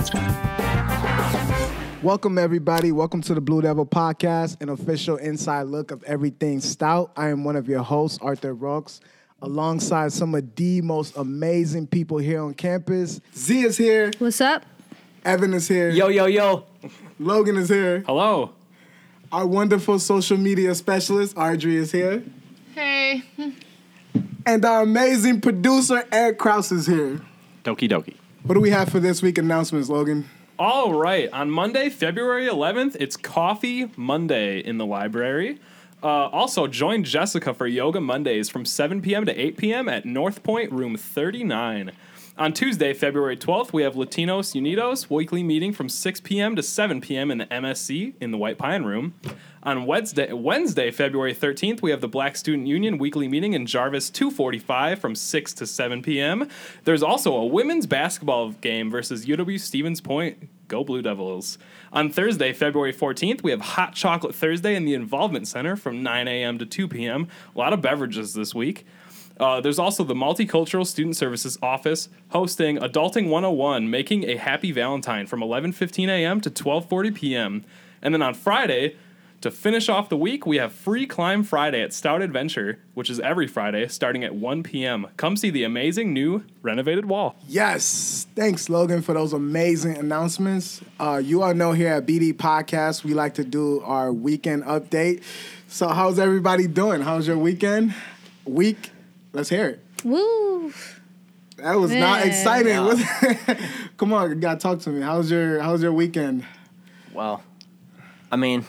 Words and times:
That's 0.00 0.08
fine. 0.10 2.02
Welcome, 2.02 2.38
everybody. 2.38 2.90
Welcome 2.90 3.20
to 3.20 3.34
the 3.34 3.40
Blue 3.42 3.60
Devil 3.60 3.84
Podcast, 3.84 4.58
an 4.62 4.70
official 4.70 5.16
inside 5.18 5.64
look 5.64 5.90
of 5.90 6.02
everything 6.04 6.60
stout. 6.62 7.12
I 7.18 7.28
am 7.28 7.44
one 7.44 7.54
of 7.54 7.68
your 7.68 7.82
hosts, 7.82 8.18
Arthur 8.22 8.54
Rooks, 8.54 9.02
alongside 9.42 10.14
some 10.14 10.34
of 10.34 10.54
the 10.56 10.80
most 10.80 11.18
amazing 11.18 11.86
people 11.86 12.16
here 12.16 12.40
on 12.40 12.54
campus. 12.54 13.20
Z 13.36 13.60
is 13.60 13.76
here, 13.76 14.10
What's 14.18 14.40
up? 14.40 14.64
Evan 15.22 15.52
is 15.52 15.68
here, 15.68 15.90
Yo, 15.90 16.08
yo, 16.08 16.24
yo. 16.24 16.64
Logan 17.18 17.58
is 17.58 17.68
here, 17.68 18.02
Hello. 18.06 18.52
our 19.30 19.46
wonderful 19.46 19.98
social 19.98 20.38
media 20.38 20.74
specialist, 20.74 21.36
Audrey, 21.36 21.76
is 21.76 21.92
here, 21.92 22.24
Hey. 22.74 23.22
and 24.46 24.64
our 24.64 24.80
amazing 24.80 25.42
producer, 25.42 26.06
Eric 26.10 26.38
Kraus, 26.38 26.72
is 26.72 26.86
here. 26.86 27.20
Doki 27.64 27.86
doki. 27.86 28.14
What 28.42 28.54
do 28.54 28.60
we 28.60 28.70
have 28.70 28.88
for 28.88 29.00
this 29.00 29.20
week 29.20 29.36
announcements, 29.36 29.88
Logan? 29.90 30.28
All 30.58 30.94
right. 30.94 31.30
On 31.30 31.50
Monday, 31.50 31.90
February 31.90 32.46
11th, 32.46 32.96
it's 32.98 33.16
Coffee 33.16 33.90
Monday 33.96 34.60
in 34.60 34.78
the 34.78 34.86
library. 34.86 35.58
Uh, 36.02 36.06
also, 36.28 36.66
join 36.66 37.04
Jessica 37.04 37.52
for 37.52 37.66
Yoga 37.66 38.00
Mondays 38.00 38.48
from 38.48 38.64
7 38.64 39.02
p.m. 39.02 39.26
to 39.26 39.38
8 39.38 39.58
p.m. 39.58 39.88
at 39.90 40.06
North 40.06 40.42
Point, 40.42 40.72
room 40.72 40.96
39. 40.96 41.92
On 42.38 42.52
Tuesday, 42.52 42.94
February 42.94 43.36
12th, 43.36 43.72
we 43.72 43.82
have 43.82 43.94
Latinos 43.94 44.54
Unidos 44.54 45.10
weekly 45.10 45.42
meeting 45.42 45.72
from 45.72 45.88
6 45.88 46.20
p.m. 46.20 46.56
to 46.56 46.62
7 46.62 47.00
p.m. 47.00 47.30
in 47.30 47.38
the 47.38 47.46
MSC 47.46 48.14
in 48.20 48.30
the 48.30 48.38
White 48.38 48.56
Pine 48.56 48.84
Room. 48.84 49.14
On 49.62 49.84
Wednesday, 49.84 50.32
Wednesday, 50.32 50.90
February 50.90 51.34
13th, 51.34 51.82
we 51.82 51.90
have 51.90 52.00
the 52.00 52.08
Black 52.08 52.36
Student 52.36 52.66
Union 52.66 52.96
weekly 52.96 53.28
meeting 53.28 53.52
in 53.52 53.66
Jarvis 53.66 54.08
245 54.08 54.98
from 54.98 55.14
6 55.14 55.52
to 55.54 55.66
7 55.66 56.00
p.m. 56.00 56.48
There's 56.84 57.02
also 57.02 57.36
a 57.36 57.44
women's 57.44 57.86
basketball 57.86 58.52
game 58.52 58.90
versus 58.90 59.26
UW 59.26 59.60
Stevens 59.60 60.00
Point. 60.00 60.48
Go 60.68 60.82
Blue 60.82 61.02
Devils. 61.02 61.58
On 61.92 62.10
Thursday, 62.10 62.54
February 62.54 62.94
14th, 62.94 63.42
we 63.42 63.50
have 63.50 63.60
Hot 63.60 63.94
Chocolate 63.94 64.34
Thursday 64.34 64.76
in 64.76 64.86
the 64.86 64.94
Involvement 64.94 65.46
Center 65.46 65.76
from 65.76 66.02
9 66.02 66.28
a.m. 66.28 66.58
to 66.58 66.64
2 66.64 66.88
p.m. 66.88 67.28
A 67.54 67.58
lot 67.58 67.74
of 67.74 67.82
beverages 67.82 68.32
this 68.32 68.54
week. 68.54 68.86
Uh, 69.40 69.58
there's 69.60 69.78
also 69.78 70.04
the 70.04 70.14
Multicultural 70.14 70.86
Student 70.86 71.16
Services 71.16 71.58
Office 71.62 72.10
hosting 72.28 72.76
Adulting 72.76 73.30
101, 73.30 73.88
making 73.88 74.28
a 74.28 74.36
happy 74.36 74.70
Valentine 74.70 75.26
from 75.26 75.40
11:15 75.40 76.08
a.m. 76.08 76.40
to 76.42 76.50
12:40 76.50 77.14
p.m. 77.14 77.64
And 78.02 78.14
then 78.14 78.20
on 78.20 78.34
Friday, 78.34 78.96
to 79.40 79.50
finish 79.50 79.88
off 79.88 80.10
the 80.10 80.18
week, 80.18 80.44
we 80.44 80.58
have 80.58 80.72
Free 80.72 81.06
Climb 81.06 81.42
Friday 81.42 81.80
at 81.80 81.94
Stout 81.94 82.20
Adventure, 82.20 82.80
which 82.92 83.08
is 83.08 83.18
every 83.20 83.46
Friday 83.46 83.88
starting 83.88 84.22
at 84.22 84.34
1 84.34 84.62
p.m. 84.62 85.06
Come 85.16 85.38
see 85.38 85.48
the 85.48 85.64
amazing 85.64 86.12
new 86.12 86.44
renovated 86.60 87.06
wall. 87.06 87.36
Yes. 87.48 88.26
Thanks, 88.36 88.68
Logan, 88.68 89.00
for 89.00 89.14
those 89.14 89.32
amazing 89.32 89.96
announcements. 89.96 90.82
Uh, 90.98 91.22
you 91.24 91.42
all 91.42 91.54
know 91.54 91.72
here 91.72 91.94
at 91.94 92.06
BD 92.06 92.34
Podcast, 92.34 93.02
we 93.02 93.14
like 93.14 93.32
to 93.34 93.44
do 93.44 93.80
our 93.80 94.12
weekend 94.12 94.64
update. 94.64 95.22
So, 95.68 95.88
how's 95.88 96.18
everybody 96.18 96.66
doing? 96.66 97.00
How's 97.00 97.26
your 97.26 97.38
weekend? 97.38 97.94
Week? 98.44 98.90
Let's 99.32 99.48
hear 99.48 99.66
it. 99.68 99.84
Woo. 100.04 100.72
That 101.58 101.74
was 101.78 101.92
not 101.92 102.24
exciting. 102.26 102.72
Yeah. 102.72 103.66
Come 103.98 104.12
on, 104.12 104.40
God, 104.40 104.60
talk 104.60 104.80
to 104.80 104.90
me. 104.90 105.02
How's 105.02 105.30
your 105.30 105.60
How's 105.60 105.82
your 105.82 105.92
weekend? 105.92 106.44
Well, 107.12 107.42
I 108.32 108.36
mean, 108.36 108.64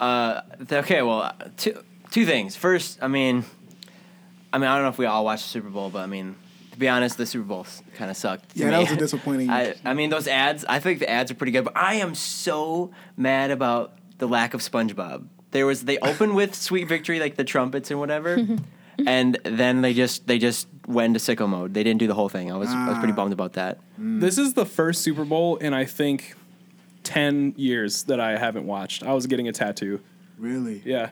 uh, 0.00 0.42
okay. 0.70 1.02
Well, 1.02 1.22
uh, 1.22 1.32
two 1.56 1.82
two 2.10 2.24
things. 2.24 2.54
First, 2.54 2.98
I 3.02 3.08
mean, 3.08 3.44
I 4.52 4.58
mean, 4.58 4.68
I 4.68 4.74
don't 4.76 4.84
know 4.84 4.90
if 4.90 4.98
we 4.98 5.06
all 5.06 5.24
watched 5.24 5.44
the 5.44 5.48
Super 5.50 5.68
Bowl, 5.68 5.90
but 5.90 5.98
I 6.00 6.06
mean, 6.06 6.36
to 6.70 6.78
be 6.78 6.88
honest, 6.88 7.16
the 7.18 7.26
Super 7.26 7.44
Bowl 7.44 7.66
kind 7.96 8.10
of 8.10 8.16
sucked. 8.16 8.50
to 8.54 8.58
Yeah, 8.60 8.70
that 8.70 8.78
was 8.80 8.92
a 8.92 8.96
disappointing- 8.96 9.50
I, 9.50 9.74
I 9.84 9.94
mean, 9.94 10.10
those 10.10 10.28
ads. 10.28 10.64
I 10.68 10.78
think 10.78 11.00
the 11.00 11.10
ads 11.10 11.30
are 11.32 11.34
pretty 11.34 11.52
good, 11.52 11.64
but 11.64 11.76
I 11.76 11.94
am 11.94 12.14
so 12.14 12.92
mad 13.16 13.50
about 13.50 13.94
the 14.18 14.28
lack 14.28 14.54
of 14.54 14.60
SpongeBob. 14.60 15.26
There 15.50 15.66
was 15.66 15.82
they 15.82 15.98
opened 15.98 16.36
with 16.36 16.54
"Sweet 16.54 16.86
Victory," 16.86 17.18
like 17.18 17.34
the 17.34 17.44
trumpets 17.44 17.90
and 17.90 17.98
whatever. 17.98 18.46
And 19.06 19.38
then 19.44 19.80
they 19.82 19.94
just 19.94 20.26
they 20.26 20.38
just 20.38 20.68
went 20.86 21.16
into 21.16 21.20
sicko 21.20 21.48
mode. 21.48 21.74
They 21.74 21.82
didn't 21.82 21.98
do 22.00 22.06
the 22.06 22.14
whole 22.14 22.28
thing. 22.28 22.52
I 22.52 22.56
was 22.56 22.68
I 22.68 22.88
was 22.90 22.98
pretty 22.98 23.12
bummed 23.14 23.32
about 23.32 23.54
that. 23.54 23.78
This 23.98 24.38
is 24.38 24.54
the 24.54 24.66
first 24.66 25.02
Super 25.02 25.24
Bowl 25.24 25.56
in 25.56 25.72
I 25.74 25.84
think 25.84 26.34
10 27.04 27.54
years 27.56 28.04
that 28.04 28.20
I 28.20 28.36
haven't 28.36 28.66
watched. 28.66 29.02
I 29.02 29.12
was 29.14 29.26
getting 29.26 29.48
a 29.48 29.52
tattoo. 29.52 30.00
Really? 30.38 30.82
Yeah. 30.84 31.10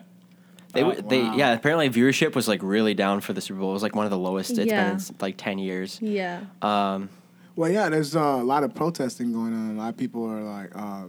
They, 0.73 0.83
Oh, 0.83 0.91
w 0.93 1.09
they 1.09 1.21
wow. 1.23 1.35
yeah. 1.35 1.53
Apparently, 1.53 1.89
viewership 1.89 2.33
was 2.35 2.47
like 2.47 2.61
really 2.63 2.93
down 2.93 3.19
for 3.21 3.33
the 3.33 3.41
Super 3.41 3.59
Bowl. 3.59 3.71
It 3.71 3.73
was 3.73 3.83
like 3.83 3.95
one 3.95 4.05
of 4.05 4.11
the 4.11 4.17
lowest 4.17 4.51
it's 4.51 4.71
been 4.71 4.95
in 4.97 4.99
like 5.19 5.35
ten 5.37 5.57
years. 5.59 5.99
Yeah. 6.01 6.41
Um, 6.61 7.09
Well, 7.57 7.69
yeah. 7.69 7.89
There's 7.89 8.15
uh, 8.15 8.19
a 8.19 8.43
lot 8.43 8.63
of 8.63 8.73
protesting 8.73 9.33
going 9.33 9.53
on. 9.53 9.71
A 9.75 9.79
lot 9.79 9.89
of 9.89 9.97
people 9.97 10.23
are 10.25 10.41
like 10.41 10.71
uh, 10.75 11.07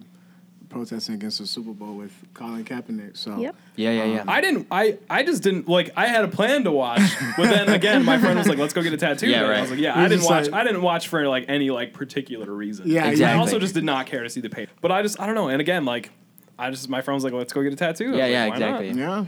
protesting 0.73 1.15
against 1.15 1.39
the 1.39 1.47
Super 1.47 1.73
Bowl 1.73 1.95
with 1.95 2.13
Colin 2.35 2.65
Kaepernick. 2.65 3.17
So, 3.17 3.39
Yep. 3.39 3.55
yeah, 3.77 3.91
yeah, 3.91 4.05
yeah. 4.05 4.25
I 4.27 4.41
didn't. 4.41 4.67
I 4.71 4.99
I 5.09 5.23
just 5.23 5.43
didn't 5.43 5.69
like. 5.69 5.91
I 5.97 6.07
had 6.07 6.25
a 6.25 6.29
plan 6.29 6.65
to 6.65 6.73
watch, 6.73 7.01
but 7.37 7.45
then 7.51 7.69
again, 7.69 8.05
my 8.05 8.19
friend 8.19 8.39
was 8.39 8.49
like, 8.49 8.59
"Let's 8.59 8.73
go 8.73 8.83
get 8.83 8.93
a 8.93 8.97
tattoo." 8.97 9.29
Yeah, 9.29 9.45
And 9.45 9.53
I 9.55 9.61
was 9.61 9.71
like, 9.71 9.79
"Yeah, 9.81 9.95
You're 9.97 10.05
I 10.07 10.09
didn't 10.09 10.25
watch. 10.25 10.47
like- 10.47 10.55
I 10.55 10.65
didn't 10.65 10.83
watch 10.83 11.09
for 11.09 11.29
like 11.29 11.45
any 11.49 11.71
like 11.71 11.93
particular 11.93 12.53
reason." 12.53 12.89
Yeah, 12.89 13.07
exactly. 13.09 13.37
I 13.37 13.39
also 13.41 13.59
just 13.59 13.75
did 13.75 13.85
not 13.85 14.07
care 14.07 14.23
to 14.23 14.31
see 14.31 14.41
the 14.41 14.51
page. 14.51 14.69
But 14.81 14.91
I 14.91 15.03
just 15.03 15.21
I 15.21 15.27
don't 15.27 15.35
know. 15.35 15.49
And 15.49 15.61
again, 15.61 15.85
like 15.85 16.11
I 16.59 16.71
just 16.71 16.89
my 16.89 17.03
friend 17.03 17.15
was 17.15 17.25
like, 17.25 17.33
"Let's 17.33 17.53
go 17.53 17.63
get 17.63 17.73
a 17.73 17.77
tattoo." 17.77 18.11
Yeah, 18.17 18.23
like, 18.25 18.31
yeah, 18.31 18.47
"Why 18.49 18.59
not?" 18.59 18.83
exactly. 18.83 19.01
yeah. 19.01 19.25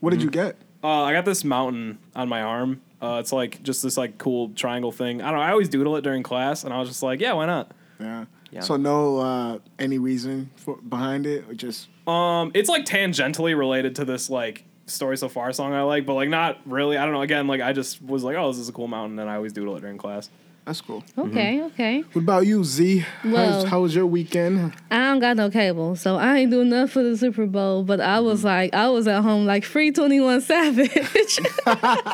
What 0.00 0.10
did 0.10 0.22
you 0.22 0.30
get? 0.30 0.56
Uh, 0.82 1.02
I 1.02 1.12
got 1.12 1.24
this 1.24 1.44
mountain 1.44 1.98
on 2.16 2.28
my 2.28 2.42
arm. 2.42 2.80
Uh, 3.02 3.16
it's 3.20 3.32
like 3.32 3.62
just 3.62 3.82
this 3.82 3.96
like 3.96 4.18
cool 4.18 4.50
triangle 4.50 4.92
thing. 4.92 5.22
I 5.22 5.26
don't 5.30 5.36
know. 5.38 5.44
I 5.44 5.50
always 5.52 5.68
doodle 5.68 5.96
it 5.96 6.02
during 6.02 6.22
class, 6.22 6.64
and 6.64 6.72
I 6.74 6.78
was 6.80 6.88
just 6.88 7.02
like, 7.02 7.20
"Yeah, 7.20 7.32
why 7.34 7.46
not?" 7.46 7.70
Yeah. 7.98 8.24
Yeah. 8.50 8.60
So 8.60 8.76
no 8.76 9.18
uh, 9.18 9.58
any 9.78 9.98
reason 9.98 10.50
for 10.56 10.76
behind 10.76 11.26
it, 11.26 11.44
or 11.48 11.54
just 11.54 11.88
Um, 12.06 12.50
it's 12.54 12.68
like 12.68 12.84
tangentially 12.84 13.56
related 13.56 13.96
to 13.96 14.04
this 14.04 14.28
like 14.28 14.64
story 14.86 15.16
so 15.16 15.28
far 15.28 15.52
song 15.52 15.72
I 15.72 15.82
like, 15.82 16.04
but 16.04 16.14
like 16.14 16.28
not 16.28 16.58
really. 16.66 16.96
I 16.96 17.04
don't 17.04 17.14
know. 17.14 17.22
Again, 17.22 17.46
like 17.46 17.60
I 17.60 17.72
just 17.72 18.02
was 18.02 18.24
like, 18.24 18.36
oh, 18.36 18.50
this 18.50 18.58
is 18.58 18.68
a 18.68 18.72
cool 18.72 18.88
mountain, 18.88 19.18
and 19.18 19.30
I 19.30 19.36
always 19.36 19.52
doodle 19.52 19.76
it 19.76 19.80
during 19.80 19.98
class. 19.98 20.30
That's 20.64 20.80
cool. 20.80 21.02
Okay, 21.18 21.56
mm-hmm. 21.56 21.66
okay. 21.66 22.00
What 22.12 22.22
about 22.22 22.46
you, 22.46 22.62
Z? 22.64 23.04
Well- 23.24 23.52
How's, 23.52 23.64
how 23.64 23.80
was 23.80 23.94
your 23.94 24.06
weekend? 24.06 24.72
I 24.90 24.98
don't 25.08 25.18
got 25.20 25.36
no 25.36 25.50
cable, 25.50 25.96
so 25.96 26.16
I 26.16 26.38
ain't 26.38 26.50
doing 26.50 26.68
nothing 26.68 26.88
for 26.88 27.02
the 27.02 27.16
Super 27.16 27.46
Bowl. 27.46 27.82
But 27.84 28.00
I 28.00 28.20
was 28.20 28.40
mm-hmm. 28.40 28.48
like, 28.48 28.74
I 28.74 28.88
was 28.88 29.08
at 29.08 29.22
home 29.22 29.46
like 29.46 29.64
free 29.64 29.90
Twenty 29.90 30.20
One 30.20 30.40
Savage. 30.40 30.90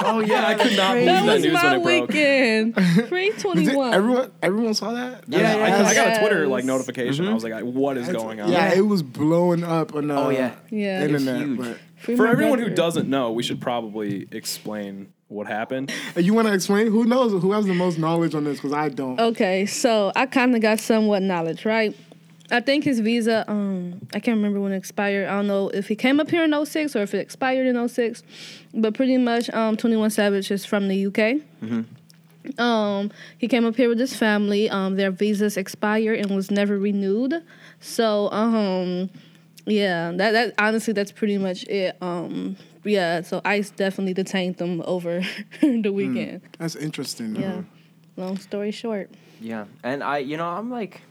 Oh 0.08 0.20
yeah, 0.20 0.46
I 0.46 0.54
could 0.54 0.76
not 0.76 0.94
believe 0.94 1.06
that 1.06 1.26
that 1.26 1.34
was 1.34 1.42
news 1.42 1.52
my 1.52 1.76
when 1.78 1.80
it 1.80 1.82
broke. 1.82 2.08
weekend. 2.08 3.08
Free 3.08 3.30
Did 3.30 3.38
Twenty 3.40 3.66
it- 3.66 3.76
One. 3.76 3.94
everyone 3.94 4.32
everyone 4.42 4.74
saw 4.74 4.92
that? 4.92 5.24
Yeah, 5.26 5.40
Yeah, 5.40 5.64
I, 5.64 5.68
yeah, 5.68 5.86
I 5.86 5.94
got 5.94 6.16
a. 6.16 6.20
Twitter 6.20 6.46
like 6.46 6.64
notification. 6.64 7.24
I 7.24 7.28
mm-hmm. 7.28 7.34
was 7.34 7.44
like, 7.44 7.64
what 7.64 7.96
is 7.96 8.08
going 8.08 8.40
on? 8.40 8.50
Yeah, 8.50 8.74
it 8.74 8.82
was 8.86 9.02
blowing 9.02 9.64
up 9.64 9.94
on 9.94 10.08
the 10.08 10.16
Oh, 10.16 10.26
uh, 10.26 10.30
yeah. 10.30 10.54
Yeah. 10.70 11.02
Internet. 11.04 11.40
huge. 11.40 11.58
But 11.58 11.78
For 12.16 12.24
my 12.24 12.30
everyone 12.30 12.58
who 12.58 12.70
doesn't 12.70 13.08
know, 13.08 13.32
we 13.32 13.42
should 13.42 13.60
probably 13.60 14.28
explain 14.30 15.12
what 15.28 15.47
happened. 15.47 15.91
Hey, 16.14 16.22
you 16.22 16.34
want 16.34 16.48
to 16.48 16.54
explain? 16.54 16.87
Who 16.88 17.04
knows? 17.04 17.32
Who 17.32 17.53
has 17.53 17.66
the 17.66 17.75
most 17.75 17.98
knowledge 17.98 18.34
on 18.34 18.44
this? 18.44 18.59
Because 18.59 18.72
I 18.72 18.88
don't. 18.88 19.19
Okay, 19.19 19.66
so 19.66 20.12
I 20.14 20.26
kind 20.26 20.54
of 20.54 20.62
got 20.62 20.78
somewhat 20.81 21.22
knowledge, 21.22 21.64
right? 21.64 21.97
I 22.50 22.60
think 22.60 22.84
his 22.84 23.00
visa, 23.00 23.44
um, 23.50 24.06
I 24.15 24.20
can't 24.20 24.36
remember 24.36 24.60
when 24.60 24.72
it 24.72 24.76
expired. 24.76 25.28
I 25.28 25.32
don't 25.32 25.48
know 25.48 25.69
if 25.70 25.88
he 25.88 25.97
came 25.97 26.20
up 26.20 26.31
here 26.31 26.44
in 26.44 26.65
06 26.65 26.94
or 26.94 27.03
if 27.03 27.12
it 27.12 27.19
expired 27.19 27.66
in 27.66 27.88
06. 27.88 28.22
But 28.72 28.94
pretty 28.94 29.16
much, 29.19 29.50
um, 29.50 29.76
21 29.76 30.10
Savage 30.10 30.50
is 30.53 30.65
from 30.65 30.86
the 30.86 31.06
UK. 31.06 31.42
Um, 32.59 33.10
he 33.38 33.48
came 33.48 33.66
up 33.66 33.75
here 33.75 33.88
with 33.88 33.98
his 33.98 34.15
family. 34.15 34.70
Um, 34.70 34.94
their 34.94 35.10
visas 35.10 35.56
expired 35.56 36.20
and 36.20 36.36
was 36.36 36.53
never 36.53 36.78
renewed. 36.78 37.42
So, 37.81 38.31
um, 38.31 39.10
yeah, 39.65 40.12
that 40.15 40.31
that 40.31 40.54
honestly, 40.56 40.92
that's 40.92 41.10
pretty 41.10 41.38
much 41.38 41.65
it. 41.65 41.97
Um, 42.00 42.56
yeah, 42.86 43.22
so 43.22 43.41
ICE 43.44 43.70
definitely 43.70 44.14
detained 44.14 44.56
them 44.56 44.82
over 44.84 45.20
the 45.60 45.82
hmm. 45.82 45.94
weekend. 45.94 46.42
That's 46.58 46.76
interesting. 46.76 47.34
though. 47.34 47.41
Yeah. 47.41 47.62
Long 48.16 48.38
story 48.38 48.71
short. 48.71 49.10
Yeah, 49.41 49.66
and 49.83 50.03
I, 50.03 50.18
you 50.18 50.36
know, 50.36 50.47
I'm 50.47 50.71
like, 50.71 51.03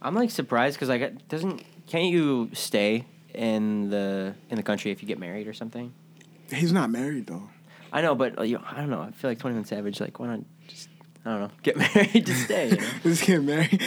I'm 0.00 0.14
like 0.14 0.30
surprised 0.30 0.76
because 0.76 0.88
like, 0.88 1.28
doesn't 1.28 1.62
can't 1.86 2.06
you 2.06 2.50
stay 2.54 3.04
in 3.34 3.90
the 3.90 4.34
in 4.48 4.56
the 4.56 4.62
country 4.62 4.90
if 4.90 5.02
you 5.02 5.08
get 5.08 5.18
married 5.18 5.46
or 5.46 5.52
something? 5.52 5.92
He's 6.50 6.72
not 6.72 6.90
married 6.90 7.26
though. 7.26 7.48
I 7.92 8.00
know, 8.00 8.14
but 8.14 8.38
like, 8.38 8.48
you 8.48 8.58
I 8.64 8.76
don't 8.76 8.90
know. 8.90 9.02
I 9.02 9.10
feel 9.10 9.30
like 9.30 9.38
Twenty 9.38 9.56
One 9.56 9.64
Savage, 9.64 10.00
like, 10.00 10.18
why 10.18 10.28
not 10.28 10.40
just 10.40 10.48
I 11.26 11.30
don't 11.30 11.40
know, 11.40 11.50
get 11.62 11.76
married 11.94 12.26
to 12.26 12.34
stay. 12.34 12.68
You 12.70 12.76
know? 12.76 12.86
Just 13.04 13.24
get 13.24 13.42
married. 13.42 13.82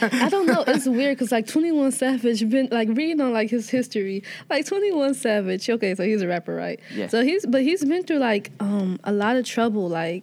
I 0.00 0.28
don't 0.28 0.46
know. 0.46 0.62
It's 0.66 0.86
weird 0.86 1.16
because 1.18 1.32
like 1.32 1.46
Twenty 1.48 1.72
One 1.72 1.90
Savage 1.90 2.48
been 2.48 2.68
like 2.70 2.88
reading 2.90 3.20
on 3.20 3.32
like 3.32 3.50
his 3.50 3.68
history. 3.68 4.22
Like 4.48 4.66
Twenty 4.66 4.92
One 4.92 5.14
Savage. 5.14 5.68
Okay, 5.68 5.94
so 5.94 6.04
he's 6.04 6.22
a 6.22 6.28
rapper, 6.28 6.54
right? 6.54 6.78
Yeah. 6.94 7.08
So 7.08 7.22
he's 7.24 7.44
but 7.46 7.62
he's 7.62 7.84
been 7.84 8.04
through 8.04 8.18
like 8.18 8.52
um 8.60 9.00
a 9.04 9.12
lot 9.12 9.34
of 9.36 9.44
trouble 9.44 9.88
like 9.88 10.22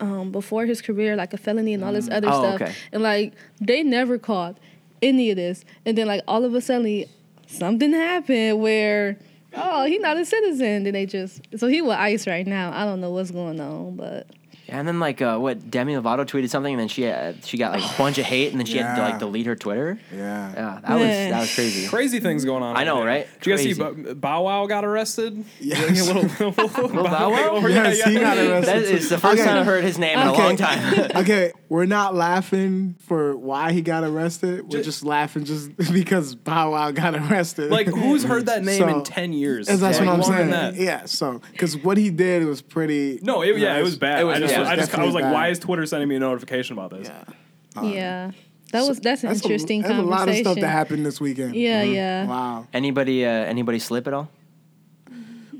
um 0.00 0.32
before 0.32 0.66
his 0.66 0.82
career, 0.82 1.14
like 1.14 1.32
a 1.32 1.36
felony 1.38 1.72
and 1.74 1.84
all 1.84 1.92
this 1.92 2.08
other 2.10 2.28
Oh, 2.30 2.42
stuff. 2.42 2.62
okay. 2.62 2.74
And 2.92 3.02
like 3.02 3.34
they 3.60 3.82
never 3.84 4.18
caught 4.18 4.58
any 5.02 5.30
of 5.30 5.36
this. 5.36 5.64
And 5.84 5.96
then 5.96 6.06
like 6.08 6.22
all 6.26 6.44
of 6.44 6.52
a 6.54 6.60
sudden 6.60 7.04
something 7.46 7.92
happened 7.92 8.60
where 8.60 9.18
oh 9.54 9.86
he 9.86 9.98
not 9.98 10.16
a 10.16 10.24
citizen. 10.24 10.82
Then 10.82 10.94
they 10.94 11.06
just 11.06 11.42
so 11.56 11.68
he 11.68 11.80
with 11.80 11.92
ICE 11.96 12.26
right 12.26 12.46
now. 12.46 12.72
I 12.74 12.84
don't 12.84 13.00
know 13.00 13.10
what's 13.12 13.30
going 13.30 13.60
on, 13.60 13.94
but 13.94 14.26
And 14.68 14.86
then 14.88 14.98
like 14.98 15.22
uh, 15.22 15.38
what 15.38 15.70
Demi 15.70 15.94
Lovato 15.94 16.26
tweeted 16.26 16.50
something, 16.50 16.72
and 16.74 16.80
then 16.80 16.88
she 16.88 17.02
had, 17.02 17.44
she 17.44 17.56
got 17.56 17.72
like 17.72 17.84
a 17.88 17.94
bunch 17.98 18.18
of 18.18 18.24
hate, 18.24 18.50
and 18.50 18.58
then 18.58 18.66
she 18.66 18.78
had 18.78 18.96
to 18.96 19.00
Yeah. 19.02 19.08
like 19.10 19.18
delete 19.18 19.46
her 19.46 19.54
Twitter. 19.54 19.98
Yeah. 20.12 20.52
Yeah, 20.52 20.80
that 20.82 20.94
was 20.94 21.00
that 21.08 21.40
was 21.40 21.54
crazy. 21.54 21.86
Crazy 21.96 22.20
things 22.20 22.44
going 22.44 22.62
on. 22.62 22.76
I 22.76 22.84
know, 22.84 22.96
there. 22.96 23.06
right? 23.06 23.28
Did 23.40 23.46
you 23.46 23.52
guys 23.52 23.62
see 23.62 23.74
Crazy. 23.80 24.02
Bow- 24.02 24.14
Bow 24.14 24.42
Wow 24.42 24.66
got 24.66 24.84
arrested? 24.84 25.44
Yes. 25.60 26.08
A 26.08 26.14
little, 26.14 26.22
little 26.50 27.04
Bow 27.04 27.30
Wow? 27.30 27.48
Oh, 27.52 27.66
yeah, 27.68 27.84
Yes, 27.84 27.98
yeah. 28.00 28.08
he 28.10 28.18
got 28.18 28.38
arrested. 28.38 28.64
That 28.74 28.82
is 28.82 29.08
the 29.08 29.18
first 29.18 29.34
Okay. 29.40 29.44
time 29.44 29.58
I've 29.58 29.66
heard 29.66 29.84
his 29.84 29.98
name 29.98 30.18
in 30.18 30.26
a 30.26 30.32
Okay. 30.32 30.42
long 30.42 30.56
time. 30.56 31.10
okay, 31.16 31.52
we're 31.68 31.86
not 31.86 32.14
laughing 32.14 32.96
for 33.00 33.36
why 33.36 33.72
he 33.72 33.82
got 33.82 34.04
arrested. 34.04 34.72
We're 34.72 34.82
just 34.82 35.04
laughing 35.04 35.44
just 35.44 35.76
because 35.92 36.34
Bow 36.34 36.72
Wow 36.72 36.90
got 36.90 37.14
arrested. 37.14 37.70
Like, 37.70 37.86
who's 37.86 38.24
heard 38.24 38.46
that 38.46 38.64
name 38.64 38.78
So- 38.80 38.88
in 38.88 39.04
10 39.04 39.32
years? 39.32 39.66
That's 39.68 39.80
Like, 39.80 39.92
what 39.94 40.00
I'm 40.02 40.20
longer 40.20 40.24
saying. 40.36 40.50
than 40.50 40.74
that. 40.74 40.82
Yeah, 40.82 41.04
so 41.06 41.40
because 41.52 41.76
what 41.76 41.96
he 41.98 42.10
did 42.10 42.44
was 42.44 42.62
pretty. 42.62 43.20
No, 43.22 43.42
it, 43.42 43.56
yeah, 43.58 43.76
it 43.78 43.82
was 43.82 43.96
bad. 43.96 44.20
It 44.20 44.24
was- 44.24 44.36
I 44.36 44.40
just, 44.40 44.55
yeah, 44.56 44.60
was 44.60 44.68
I 44.68 44.76
just, 44.76 44.94
I 44.98 45.04
was 45.04 45.14
like, 45.14 45.22
definitely 45.22 45.34
why 45.34 45.48
is 45.48 45.58
Twitter 45.58 45.86
sending 45.86 46.08
me 46.08 46.16
a 46.16 46.20
notification 46.20 46.78
about 46.78 46.90
this? 46.90 47.08
Yeah. 47.08 47.82
yeah, 47.82 48.30
that 48.72 48.86
was 48.86 49.00
that's 49.00 49.22
an 49.22 49.28
That's 49.28 49.40
a- 49.40 49.44
interesting 49.44 49.82
There's 49.82 49.98
a 49.98 50.02
lot 50.02 50.28
of 50.28 50.36
stuff 50.36 50.56
that 50.56 50.68
happened 50.68 51.06
this 51.06 51.20
weekend. 51.20 51.54
Yeah, 51.54 51.82
yeah. 51.82 52.26
Wow. 52.26 52.66
anybody 52.72 53.24
uh, 53.24 53.28
anybody 53.28 53.78
slip 53.78 54.06
at 54.06 54.14
all? 54.14 54.30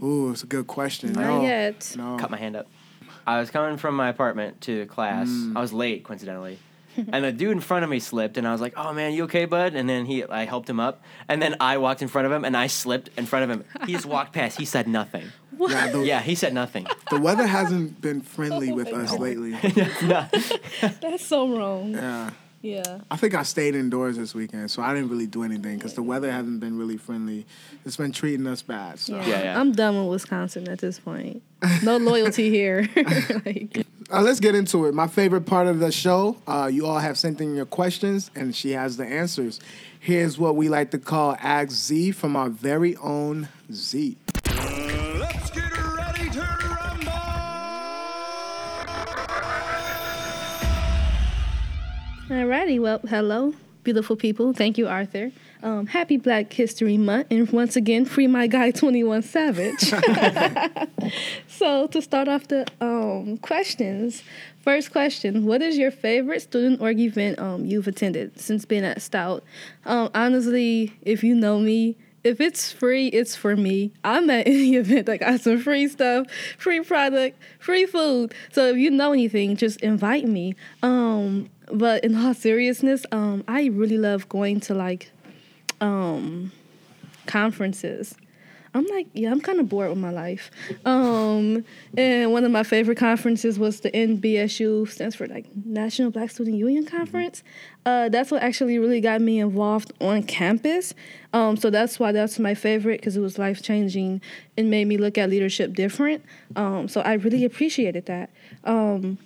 Ooh, 0.02 0.30
it's 0.30 0.42
a 0.42 0.46
good 0.46 0.66
question. 0.66 1.12
Not 1.12 1.22
no. 1.22 1.42
yet. 1.42 1.94
No. 1.96 2.16
Cut 2.18 2.30
my 2.30 2.36
hand 2.36 2.56
up. 2.56 2.66
I 3.26 3.40
was 3.40 3.50
coming 3.50 3.76
from 3.76 3.96
my 3.96 4.08
apartment 4.08 4.60
to 4.62 4.86
class. 4.86 5.28
I 5.54 5.60
was 5.60 5.72
late, 5.72 6.04
coincidentally. 6.04 6.58
and 7.12 7.24
the 7.24 7.32
dude 7.32 7.50
in 7.50 7.60
front 7.60 7.84
of 7.84 7.90
me 7.90 7.98
slipped, 7.98 8.38
and 8.38 8.46
I 8.46 8.52
was 8.52 8.60
like, 8.60 8.74
"Oh 8.76 8.92
man, 8.92 9.12
you 9.12 9.24
okay, 9.24 9.44
bud?" 9.44 9.74
And 9.74 9.88
then 9.88 10.06
he, 10.06 10.24
I 10.24 10.44
helped 10.44 10.68
him 10.68 10.80
up, 10.80 11.02
and 11.28 11.42
then 11.42 11.56
I 11.60 11.78
walked 11.78 12.02
in 12.02 12.08
front 12.08 12.26
of 12.26 12.32
him, 12.32 12.44
and 12.44 12.56
I 12.56 12.68
slipped 12.68 13.10
in 13.18 13.26
front 13.26 13.44
of 13.44 13.50
him. 13.50 13.64
He 13.86 13.92
just 13.92 14.06
walked 14.06 14.32
past. 14.32 14.58
He 14.58 14.64
said 14.64 14.88
nothing. 14.88 15.30
Yeah, 15.58 15.90
the, 15.90 16.00
Yeah, 16.00 16.20
he 16.20 16.34
said 16.34 16.52
nothing. 16.54 16.86
the 17.10 17.20
weather 17.20 17.46
hasn't 17.46 18.00
been 18.00 18.20
friendly 18.20 18.72
with 18.72 18.88
us 18.92 19.12
lately. 19.18 19.52
That's 21.00 21.24
so 21.26 21.48
wrong. 21.56 21.92
Yeah. 21.92 22.30
Yeah. 22.62 22.98
I 23.10 23.16
think 23.16 23.34
I 23.34 23.44
stayed 23.44 23.76
indoors 23.76 24.16
this 24.16 24.34
weekend, 24.34 24.70
so 24.72 24.82
I 24.82 24.92
didn't 24.92 25.10
really 25.10 25.26
do 25.28 25.44
anything 25.44 25.76
because 25.76 25.94
the 25.94 26.02
weather 26.02 26.32
hasn't 26.32 26.58
been 26.58 26.76
really 26.76 26.96
friendly. 26.96 27.46
It's 27.84 27.96
been 27.96 28.10
treating 28.10 28.46
us 28.48 28.60
bad. 28.62 28.98
So. 28.98 29.16
Yeah. 29.16 29.26
Yeah, 29.26 29.42
yeah. 29.44 29.60
I'm 29.60 29.70
done 29.72 29.96
with 30.00 30.10
Wisconsin 30.10 30.68
at 30.68 30.80
this 30.80 30.98
point. 30.98 31.42
No 31.84 31.96
loyalty 31.98 32.50
here. 32.50 32.88
like, 33.44 33.86
Uh, 34.10 34.20
let's 34.22 34.40
get 34.40 34.54
into 34.56 34.86
it. 34.86 34.94
My 34.94 35.06
favorite 35.06 35.42
part 35.46 35.68
of 35.68 35.78
the 35.78 35.92
show, 35.92 36.36
uh, 36.48 36.68
you 36.72 36.86
all 36.86 36.98
have 36.98 37.16
sent 37.16 37.40
in 37.40 37.54
your 37.54 37.66
questions, 37.66 38.30
and 38.34 38.54
she 38.54 38.70
has 38.72 38.96
the 38.96 39.04
answers. 39.06 39.60
Here's 40.00 40.36
what 40.38 40.56
we 40.56 40.68
like 40.68 40.90
to 40.92 40.98
call 40.98 41.36
Ask 41.40 41.70
Z 41.70 42.12
from 42.12 42.34
our 42.36 42.48
very 42.48 42.96
own 42.96 43.48
Z. 43.72 44.16
Alrighty, 52.28 52.80
well, 52.80 52.98
hello, 53.08 53.54
beautiful 53.84 54.16
people. 54.16 54.52
Thank 54.52 54.78
you, 54.78 54.88
Arthur. 54.88 55.30
Um, 55.62 55.86
happy 55.86 56.16
Black 56.16 56.52
History 56.52 56.96
Month, 56.96 57.28
and 57.30 57.48
once 57.52 57.76
again, 57.76 58.04
free 58.04 58.26
my 58.26 58.48
guy 58.48 58.72
Twenty 58.72 59.04
One 59.04 59.22
Savage. 59.22 59.78
so 61.46 61.86
to 61.86 62.02
start 62.02 62.26
off 62.26 62.48
the 62.48 62.66
um, 62.80 63.36
questions, 63.38 64.24
first 64.58 64.90
question: 64.90 65.44
What 65.44 65.62
is 65.62 65.78
your 65.78 65.92
favorite 65.92 66.42
student 66.42 66.80
org 66.80 66.98
event 66.98 67.38
um, 67.38 67.64
you've 67.64 67.86
attended 67.86 68.40
since 68.40 68.64
being 68.64 68.84
at 68.84 69.00
Stout? 69.02 69.44
Um, 69.84 70.10
honestly, 70.12 70.98
if 71.02 71.22
you 71.22 71.32
know 71.32 71.60
me. 71.60 71.96
If 72.24 72.40
it's 72.40 72.72
free, 72.72 73.06
it's 73.06 73.36
for 73.36 73.54
me. 73.54 73.92
I'm 74.02 74.28
at 74.30 74.46
any 74.48 74.74
event 74.74 75.06
that 75.06 75.20
got 75.20 75.42
some 75.42 75.60
free 75.60 75.86
stuff, 75.86 76.26
free 76.58 76.80
product, 76.80 77.38
free 77.60 77.86
food. 77.86 78.34
So 78.50 78.66
if 78.70 78.76
you 78.78 78.90
know 78.90 79.12
anything, 79.12 79.54
just 79.54 79.80
invite 79.80 80.26
me. 80.26 80.56
Um, 80.82 81.48
but 81.72 82.04
in 82.04 82.14
all 82.16 82.34
seriousness, 82.34 83.06
um, 83.12 83.44
I 83.48 83.66
really 83.66 83.98
love 83.98 84.28
going 84.28 84.60
to 84.60 84.74
like 84.74 85.10
um 85.80 86.52
conferences. 87.26 88.16
I'm 88.74 88.86
like, 88.88 89.06
yeah, 89.14 89.30
I'm 89.30 89.40
kind 89.40 89.58
of 89.58 89.70
bored 89.70 89.88
with 89.88 89.96
my 89.98 90.10
life. 90.10 90.50
Um, 90.84 91.64
and 91.96 92.30
one 92.30 92.44
of 92.44 92.50
my 92.50 92.62
favorite 92.62 92.98
conferences 92.98 93.58
was 93.58 93.80
the 93.80 93.90
NBSU, 93.90 94.86
stands 94.90 95.16
for 95.16 95.26
like 95.26 95.46
National 95.64 96.10
Black 96.10 96.28
Student 96.28 96.58
Union 96.58 96.84
Conference. 96.84 97.42
Uh, 97.86 98.10
that's 98.10 98.30
what 98.30 98.42
actually 98.42 98.78
really 98.78 99.00
got 99.00 99.22
me 99.22 99.40
involved 99.40 99.94
on 100.02 100.22
campus. 100.24 100.92
Um, 101.32 101.56
so 101.56 101.70
that's 101.70 101.98
why 101.98 102.12
that's 102.12 102.38
my 102.38 102.54
favorite 102.54 103.00
because 103.00 103.16
it 103.16 103.20
was 103.20 103.38
life 103.38 103.62
changing 103.62 104.20
and 104.58 104.70
made 104.70 104.86
me 104.86 104.98
look 104.98 105.16
at 105.16 105.30
leadership 105.30 105.72
different. 105.72 106.22
Um, 106.54 106.86
so 106.86 107.00
I 107.00 107.14
really 107.14 107.46
appreciated 107.46 108.04
that. 108.06 108.28
Um, 108.64 109.16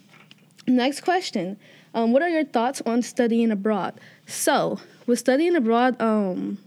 Next 0.67 1.01
question. 1.01 1.59
Um, 1.95 2.13
what 2.13 2.23
are 2.23 2.29
your 2.29 2.45
thoughts 2.45 2.83
on 2.87 3.03
studying 3.03 3.51
abroad? 3.51 3.95
So, 4.27 4.79
with 5.07 5.19
studying 5.19 5.57
abroad, 5.57 6.01
um, 6.01 6.59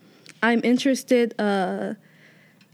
I'm 0.42 0.62
interested. 0.64 1.34
Uh, 1.40 1.94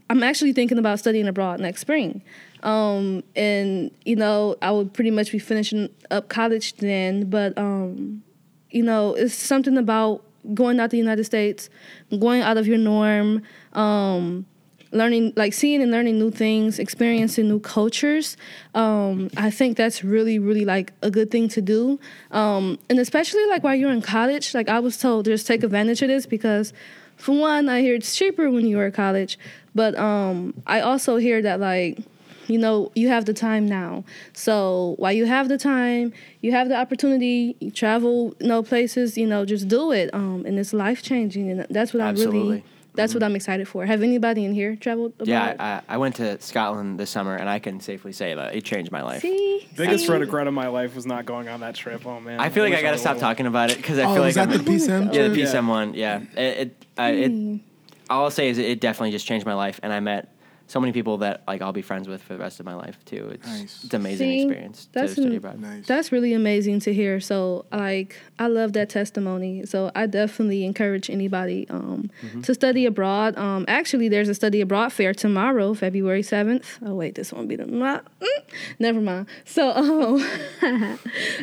I'm 0.08 0.22
actually 0.24 0.52
thinking 0.52 0.78
about 0.78 0.98
studying 0.98 1.28
abroad 1.28 1.60
next 1.60 1.82
spring. 1.82 2.22
Um, 2.62 3.22
and, 3.36 3.90
you 4.04 4.16
know, 4.16 4.56
I 4.60 4.72
would 4.72 4.92
pretty 4.92 5.12
much 5.12 5.30
be 5.30 5.38
finishing 5.38 5.88
up 6.10 6.28
college 6.28 6.74
then. 6.76 7.30
But, 7.30 7.56
um, 7.56 8.22
you 8.70 8.82
know, 8.82 9.14
it's 9.14 9.34
something 9.34 9.78
about 9.78 10.24
going 10.54 10.80
out 10.80 10.86
to 10.86 10.92
the 10.92 10.98
United 10.98 11.24
States, 11.24 11.70
going 12.18 12.42
out 12.42 12.56
of 12.56 12.66
your 12.66 12.78
norm, 12.78 13.42
um, 13.74 14.46
learning, 14.92 15.32
like 15.36 15.52
seeing 15.52 15.82
and 15.82 15.90
learning 15.90 16.18
new 16.18 16.30
things, 16.30 16.78
experiencing 16.78 17.48
new 17.48 17.60
cultures. 17.60 18.36
Um, 18.74 19.30
I 19.36 19.50
think 19.50 19.76
that's 19.76 20.02
really, 20.02 20.38
really 20.38 20.64
like 20.64 20.92
a 21.02 21.10
good 21.10 21.30
thing 21.30 21.48
to 21.50 21.62
do. 21.62 21.98
Um, 22.30 22.78
and 22.88 22.98
especially 22.98 23.46
like 23.46 23.62
while 23.62 23.74
you're 23.74 23.92
in 23.92 24.02
college, 24.02 24.54
like 24.54 24.68
I 24.68 24.80
was 24.80 24.96
told, 24.98 25.26
just 25.26 25.46
take 25.46 25.62
advantage 25.62 26.02
of 26.02 26.08
this 26.08 26.26
because, 26.26 26.72
for 27.16 27.38
one, 27.38 27.68
I 27.68 27.80
hear 27.82 27.94
it's 27.94 28.16
cheaper 28.16 28.50
when 28.50 28.66
you're 28.66 28.86
at 28.86 28.94
college, 28.94 29.38
but 29.74 29.96
um, 29.98 30.54
I 30.66 30.80
also 30.80 31.16
hear 31.16 31.42
that 31.42 31.60
like 31.60 31.98
you 32.46 32.58
know 32.58 32.90
you 32.96 33.08
have 33.08 33.26
the 33.26 33.32
time 33.32 33.64
now 33.64 34.02
so 34.32 34.96
while 34.98 35.12
you 35.12 35.24
have 35.24 35.48
the 35.48 35.56
time 35.56 36.12
you 36.40 36.50
have 36.50 36.68
the 36.68 36.74
opportunity 36.74 37.56
you 37.60 37.70
travel 37.70 38.34
you 38.40 38.48
know 38.48 38.60
places 38.60 39.16
you 39.16 39.26
know 39.26 39.44
just 39.44 39.68
do 39.68 39.92
it 39.92 40.12
um 40.12 40.44
and 40.44 40.58
it's 40.58 40.72
life 40.72 41.00
changing 41.00 41.48
and 41.48 41.64
that's 41.70 41.94
what 41.94 42.02
i 42.02 42.10
really 42.10 42.64
Absolutely. 42.90 43.02
that's 43.02 43.14
what 43.14 43.20
mm-hmm. 43.20 43.30
i'm 43.30 43.36
excited 43.36 43.68
for 43.68 43.86
have 43.86 44.02
anybody 44.02 44.44
in 44.44 44.52
here 44.52 44.76
traveled 44.76 45.12
abroad? 45.12 45.28
Yeah, 45.28 45.82
I, 45.88 45.94
I 45.94 45.96
went 45.96 46.16
to 46.16 46.40
Scotland 46.40 46.98
this 46.98 47.10
summer, 47.10 47.36
and 47.36 47.48
I 47.48 47.58
can 47.58 47.80
safely 47.80 48.12
say 48.12 48.34
that 48.34 48.54
it 48.54 48.64
changed 48.64 48.90
my 48.90 49.02
life. 49.02 49.22
see 49.22 49.68
Biggest 49.76 50.06
see? 50.06 50.12
regret 50.12 50.46
of 50.46 50.54
my 50.54 50.68
life 50.68 50.94
was 50.94 51.06
not 51.06 51.26
going 51.26 51.48
on 51.48 51.60
that 51.60 51.74
trip. 51.74 52.04
Oh 52.06 52.20
man. 52.20 52.40
I 52.40 52.48
feel 52.48 52.64
like 52.64 52.74
I 52.74 52.82
gotta 52.82 52.98
stop 52.98 53.18
talking 53.18 53.46
about 53.46 53.70
it 53.70 53.76
because 53.76 53.98
I 53.98 54.04
Oh, 54.04 54.14
feel 54.14 54.24
is 54.24 54.36
like 54.36 54.48
that 54.48 54.58
I'm, 54.58 54.64
the 54.64 54.70
PSM? 54.70 55.14
yeah, 55.14 55.28
the 55.28 55.34
trip? 55.34 55.48
PSM 55.48 55.68
one. 55.68 55.94
Yeah, 55.94 56.22
it. 56.36 56.58
it, 56.58 56.84
I, 56.98 57.10
it 57.10 57.32
mm. 57.32 57.60
all 58.08 58.24
I'll 58.24 58.30
say 58.30 58.48
is 58.48 58.58
it 58.58 58.80
definitely 58.80 59.12
just 59.12 59.26
changed 59.26 59.46
my 59.46 59.54
life, 59.54 59.78
and 59.82 59.92
I 59.92 60.00
met 60.00 60.34
so 60.70 60.78
many 60.80 60.92
people 60.92 61.18
that 61.18 61.42
like 61.48 61.60
I'll 61.62 61.72
be 61.72 61.82
friends 61.82 62.06
with 62.08 62.22
for 62.22 62.32
the 62.34 62.38
rest 62.38 62.60
of 62.60 62.66
my 62.66 62.74
life 62.74 62.96
too. 63.04 63.30
It's 63.34 63.46
Nice. 63.46 63.84
it's 63.84 63.92
an 63.94 64.00
amazing 64.02 64.28
See, 64.28 64.42
experience 64.42 64.84
to 64.86 64.92
that's 64.92 65.12
study 65.12 65.28
an- 65.28 65.36
abroad. 65.36 65.60
Nice. 65.60 65.86
That's 65.86 66.12
really 66.12 66.32
amazing 66.32 66.78
to 66.80 66.94
hear. 66.94 67.18
So, 67.20 67.64
like, 67.72 68.16
I 68.38 68.46
love 68.46 68.72
that 68.74 68.88
testimony. 68.88 69.66
So, 69.66 69.90
I 69.96 70.06
definitely 70.06 70.64
encourage 70.64 71.10
anybody 71.10 71.66
um, 71.70 72.10
Mm-hmm. 72.24 72.42
to 72.42 72.54
study 72.54 72.86
abroad. 72.86 73.36
Um, 73.36 73.64
actually, 73.66 74.08
there's 74.08 74.28
a 74.28 74.34
study 74.34 74.60
abroad 74.60 74.92
fair 74.92 75.12
tomorrow, 75.14 75.74
February 75.74 76.22
7th. 76.22 76.64
Oh, 76.86 76.94
wait, 76.94 77.14
this 77.16 77.32
won't 77.32 77.48
be 77.48 77.56
the. 77.56 77.66
Nah, 77.66 78.00
mm, 78.20 78.26
never 78.78 79.00
mind. 79.00 79.26
So, 79.44 79.70
um, 79.72 80.20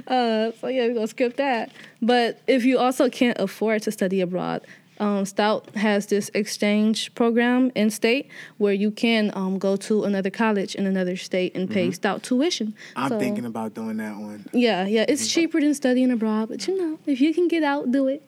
uh, 0.07 0.51
so 0.60 0.67
yeah, 0.67 0.88
we're 0.88 0.93
going 0.93 1.01
to 1.01 1.07
skip 1.07 1.36
that. 1.38 1.72
But 2.01 2.39
if 2.48 2.63
you 2.65 2.77
also 2.79 3.10
can't 3.10 3.38
afford 3.39 3.81
to 3.84 3.91
study 3.91 4.22
abroad, 4.22 4.62
um, 5.00 5.25
Stout 5.25 5.70
has 5.75 6.08
this 6.08 6.30
exchange 6.34 7.13
program 7.16 7.72
in 7.75 7.89
state 7.89 8.30
where 8.58 8.74
you 8.74 8.92
can 8.92 9.32
um, 9.36 9.58
go 9.60 9.75
to 9.77 10.04
another 10.06 10.30
college 10.30 10.75
in 10.75 10.86
another 10.88 11.16
state 11.16 11.56
and 11.56 11.70
pay 11.70 11.92
Stout 11.92 12.24
tuition. 12.24 12.74
I'm 12.96 13.10
So- 13.10 13.20
thinking 13.20 13.46
about 13.46 13.74
doing 13.74 13.98
that 13.98 14.18
one. 14.18 14.46
yeah, 14.54 14.86
yeah, 14.86 15.06
it's 15.08 15.27
cheaper 15.27 15.60
than 15.62 15.74
studying 15.74 16.12
abroad, 16.12 16.50
but 16.50 16.68
you 16.68 16.77
know, 16.77 17.00
if 17.06 17.22
you 17.22 17.34
can 17.34 17.48
get 17.48 17.63
out, 17.63 17.92
do 17.92 18.08
it. 18.08 18.24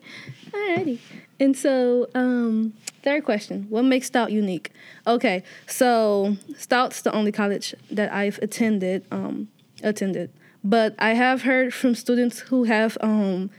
Alrighty. 0.52 1.00
And 1.40 1.56
so, 1.56 2.08
um, 2.16 2.74
third 3.04 3.24
question: 3.24 3.66
What 3.70 3.84
makes 3.86 4.08
Stout 4.08 4.32
unique? 4.32 4.72
Okay, 5.08 5.44
so 5.68 6.36
Stout's 6.58 7.02
the 7.02 7.14
only 7.14 7.32
college 7.32 7.74
that 7.92 8.12
I've 8.12 8.40
attended. 8.42 9.06
Um, 9.12 9.48
attended, 9.82 10.30
but 10.62 10.94
I 11.00 11.14
have 11.14 11.44
heard 11.44 11.74
from 11.74 11.96
students 11.96 12.40
who 12.40 12.66
have 12.66 12.98
um, 13.00 13.50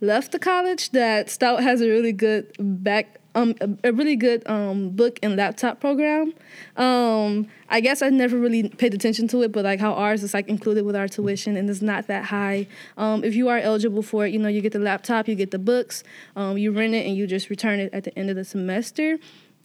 left 0.00 0.32
the 0.32 0.38
college 0.38 0.90
that 0.90 1.30
Stout 1.30 1.62
has 1.62 1.80
a 1.80 1.88
really 1.88 2.12
good 2.12 2.54
back. 2.58 3.16
Um, 3.32 3.54
a, 3.84 3.92
really 3.92 4.16
good 4.16 4.42
um, 4.50 4.90
book 4.90 5.20
and 5.22 5.36
laptop 5.36 5.78
program. 5.78 6.34
Um, 6.76 7.46
I 7.68 7.78
guess 7.80 8.02
I 8.02 8.08
never 8.08 8.36
really 8.36 8.68
paid 8.68 8.92
attention 8.92 9.28
to 9.28 9.42
it, 9.42 9.52
but 9.52 9.64
like 9.64 9.78
how 9.78 9.92
ours 9.92 10.24
is 10.24 10.34
like 10.34 10.48
included 10.48 10.84
with 10.84 10.96
our 10.96 11.06
tuition 11.06 11.56
and 11.56 11.70
it's 11.70 11.80
not 11.80 12.08
that 12.08 12.24
high. 12.24 12.66
Um, 12.96 13.22
if 13.22 13.36
you 13.36 13.48
are 13.48 13.58
eligible 13.58 14.02
for 14.02 14.26
it, 14.26 14.32
you 14.32 14.40
know, 14.40 14.48
you 14.48 14.60
get 14.60 14.72
the 14.72 14.80
laptop, 14.80 15.28
you 15.28 15.36
get 15.36 15.52
the 15.52 15.60
books, 15.60 16.02
um, 16.34 16.58
you 16.58 16.72
rent 16.72 16.92
it, 16.92 17.06
and 17.06 17.16
you 17.16 17.28
just 17.28 17.50
return 17.50 17.78
it 17.78 17.94
at 17.94 18.02
the 18.02 18.18
end 18.18 18.30
of 18.30 18.36
the 18.36 18.44
semester. 18.44 19.20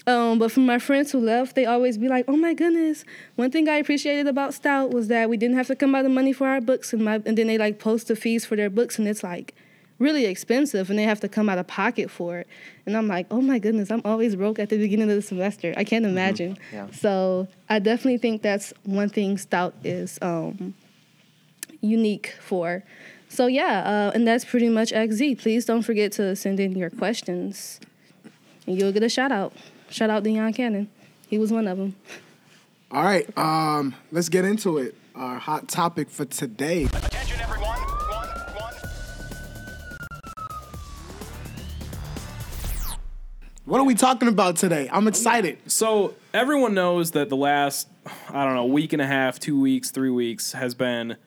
Um, 0.08 0.38
but 0.38 0.52
for 0.52 0.60
my 0.60 0.78
friends 0.78 1.12
who 1.12 1.20
left, 1.20 1.56
they 1.56 1.66
always 1.66 1.98
be 1.98 2.08
like, 2.08 2.26
"Oh 2.28 2.38
my 2.38 2.54
goodness!" 2.54 3.04
One 3.36 3.50
thing 3.50 3.68
I 3.68 3.78
appreciated 3.78 4.28
about 4.28 4.54
Stout 4.54 4.92
was 4.92 5.08
that 5.08 5.30
we 5.30 5.38
didn't 5.38 5.56
have 5.56 5.68
to 5.68 5.76
come 5.76 5.96
out 5.96 6.06
of 6.06 6.12
money 6.12 6.32
for 6.32 6.48
our 6.48 6.62
books, 6.62 6.94
and 6.94 7.04
my 7.04 7.16
and 7.26 7.36
then 7.38 7.48
they 7.48 7.58
like 7.58 7.80
post 7.80 8.10
the 8.10 8.16
fees 8.16 8.46
for 8.46 8.56
their 8.56 8.70
books, 8.70 9.00
and 9.00 9.08
it's 9.08 9.24
like 9.24 9.56
really 10.00 10.26
expensive, 10.26 10.90
and 10.90 11.00
they 11.00 11.04
have 11.04 11.20
to 11.22 11.30
come 11.30 11.50
out 11.50 11.58
of 11.58 11.68
pocket 11.68 12.12
for 12.12 12.40
it. 12.40 12.48
And 12.86 12.98
I'm 12.98 13.08
like, 13.08 13.28
"Oh 13.32 13.42
my 13.42 13.60
goodness!" 13.60 13.92
I'm 13.92 14.02
always 14.06 14.36
broke 14.36 14.60
at 14.60 14.70
the 14.70 14.78
beginning 14.78 15.10
of 15.10 15.16
the 15.16 15.22
semester. 15.22 15.74
I 15.78 15.84
can't 15.84 16.06
imagine. 16.06 16.58
Yeah. 16.72 16.88
So 16.92 17.48
I 17.70 17.80
definitely 17.80 18.18
think 18.18 18.42
that's 18.42 18.74
one 18.84 19.10
thing 19.10 19.38
Stout 19.38 19.74
is 19.84 20.20
um, 20.22 20.74
unique 21.82 22.36
for. 22.42 22.84
So 23.30 23.48
yeah, 23.48 23.80
uh, 23.80 24.12
and 24.14 24.28
that's 24.28 24.46
pretty 24.46 24.70
much 24.70 24.94
Ask 24.94 25.14
Z. 25.14 25.36
Please 25.36 25.66
don't 25.66 25.82
forget 25.82 26.12
to 26.14 26.36
send 26.36 26.60
in 26.60 26.76
your 26.78 26.90
questions, 26.90 27.80
and 28.68 28.78
you'll 28.80 28.92
get 28.92 29.04
a 29.04 29.10
shout 29.10 29.32
out. 29.32 29.54
Shout 29.90 30.10
out 30.10 30.24
Deion 30.24 30.56
Cannon. 30.56 30.90
He 31.28 31.38
was 31.38 31.52
one 31.52 31.68
of 31.68 31.78
them. 31.78 31.96
All 32.92 33.04
right, 33.04 33.28
um, 33.38 33.96
let's 34.12 34.30
get 34.30 34.46
into 34.46 34.78
it. 34.78 34.96
Our 35.16 35.40
hot 35.40 35.68
topic 35.68 36.10
for 36.10 36.26
today. 36.26 36.88
What 43.66 43.82
are 43.82 43.84
we 43.84 43.96
talking 43.96 44.28
about 44.28 44.58
today? 44.58 44.88
I'm 44.92 45.08
excited. 45.08 45.58
So 45.72 46.14
everyone 46.36 46.76
knows 46.76 47.12
that 47.12 47.30
the 47.30 47.36
last, 47.36 47.88
I 48.30 48.46
don't 48.46 48.54
know, 48.54 48.66
week 48.66 48.94
and 48.94 49.02
a 49.02 49.08
half, 49.08 49.40
two 49.40 49.60
weeks, 49.60 49.90
three 49.90 50.12
weeks 50.12 50.52
has 50.52 50.76
been 50.76 51.18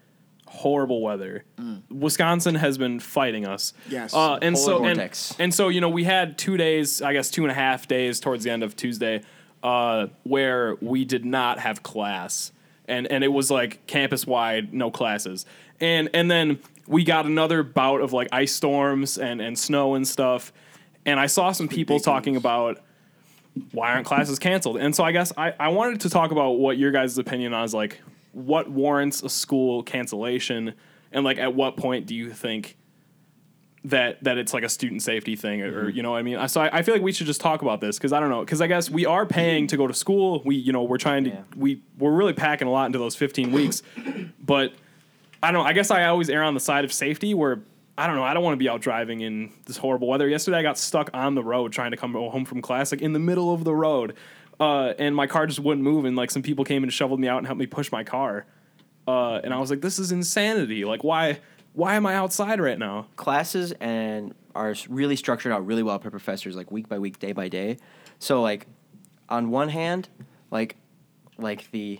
horrible 0.46 1.02
weather. 1.02 1.44
Wisconsin 1.90 2.54
has 2.54 2.78
been 2.78 3.00
fighting 3.00 3.44
us. 3.44 3.72
Yes. 3.88 4.14
Uh, 4.14 4.38
and 4.40 4.56
so 4.56 4.84
and, 4.84 5.34
and 5.40 5.52
so 5.52 5.68
you 5.68 5.80
know 5.80 5.88
we 5.88 6.04
had 6.04 6.38
two 6.38 6.56
days, 6.56 7.02
I 7.02 7.12
guess 7.12 7.28
two 7.28 7.42
and 7.42 7.50
a 7.50 7.54
half 7.54 7.88
days 7.88 8.20
towards 8.20 8.44
the 8.44 8.50
end 8.50 8.62
of 8.62 8.76
Tuesday, 8.76 9.22
uh, 9.64 10.06
where 10.22 10.76
we 10.80 11.04
did 11.04 11.24
not 11.24 11.58
have 11.58 11.82
class, 11.82 12.52
and 12.86 13.08
and 13.08 13.24
it 13.24 13.32
was 13.32 13.50
like 13.50 13.84
campus 13.88 14.26
wide, 14.28 14.72
no 14.72 14.92
classes, 14.92 15.44
and 15.80 16.08
and 16.14 16.30
then 16.30 16.60
we 16.86 17.02
got 17.02 17.26
another 17.26 17.64
bout 17.64 18.00
of 18.00 18.12
like 18.12 18.28
ice 18.30 18.52
storms 18.52 19.18
and 19.18 19.42
and 19.42 19.58
snow 19.58 19.94
and 19.96 20.06
stuff, 20.06 20.52
and 21.06 21.18
I 21.18 21.26
saw 21.26 21.52
some 21.52 21.68
people 21.68 22.00
talking 22.00 22.36
about 22.36 22.80
why 23.72 23.92
aren't 23.92 24.06
classes 24.06 24.38
canceled? 24.38 24.76
And 24.76 24.94
so 24.94 25.04
I 25.04 25.12
guess 25.12 25.32
I, 25.36 25.54
I 25.58 25.68
wanted 25.68 26.00
to 26.00 26.10
talk 26.10 26.30
about 26.30 26.52
what 26.52 26.78
your 26.78 26.90
guys' 26.90 27.18
opinion 27.18 27.54
on 27.54 27.64
is 27.64 27.74
like 27.74 28.00
what 28.32 28.70
warrants 28.70 29.22
a 29.22 29.28
school 29.28 29.82
cancellation 29.82 30.74
and 31.12 31.24
like 31.24 31.38
at 31.38 31.54
what 31.54 31.76
point 31.76 32.06
do 32.06 32.14
you 32.14 32.30
think 32.30 32.76
that 33.84 34.22
that 34.24 34.38
it's 34.38 34.52
like 34.52 34.64
a 34.64 34.68
student 34.68 35.02
safety 35.02 35.36
thing 35.36 35.62
or, 35.62 35.66
or 35.66 35.84
mm-hmm. 35.84 35.96
you 35.96 36.02
know 36.02 36.10
what 36.10 36.18
I 36.18 36.22
mean? 36.22 36.48
So 36.48 36.60
I, 36.60 36.78
I 36.78 36.82
feel 36.82 36.94
like 36.94 37.02
we 37.02 37.12
should 37.12 37.26
just 37.26 37.40
talk 37.40 37.62
about 37.62 37.80
this 37.80 37.96
because 37.96 38.12
I 38.12 38.20
don't 38.20 38.28
know 38.28 38.40
because 38.40 38.60
I 38.60 38.66
guess 38.66 38.90
we 38.90 39.06
are 39.06 39.24
paying 39.24 39.66
to 39.68 39.76
go 39.76 39.86
to 39.86 39.94
school. 39.94 40.42
We 40.44 40.56
you 40.56 40.72
know 40.72 40.82
we're 40.82 40.98
trying 40.98 41.24
to 41.24 41.30
Yeah. 41.30 41.42
we 41.56 41.82
we're 41.98 42.12
really 42.12 42.32
packing 42.32 42.68
a 42.68 42.70
lot 42.70 42.86
into 42.86 42.98
those 42.98 43.14
15 43.16 43.52
weeks, 43.52 43.82
but 44.40 44.72
I 45.42 45.50
don't 45.50 45.62
know. 45.62 45.68
I 45.68 45.72
guess 45.72 45.90
I 45.90 46.04
always 46.06 46.28
err 46.28 46.42
on 46.42 46.54
the 46.54 46.60
side 46.60 46.84
of 46.84 46.92
safety 46.92 47.34
where 47.34 47.60
I 47.98 48.06
don't 48.06 48.14
know. 48.14 48.22
I 48.22 48.32
don't 48.32 48.44
want 48.44 48.52
to 48.52 48.58
be 48.58 48.68
out 48.68 48.80
driving 48.80 49.22
in 49.22 49.50
this 49.66 49.76
horrible 49.76 50.06
weather. 50.06 50.28
Yesterday 50.28 50.58
I 50.58 50.62
got 50.62 50.78
stuck 50.78 51.10
on 51.12 51.34
the 51.34 51.42
road 51.42 51.72
trying 51.72 51.90
to 51.90 51.96
come 51.96 52.14
home 52.14 52.44
from 52.44 52.62
class, 52.62 52.92
like 52.92 53.02
in 53.02 53.12
the 53.12 53.18
middle 53.18 53.52
of 53.52 53.64
the 53.64 53.74
road. 53.74 54.14
Uh, 54.60 54.94
and 55.00 55.16
my 55.16 55.26
car 55.26 55.48
just 55.48 55.58
wouldn't 55.58 55.82
move. 55.82 56.04
And 56.04 56.14
like 56.14 56.30
some 56.30 56.42
people 56.42 56.64
came 56.64 56.84
and 56.84 56.92
shoveled 56.92 57.18
me 57.18 57.26
out 57.26 57.38
and 57.38 57.46
helped 57.46 57.58
me 57.58 57.66
push 57.66 57.90
my 57.90 58.04
car. 58.04 58.46
Uh, 59.08 59.40
and 59.42 59.52
I 59.52 59.58
was 59.58 59.68
like, 59.68 59.80
this 59.80 59.98
is 59.98 60.12
insanity. 60.12 60.84
Like, 60.84 61.02
why, 61.02 61.40
why 61.72 61.96
am 61.96 62.06
I 62.06 62.14
outside 62.14 62.60
right 62.60 62.78
now? 62.78 63.08
classes 63.16 63.72
and 63.80 64.32
are 64.54 64.76
really 64.88 65.16
structured 65.16 65.50
out 65.50 65.66
really 65.66 65.82
well 65.82 65.98
per 65.98 66.08
professors, 66.08 66.54
like 66.54 66.70
week 66.70 66.88
by 66.88 67.00
week, 67.00 67.18
day 67.18 67.32
by 67.32 67.48
day. 67.48 67.78
So 68.20 68.42
like, 68.42 68.68
on 69.28 69.50
one 69.50 69.70
hand, 69.70 70.08
like, 70.52 70.76
like 71.36 71.68
the 71.72 71.98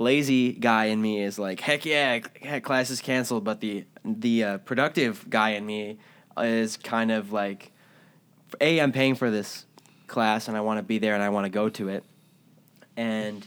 lazy 0.00 0.52
guy 0.52 0.86
in 0.86 1.00
me 1.00 1.22
is 1.22 1.38
like, 1.38 1.60
heck 1.60 1.84
yeah, 1.84 2.18
class 2.60 2.90
is 2.90 3.00
canceled. 3.00 3.44
But 3.44 3.60
the 3.60 3.84
the 4.04 4.44
uh, 4.44 4.58
productive 4.58 5.28
guy 5.30 5.50
in 5.50 5.64
me 5.64 5.98
is 6.38 6.76
kind 6.76 7.12
of 7.12 7.32
like, 7.32 7.70
a 8.60 8.80
I'm 8.80 8.92
paying 8.92 9.14
for 9.14 9.30
this 9.30 9.66
class 10.06 10.48
and 10.48 10.56
I 10.56 10.62
want 10.62 10.78
to 10.78 10.82
be 10.82 10.98
there 10.98 11.14
and 11.14 11.22
I 11.22 11.28
want 11.28 11.44
to 11.44 11.50
go 11.50 11.68
to 11.68 11.88
it, 11.88 12.02
and 12.96 13.46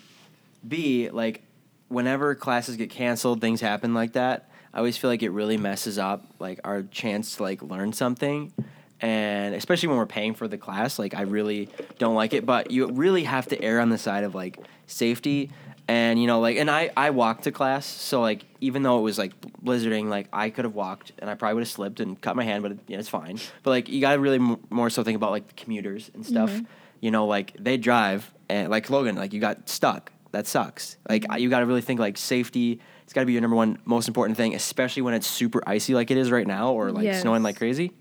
B, 0.65 1.09
like 1.09 1.43
whenever 1.89 2.35
classes 2.35 2.77
get 2.77 2.89
canceled, 2.89 3.41
things 3.41 3.59
happen 3.59 3.93
like 3.93 4.13
that. 4.13 4.49
I 4.73 4.79
always 4.79 4.97
feel 4.97 5.09
like 5.09 5.21
it 5.21 5.29
really 5.29 5.57
messes 5.57 5.99
up 5.99 6.25
like 6.39 6.59
our 6.63 6.83
chance 6.83 7.35
to 7.35 7.43
like 7.43 7.61
learn 7.61 7.93
something. 7.93 8.51
And 8.99 9.53
especially 9.53 9.89
when 9.89 9.97
we're 9.97 10.05
paying 10.05 10.33
for 10.33 10.47
the 10.47 10.57
class, 10.57 10.97
like 10.97 11.13
I 11.13 11.23
really 11.23 11.69
don't 11.99 12.15
like 12.15 12.33
it. 12.33 12.45
But 12.45 12.71
you 12.71 12.87
really 12.87 13.25
have 13.25 13.47
to 13.49 13.61
err 13.61 13.81
on 13.81 13.89
the 13.89 13.97
side 13.97 14.23
of 14.23 14.33
like 14.33 14.57
safety. 14.87 15.51
And 15.87 16.19
you 16.19 16.27
know, 16.27 16.39
like, 16.39 16.57
and 16.57 16.71
I 16.71 16.91
I 16.95 17.09
walked 17.09 17.43
to 17.43 17.51
class, 17.51 17.85
so 17.85 18.21
like 18.21 18.45
even 18.61 18.83
though 18.83 18.99
it 18.99 19.01
was 19.01 19.17
like 19.17 19.33
blizzarding, 19.63 20.07
like 20.07 20.29
I 20.31 20.49
could 20.49 20.65
have 20.65 20.75
walked 20.75 21.11
and 21.19 21.29
I 21.29 21.35
probably 21.35 21.55
would 21.55 21.63
have 21.63 21.69
slipped 21.69 21.99
and 21.99 22.19
cut 22.19 22.35
my 22.35 22.43
hand, 22.43 22.63
but 22.63 22.71
it, 22.71 22.79
yeah, 22.87 22.99
it's 22.99 23.09
fine. 23.09 23.39
But 23.63 23.71
like 23.71 23.89
you 23.89 23.99
gotta 23.99 24.19
really 24.19 24.37
m- 24.37 24.61
more 24.69 24.89
so 24.89 25.03
think 25.03 25.17
about 25.17 25.31
like 25.31 25.47
the 25.47 25.53
commuters 25.55 26.09
and 26.13 26.25
stuff. 26.25 26.51
Mm-hmm. 26.51 26.65
You 27.01 27.11
know, 27.11 27.25
like 27.25 27.53
they 27.59 27.75
drive 27.75 28.33
and 28.47 28.69
like 28.69 28.89
Logan, 28.89 29.17
like 29.17 29.33
you 29.33 29.41
got 29.41 29.67
stuck 29.67 30.13
that 30.33 30.47
sucks. 30.47 30.97
Like 31.07 31.23
mm-hmm. 31.23 31.39
you 31.39 31.49
got 31.49 31.59
to 31.59 31.65
really 31.65 31.81
think 31.81 31.99
like 31.99 32.17
safety. 32.17 32.81
It's 33.03 33.13
got 33.13 33.21
to 33.21 33.25
be 33.25 33.33
your 33.33 33.41
number 33.41 33.55
one 33.55 33.77
most 33.85 34.07
important 34.07 34.35
thing, 34.35 34.53
especially 34.55 35.01
when 35.03 35.13
it's 35.13 35.27
super 35.27 35.61
icy 35.65 35.93
like 35.93 36.11
it 36.11 36.17
is 36.17 36.31
right 36.31 36.45
now, 36.45 36.73
or 36.73 36.91
like 36.91 37.05
Yes. 37.05 37.21
snowing 37.21 37.43
like 37.43 37.57
crazy. 37.57 37.91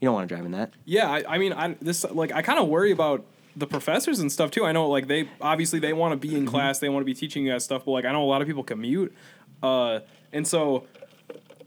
You 0.00 0.06
don't 0.06 0.14
want 0.14 0.28
to 0.28 0.34
drive 0.34 0.46
in 0.46 0.52
that. 0.52 0.72
Yeah, 0.84 1.10
I, 1.10 1.24
I 1.34 1.38
mean, 1.38 1.52
I 1.52 1.76
this 1.80 2.04
like 2.04 2.32
I 2.32 2.42
kind 2.42 2.58
of 2.58 2.68
worry 2.68 2.92
about 2.92 3.24
the 3.60 3.66
professors 3.66 4.18
and 4.18 4.32
stuff 4.32 4.50
too. 4.50 4.64
I 4.64 4.72
know 4.72 4.88
like 4.88 5.06
they 5.06 5.28
obviously 5.40 5.78
they 5.78 5.92
want 5.92 6.12
to 6.12 6.16
be 6.16 6.34
in 6.34 6.46
class, 6.46 6.78
they 6.80 6.88
want 6.88 7.02
to 7.02 7.04
be 7.04 7.14
teaching 7.14 7.46
you 7.46 7.52
guys 7.52 7.64
stuff, 7.64 7.84
but 7.84 7.92
like 7.92 8.04
I 8.04 8.12
know 8.12 8.24
a 8.24 8.26
lot 8.26 8.42
of 8.42 8.48
people 8.48 8.64
commute, 8.64 9.14
uh, 9.62 10.00
and 10.32 10.46
so 10.46 10.86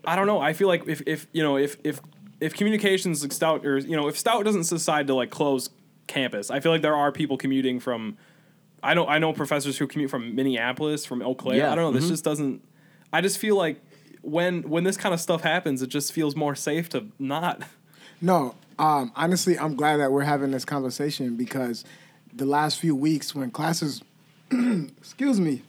I 0.05 0.15
don't 0.15 0.27
know. 0.27 0.39
I 0.39 0.53
feel 0.53 0.67
like 0.67 0.87
if 0.87 1.01
if 1.05 1.27
you 1.31 1.43
know 1.43 1.57
if 1.57 1.77
if 1.83 2.01
if 2.41 2.53
communications 2.55 3.21
like 3.21 3.31
stout 3.31 3.65
or 3.65 3.77
you 3.77 3.95
know 3.95 4.07
if 4.07 4.17
stout 4.17 4.43
doesn't 4.43 4.67
decide 4.67 5.07
to 5.07 5.15
like 5.15 5.29
close 5.29 5.69
campus, 6.07 6.51
I 6.51 6.59
feel 6.59 6.71
like 6.71 6.81
there 6.81 6.95
are 6.95 7.11
people 7.11 7.37
commuting 7.37 7.79
from. 7.79 8.17
I 8.81 8.95
know 8.95 9.07
I 9.07 9.19
know 9.19 9.31
professors 9.31 9.77
who 9.77 9.87
commute 9.87 10.09
from 10.09 10.35
Minneapolis, 10.35 11.05
from 11.05 11.21
Eau 11.21 11.35
Claire. 11.35 11.59
Yeah, 11.59 11.71
I 11.71 11.75
don't 11.75 11.85
know. 11.85 11.97
This 11.97 12.07
mhm. 12.07 12.13
just 12.13 12.23
doesn't. 12.25 12.61
I 13.13 13.21
just 13.21 13.37
feel 13.37 13.55
like 13.55 13.81
when 14.23 14.63
when 14.63 14.83
this 14.83 14.97
kind 14.97 15.13
of 15.13 15.21
stuff 15.21 15.41
happens, 15.41 15.81
it 15.81 15.87
just 15.87 16.11
feels 16.11 16.35
more 16.35 16.55
safe 16.55 16.89
to 16.89 17.07
not. 17.19 17.61
No, 18.19 18.55
um, 18.79 19.11
honestly, 19.15 19.57
I'm 19.57 19.75
glad 19.75 19.97
that 19.97 20.11
we're 20.11 20.23
having 20.23 20.51
this 20.51 20.65
conversation 20.65 21.35
because 21.35 21.83
the 22.33 22.45
last 22.45 22.79
few 22.79 22.95
weeks 22.95 23.35
when 23.35 23.51
classes, 23.51 24.01
excuse 24.51 25.39
me, 25.39 25.61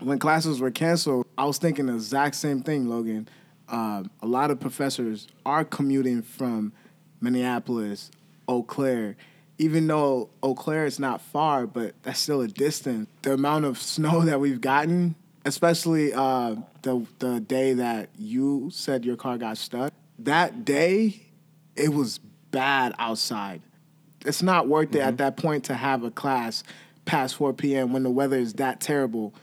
when 0.00 0.18
classes 0.18 0.60
were 0.60 0.70
canceled, 0.70 1.26
I 1.36 1.44
was 1.44 1.58
thinking 1.58 1.86
the 1.86 1.94
exact 1.94 2.36
same 2.36 2.62
thing, 2.62 2.88
Logan. 2.88 3.28
Um, 3.68 4.10
a 4.22 4.26
lot 4.26 4.50
of 4.50 4.58
professors 4.58 5.28
are 5.46 5.64
commuting 5.64 6.22
from 6.22 6.72
Minneapolis, 7.20 8.10
Eau 8.48 8.62
Claire. 8.62 9.16
Even 9.58 9.86
though 9.86 10.30
Eau 10.42 10.54
Claire 10.54 10.86
is 10.86 10.98
not 10.98 11.20
far, 11.20 11.66
but 11.66 11.94
that's 12.02 12.18
still 12.18 12.40
a 12.40 12.48
distance. 12.48 13.08
The 13.22 13.34
amount 13.34 13.66
of 13.66 13.78
snow 13.82 14.22
that 14.22 14.40
we've 14.40 14.60
gotten, 14.60 15.14
especially 15.44 16.14
uh, 16.14 16.56
the 16.82 17.06
the 17.18 17.40
day 17.40 17.74
that 17.74 18.08
you 18.18 18.70
said 18.72 19.04
your 19.04 19.16
car 19.16 19.36
got 19.36 19.58
stuck, 19.58 19.92
that 20.18 20.64
day 20.64 21.26
it 21.76 21.90
was 21.90 22.20
bad 22.50 22.94
outside. 22.98 23.62
It's 24.24 24.42
not 24.42 24.68
worth 24.68 24.94
it 24.94 25.00
at 25.00 25.08
mm-hmm. 25.08 25.16
that 25.16 25.36
point 25.36 25.64
to 25.64 25.74
have 25.74 26.02
a 26.02 26.10
class 26.10 26.62
past 27.04 27.36
4 27.36 27.54
p.m. 27.54 27.92
when 27.92 28.02
the 28.02 28.10
weather 28.10 28.36
is 28.36 28.54
that 28.54 28.80
terrible 28.80 29.34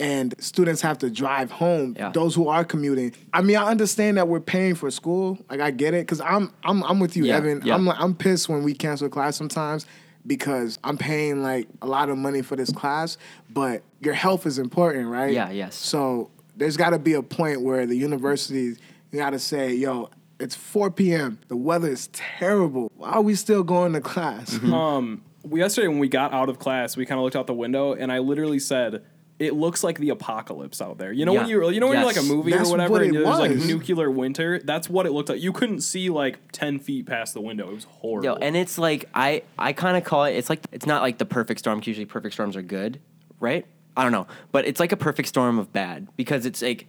and 0.00 0.34
students 0.38 0.82
have 0.82 0.98
to 0.98 1.10
drive 1.10 1.50
home. 1.50 1.94
Yeah. 1.96 2.10
Those 2.10 2.34
who 2.34 2.48
are 2.48 2.64
commuting. 2.64 3.14
I 3.32 3.42
mean, 3.42 3.56
I 3.56 3.66
understand 3.66 4.16
that 4.16 4.26
we're 4.28 4.40
paying 4.40 4.74
for 4.74 4.90
school. 4.90 5.38
Like 5.48 5.60
I 5.60 5.70
get 5.70 5.94
it 5.94 6.06
cuz 6.08 6.20
I'm 6.20 6.52
I'm 6.64 6.82
I'm 6.84 6.98
with 6.98 7.16
you, 7.16 7.24
Yeah, 7.24 7.36
Evan. 7.36 7.62
yeah. 7.64 7.74
I'm 7.74 7.86
like, 7.86 8.00
I'm 8.00 8.14
pissed 8.14 8.48
when 8.48 8.64
we 8.64 8.74
cancel 8.74 9.08
class 9.08 9.36
sometimes 9.36 9.86
because 10.26 10.78
I'm 10.82 10.98
paying 10.98 11.42
like 11.42 11.68
a 11.82 11.86
lot 11.86 12.08
of 12.08 12.18
money 12.18 12.42
for 12.42 12.56
this 12.56 12.72
class, 12.72 13.18
but 13.50 13.82
your 14.00 14.14
health 14.14 14.46
is 14.46 14.58
important, 14.58 15.08
right? 15.08 15.32
Yeah, 15.32 15.50
yes. 15.50 15.74
So 15.76 16.30
there's 16.56 16.76
got 16.76 16.90
to 16.90 16.98
be 16.98 17.14
a 17.14 17.22
point 17.22 17.62
where 17.62 17.86
the 17.86 17.96
universities 17.96 18.78
got 19.12 19.30
to 19.30 19.38
say, 19.38 19.74
"Yo, 19.74 20.10
it's 20.44 20.54
4 20.54 20.90
p.m. 20.92 21.38
The 21.48 21.56
weather 21.56 21.88
is 21.88 22.08
terrible. 22.12 22.90
Why 22.96 23.10
are 23.10 23.22
we 23.22 23.34
still 23.34 23.62
going 23.64 23.92
to 23.94 24.00
class?" 24.00 24.54
Mm-hmm. 24.54 24.72
Um, 24.72 25.22
we 25.42 25.60
yesterday 25.60 25.88
when 25.88 25.98
we 25.98 26.08
got 26.08 26.32
out 26.32 26.48
of 26.48 26.58
class, 26.58 26.96
we 26.96 27.04
kind 27.06 27.18
of 27.18 27.24
looked 27.24 27.36
out 27.36 27.46
the 27.46 27.54
window, 27.54 27.92
and 27.94 28.10
I 28.12 28.18
literally 28.20 28.58
said, 28.58 29.02
"It 29.38 29.54
looks 29.54 29.82
like 29.84 29.98
the 29.98 30.10
apocalypse 30.10 30.80
out 30.80 30.96
there." 30.98 31.12
You 31.12 31.24
know 31.26 31.32
when 31.34 31.42
Yeah. 31.48 31.56
you 31.56 31.70
you 31.70 31.80
know 31.80 31.88
when 31.88 31.98
you're 31.98 32.06
like 32.06 32.16
a 32.16 32.22
movie 32.22 32.52
That's 32.52 32.68
or 32.68 32.72
whatever, 32.72 32.92
what 32.92 33.02
and 33.02 33.16
it 33.16 33.24
there's 33.24 33.38
like 33.38 33.56
nuclear 33.56 34.10
winter. 34.10 34.58
That's 34.58 34.88
what 34.88 35.04
it 35.06 35.12
looked 35.12 35.28
like. 35.28 35.42
You 35.42 35.52
couldn't 35.52 35.80
see 35.82 36.08
like 36.08 36.38
ten 36.52 36.78
feet 36.78 37.06
past 37.06 37.34
the 37.34 37.40
window. 37.40 37.68
It 37.70 37.74
was 37.74 37.84
horrible. 37.84 38.24
Yo, 38.24 38.34
and 38.36 38.56
it's 38.56 38.78
like 38.78 39.06
I 39.14 39.42
I 39.58 39.72
kind 39.72 39.96
of 39.96 40.04
call 40.04 40.24
it. 40.24 40.32
It's 40.36 40.48
like 40.48 40.60
it's 40.72 40.86
not 40.86 41.02
like 41.02 41.18
the 41.18 41.26
perfect 41.26 41.60
storm. 41.60 41.80
'cause 41.80 41.88
Usually, 41.88 42.06
perfect 42.06 42.34
storms 42.34 42.56
are 42.56 42.62
good, 42.62 43.00
right? 43.40 43.66
I 43.96 44.02
don't 44.02 44.12
know, 44.12 44.26
but 44.50 44.66
it's 44.66 44.80
like 44.80 44.92
a 44.92 44.96
perfect 44.96 45.28
storm 45.28 45.58
of 45.58 45.72
bad 45.72 46.08
because 46.16 46.46
it's 46.46 46.62
like 46.62 46.86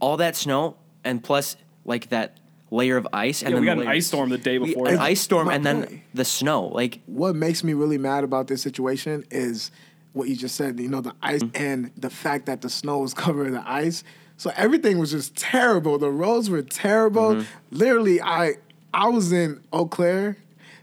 all 0.00 0.16
that 0.16 0.34
snow 0.34 0.76
and 1.04 1.22
plus 1.22 1.56
like 1.84 2.08
that 2.08 2.38
layer 2.70 2.96
of 2.96 3.06
ice, 3.12 3.42
and 3.42 3.50
Yeah, 3.50 3.60
then 3.60 3.78
we 3.78 3.84
the 3.84 3.88
an 3.90 3.96
ice 3.96 4.06
storm 4.06 4.28
the 4.30 4.38
day 4.38 4.58
we- 4.58 4.68
before. 4.68 4.88
an 4.88 4.98
ice 4.98 5.20
storm, 5.20 5.46
my 5.46 5.54
and 5.54 5.64
then 5.64 5.84
point. 5.86 6.02
the 6.14 6.24
snow. 6.24 6.66
Like 6.66 7.00
what 7.06 7.34
makes 7.36 7.64
me 7.64 7.72
really 7.74 7.98
mad 7.98 8.24
about 8.24 8.46
this 8.48 8.60
situation 8.62 9.24
is 9.30 9.70
what 10.12 10.28
you 10.28 10.36
just 10.36 10.54
said. 10.56 10.78
You 10.80 10.88
know, 10.88 11.00
the 11.00 11.14
ice 11.22 11.42
Mm-hmm. 11.42 11.62
and 11.62 11.90
the 11.96 12.10
fact 12.10 12.46
that 12.46 12.60
the 12.60 12.68
snow 12.70 12.98
was 12.98 13.14
covering 13.24 13.52
the 13.52 13.68
ice. 13.70 14.04
So 14.36 14.52
everything 14.56 14.98
was 14.98 15.10
just 15.10 15.34
terrible. 15.36 15.98
The 15.98 16.10
roads 16.10 16.48
were 16.50 16.62
terrible. 16.62 17.34
Mm-hmm. 17.36 17.76
Literally, 17.76 18.20
I 18.22 18.54
I 18.94 19.08
was 19.08 19.32
in 19.32 19.60
Eau 19.72 19.86
Claire 19.86 20.36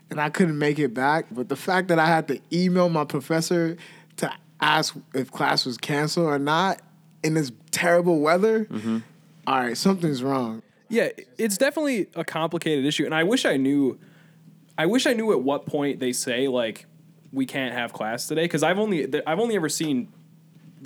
and 0.10 0.20
I 0.22 0.30
couldn't 0.30 0.58
make 0.60 0.78
it 0.80 0.94
back. 0.94 1.28
But 1.32 1.50
the 1.50 1.56
fact 1.56 1.88
that 1.90 1.98
I 2.00 2.06
had 2.08 2.28
to 2.30 2.40
email 2.54 2.90
my 2.90 3.06
professor 3.06 3.78
to 4.18 4.32
ask 4.62 4.96
if 5.14 5.32
class 5.32 5.66
was 5.66 5.78
canceled 5.78 6.28
or 6.28 6.40
not 6.40 6.82
in 7.24 7.34
this 7.36 7.52
terrible 7.72 8.20
weather. 8.20 8.66
Mm-hmm. 8.66 8.98
all 9.48 9.60
right, 9.60 9.78
something's 9.78 10.22
wrong. 10.24 10.62
Yeah, 10.90 11.10
it's 11.38 11.58
definitely 11.58 12.08
a 12.16 12.24
complicated 12.24 12.86
issue, 12.86 13.06
and 13.06 13.14
I 13.14 13.24
wish 13.24 13.46
I 13.46 13.58
knew. 13.58 14.00
I 14.78 14.86
wish 14.88 15.08
I 15.08 15.14
knew 15.14 15.32
at 15.32 15.42
what 15.42 15.66
point 15.66 16.00
they 16.00 16.12
say 16.12 16.50
like 16.50 16.86
we 17.32 17.46
can't 17.46 17.74
have 17.74 17.94
class 17.94 18.28
today 18.28 18.44
because 18.44 18.62
I've 18.62 18.78
only 18.80 19.08
I've 19.26 19.40
only 19.40 19.56
ever 19.56 19.70
seen 19.70 20.12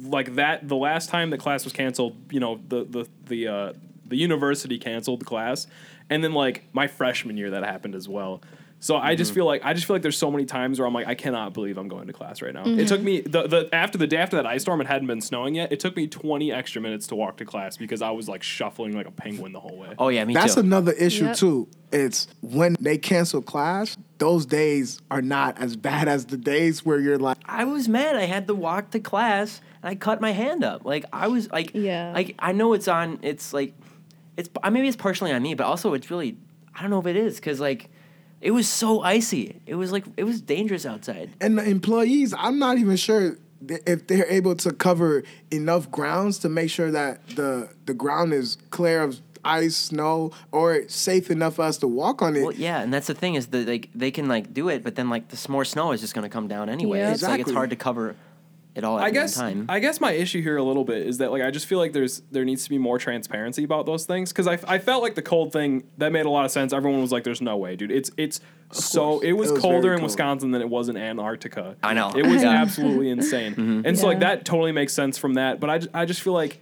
like 0.02 0.36
that 0.36 0.68
the 0.68 0.76
last 0.76 1.10
time 1.10 1.30
the 1.30 1.38
class 1.38 1.64
was 1.64 1.74
canceled. 1.74 2.16
You 2.32 2.40
know 2.40 2.60
the 2.68 2.86
the 2.86 3.08
the 3.26 3.48
uh, 3.48 3.74
the 4.06 4.18
university 4.18 4.78
canceled 4.78 5.22
the 5.22 5.26
class, 5.26 5.68
and 6.10 6.24
then 6.24 6.34
like 6.34 6.66
my 6.74 6.88
freshman 6.88 7.38
year 7.38 7.52
that 7.52 7.64
happened 7.64 7.96
as 7.96 8.08
well. 8.08 8.42
So 8.82 8.96
I 8.96 9.16
just 9.16 9.32
mm-hmm. 9.32 9.36
feel 9.36 9.46
like 9.46 9.62
I 9.66 9.74
just 9.74 9.86
feel 9.86 9.96
like 9.96 10.02
there's 10.02 10.18
so 10.18 10.32
many 10.32 10.46
times 10.46 10.80
where 10.80 10.88
I'm 10.88 10.94
like 10.94 11.08
I 11.08 11.14
cannot 11.14 11.54
believe 11.54 11.78
I'm 11.78 11.90
going 11.90 12.08
to 12.08 12.14
class 12.14 12.42
right 12.42 12.54
now. 12.54 12.62
It 12.62 12.68
mm-hmm. 12.68 12.86
took 12.86 13.02
me 13.02 13.22
the, 13.22 13.46
the 13.46 13.70
after 13.74 13.98
the 13.98 14.08
day 14.08 14.18
after 14.18 14.38
that 14.38 14.46
ice 14.46 14.62
storm 14.62 14.80
it 14.80 14.88
hadn't 14.88 15.08
been 15.08 15.20
snowing 15.20 15.56
yet. 15.56 15.72
It 15.74 15.82
took 15.82 15.98
me 15.98 16.08
20 16.08 16.52
extra 16.54 16.82
minutes 16.82 17.08
to 17.08 17.16
walk 17.16 17.38
to 17.38 17.46
class 17.46 17.76
because 17.76 18.02
I 18.02 18.12
was 18.12 18.30
like 18.30 18.42
shuffling 18.42 18.94
like 18.94 19.06
a 19.06 19.12
penguin 19.12 19.52
the 19.52 19.60
whole 19.60 19.78
way. 19.78 19.90
oh 20.00 20.08
yeah, 20.08 20.24
me 20.24 20.34
That's 20.34 20.56
too. 20.56 20.62
another 20.62 20.94
issue 20.94 21.26
Yep. 21.26 21.36
too. 21.36 21.68
It's 21.92 22.28
when 22.42 22.78
they 22.80 22.98
cancel 22.98 23.42
class, 23.42 23.98
those 24.18 24.46
days 24.46 25.02
are 25.12 25.22
not 25.22 25.60
as 25.60 25.76
bad 25.76 26.08
as 26.08 26.28
the 26.28 26.38
days 26.38 26.86
where 26.86 27.00
you're 27.00 27.18
like, 27.18 27.38
I 27.46 27.66
was 27.66 27.90
mad. 27.90 28.16
I 28.16 28.26
had 28.26 28.48
to 28.48 28.56
walk 28.56 28.92
to 28.92 29.00
class 29.02 29.60
and 29.84 29.90
I 29.90 29.96
cut 29.96 30.22
my 30.22 30.32
hand 30.32 30.64
up. 30.64 30.86
Like 30.86 31.04
I 31.12 31.28
was 31.28 31.52
like, 31.52 31.72
Yeah. 31.74 32.14
Like 32.14 32.36
I 32.40 32.54
know 32.54 32.72
it's 32.74 32.88
on. 32.88 33.20
It's 33.24 33.52
like, 33.52 33.74
it's 34.38 34.50
maybe 34.64 34.88
it's 34.88 34.96
partially 34.96 35.34
on 35.34 35.42
me, 35.42 35.54
but 35.54 35.66
also 35.66 35.94
it's 35.94 36.10
really 36.10 36.38
I 36.74 36.82
don't 36.82 36.92
know 36.92 37.00
if 37.00 37.08
it 37.08 37.18
is 37.18 37.36
because 37.36 37.60
like 37.60 37.90
it 38.42 38.52
was 38.52 38.68
so 38.68 39.02
icy. 39.02 39.62
It 39.66 39.76
was 39.76 39.92
like 39.92 40.06
it 40.18 40.24
was 40.24 40.42
dangerous 40.42 40.86
outside. 40.86 41.32
and 41.42 41.58
the 41.58 41.64
employees, 41.64 42.34
I'm 42.38 42.60
not 42.60 42.78
even 42.78 42.96
sure 42.96 43.38
if 43.68 44.08
they're 44.08 44.30
able 44.30 44.56
to 44.56 44.72
cover 44.72 45.24
enough 45.52 45.92
grounds 45.92 46.40
to 46.40 46.50
make 46.50 46.70
sure 46.70 46.92
that 46.92 47.28
the 47.30 47.70
the 47.86 47.94
ground 47.94 48.34
is 48.34 48.58
clear 48.72 49.04
of 49.04 49.20
ice, 49.44 49.76
snow, 49.76 50.32
or 50.52 50.88
safe 50.88 51.32
enough 51.32 51.56
for 51.56 51.64
us 51.64 51.78
to 51.78 51.88
walk 51.88 52.22
on 52.22 52.36
it. 52.36 52.44
Well, 52.44 52.54
yeah, 52.54 52.82
and 52.82 52.94
that's 52.94 53.08
the 53.08 53.14
thing 53.14 53.36
is 53.36 53.48
that 53.48 53.68
like 53.68 53.90
they 53.94 54.12
can 54.12 54.28
like 54.28 54.54
do 54.54 54.70
it, 54.70 54.84
but 54.84 54.96
then 54.96 55.10
like 55.10 55.30
the 55.30 55.52
more 55.52 55.66
snow 55.66 55.92
is 55.92 56.02
just 56.02 56.14
gonna 56.14 56.30
come 56.30 56.48
down 56.48 56.70
anyway. 56.70 57.00
Yeah. 57.00 57.14
It's 57.14 57.24
like 57.24 57.42
it's 57.42 57.52
hard 57.52 57.70
to 57.72 57.76
cover 57.76 58.16
it 58.76 58.84
all 58.84 59.00
at 59.00 59.06
I 59.06 59.10
guess 59.10 59.36
one 59.38 59.46
time. 59.54 59.66
I 59.68 59.80
guess 59.80 60.00
my 60.00 60.12
issue 60.12 60.42
here 60.42 60.56
a 60.58 60.64
little 60.64 60.84
bit 60.84 61.06
is 61.06 61.18
that 61.18 61.32
like 61.32 61.42
I 61.42 61.50
just 61.52 61.66
feel 61.66 61.80
like 61.80 61.92
there's 61.94 62.22
there 62.32 62.46
needs 62.46 62.64
to 62.66 62.70
be 62.70 62.78
more 62.78 62.98
transparency 63.00 63.64
about 63.64 63.86
those 63.86 64.06
things 64.06 64.32
because 64.32 64.48
I, 64.48 64.60
I 64.68 64.78
felt 64.78 65.02
like 65.04 65.16
the 65.16 65.22
cold 65.22 65.52
thing 65.52 65.84
that 65.98 66.12
made 66.12 66.26
a 66.26 66.30
lot 66.30 66.46
of 66.46 66.52
sense. 66.52 66.72
Everyone 66.72 67.02
was 67.02 67.12
like, 67.12 67.24
"There's 67.24 67.42
no 67.42 67.58
way, 67.58 67.76
dude. 67.76 67.92
It's 67.92 68.12
it's 68.18 68.42
so 68.72 69.14
course. 69.14 69.24
it 69.24 69.34
was, 69.34 69.50
It 69.50 69.54
was 69.54 69.62
colder 69.62 69.94
in 69.94 70.00
cold. 70.00 70.04
Wisconsin 70.10 70.52
than 70.52 70.62
it 70.62 70.70
was 70.70 70.88
in 70.90 70.98
Antarctica. 70.98 71.76
I 71.82 71.94
know. 71.94 72.12
it 72.16 72.26
was 72.26 72.44
Yeah. 72.44 72.50
absolutely 72.52 73.10
insane, 73.10 73.52
mm-hmm. 73.56 73.82
and 73.86 73.98
so 73.98 74.06
like 74.08 74.20
that 74.20 74.46
totally 74.46 74.72
makes 74.72 74.94
sense 74.94 75.18
from 75.18 75.34
that. 75.34 75.60
But 75.60 75.70
I 75.94 76.02
I 76.02 76.06
just 76.06 76.22
feel 76.22 76.34
like 76.34 76.62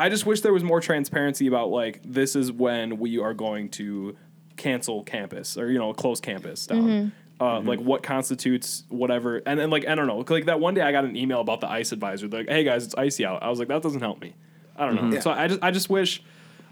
I 0.00 0.08
just 0.08 0.26
wish 0.26 0.40
there 0.40 0.52
was 0.52 0.64
more 0.64 0.80
transparency 0.80 1.46
about 1.46 1.70
like 1.70 2.00
this 2.04 2.34
is 2.34 2.50
when 2.50 2.98
we 2.98 3.18
are 3.20 3.32
going 3.32 3.68
to 3.70 4.16
cancel 4.56 5.02
campus 5.04 5.56
or 5.56 5.70
you 5.70 5.78
know 5.78 5.92
close 5.94 6.20
campus 6.20 6.66
down. 6.66 6.82
Mm-hmm. 6.82 7.08
Uh, 7.40 7.58
mm-hmm. 7.58 7.68
Like 7.68 7.80
what 7.80 8.04
constitutes 8.04 8.84
whatever, 8.88 9.42
and 9.44 9.58
then 9.58 9.68
like 9.68 9.88
I 9.88 9.96
don't 9.96 10.06
know, 10.06 10.24
like 10.28 10.44
that 10.46 10.60
one 10.60 10.74
day 10.74 10.82
I 10.82 10.92
got 10.92 11.04
an 11.04 11.16
email 11.16 11.40
about 11.40 11.60
the 11.60 11.68
ice 11.68 11.90
advisor. 11.90 12.28
They're 12.28 12.40
like, 12.40 12.48
"Hey 12.48 12.62
guys, 12.62 12.84
it's 12.84 12.94
icy 12.94 13.26
out." 13.26 13.42
I 13.42 13.50
was 13.50 13.58
like, 13.58 13.66
"That 13.66 13.82
doesn't 13.82 14.00
help 14.00 14.20
me." 14.20 14.34
I 14.76 14.86
don't 14.86 14.94
know. 14.94 15.14
Yeah. 15.14 15.20
So 15.20 15.32
I 15.32 15.48
just 15.48 15.60
I 15.62 15.70
just 15.72 15.90
wish 15.90 16.22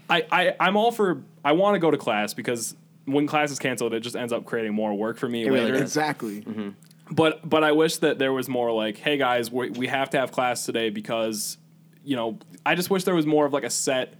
I 0.09 0.25
I 0.31 0.55
I'm 0.59 0.77
all 0.77 0.91
for 0.91 1.21
I 1.43 1.51
want 1.51 1.75
to 1.75 1.79
go 1.79 1.91
to 1.91 1.97
class 1.97 2.33
because 2.33 2.75
when 3.05 3.27
class 3.27 3.51
is 3.51 3.59
canceled, 3.59 3.93
it 3.93 3.99
just 3.99 4.15
ends 4.15 4.31
up 4.31 4.45
creating 4.45 4.73
more 4.73 4.93
work 4.93 5.17
for 5.17 5.27
me 5.27 5.45
really 5.45 5.59
later. 5.59 5.73
does. 5.73 5.81
exactly. 5.81 6.41
Mm-hmm. 6.41 6.69
But 7.11 7.47
but 7.47 7.63
I 7.63 7.73
wish 7.73 7.97
that 7.97 8.19
there 8.19 8.33
was 8.33 8.47
more 8.47 8.71
like, 8.71 8.97
hey 8.97 9.17
guys, 9.17 9.51
we, 9.51 9.69
we 9.71 9.87
have 9.87 10.09
to 10.11 10.19
have 10.19 10.31
class 10.31 10.65
today 10.65 10.89
because, 10.89 11.57
you 12.03 12.15
know, 12.15 12.39
I 12.65 12.75
just 12.75 12.89
wish 12.89 13.03
there 13.03 13.15
was 13.15 13.25
more 13.25 13.45
of 13.45 13.53
like 13.53 13.65
a 13.65 13.69
set 13.69 14.15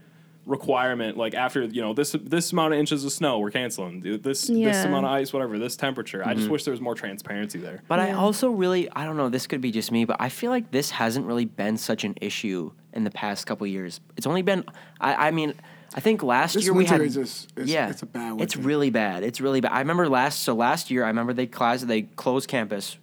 requirement. 0.45 1.17
Like 1.17 1.34
after 1.34 1.63
you 1.63 1.82
know 1.82 1.93
this 1.93 2.15
this 2.19 2.51
amount 2.51 2.73
of 2.73 2.79
inches 2.79 3.06
of 3.06 3.12
snow, 3.12 3.39
we're 3.39 3.51
canceling 3.51 4.01
this 4.01 4.47
this 4.47 4.86
amount 4.86 5.06
of 5.06 5.12
ice, 5.12 5.34
whatever 5.34 5.58
this 5.58 5.75
temperature. 5.75 6.25
I 6.25 6.34
just 6.34 6.49
wish 6.49 6.63
there 6.63 6.71
was 6.71 6.82
more 6.82 6.95
transparency 6.95 7.60
there. 7.60 7.82
But 7.88 7.99
I 7.99 8.12
also 8.12 8.49
really, 8.49 8.89
I 8.91 9.06
don't 9.06 9.17
know, 9.17 9.29
this 9.29 9.47
could 9.47 9.62
be 9.62 9.71
just 9.71 9.91
me, 9.91 10.06
but 10.06 10.17
I 10.19 10.29
feel 10.29 10.51
like 10.51 10.71
this 10.71 10.91
hasn't 10.91 11.25
really 11.25 11.45
been 11.45 11.77
such 11.77 12.03
an 12.03 12.15
issue 12.21 12.71
in 12.93 13.03
the 13.03 13.12
past 13.12 13.45
couple 13.47 13.65
years. 13.67 13.99
It's 14.17 14.27
only 14.27 14.41
been, 14.41 14.63
I, 15.01 15.27
I 15.27 15.32
mean, 15.32 15.53
I 15.95 15.99
think 15.99 16.23
last 16.23 16.53
This 16.53 16.65
year 16.65 16.73
we 16.73 16.86
had. 16.86 17.01
is 17.01 17.15
just, 17.15 17.51
it's, 17.58 17.69
yeah, 17.69 17.89
it's 17.89 18.01
a 18.01 18.06
bad 18.06 18.34
one. 18.34 18.41
It's 18.41 18.56
really 18.56 18.89
bad. 18.89 19.23
It's 19.23 19.41
really 19.41 19.62
bad. 19.62 19.71
I 19.71 19.79
remember 19.79 20.10
last, 20.10 20.43
so 20.43 20.53
last 20.53 20.91
year, 20.91 21.03
I 21.03 21.08
remember 21.08 21.34
they 21.34 21.47
class, 21.47 21.82
they 21.84 22.03
closed 22.03 22.47
campus. 22.47 22.97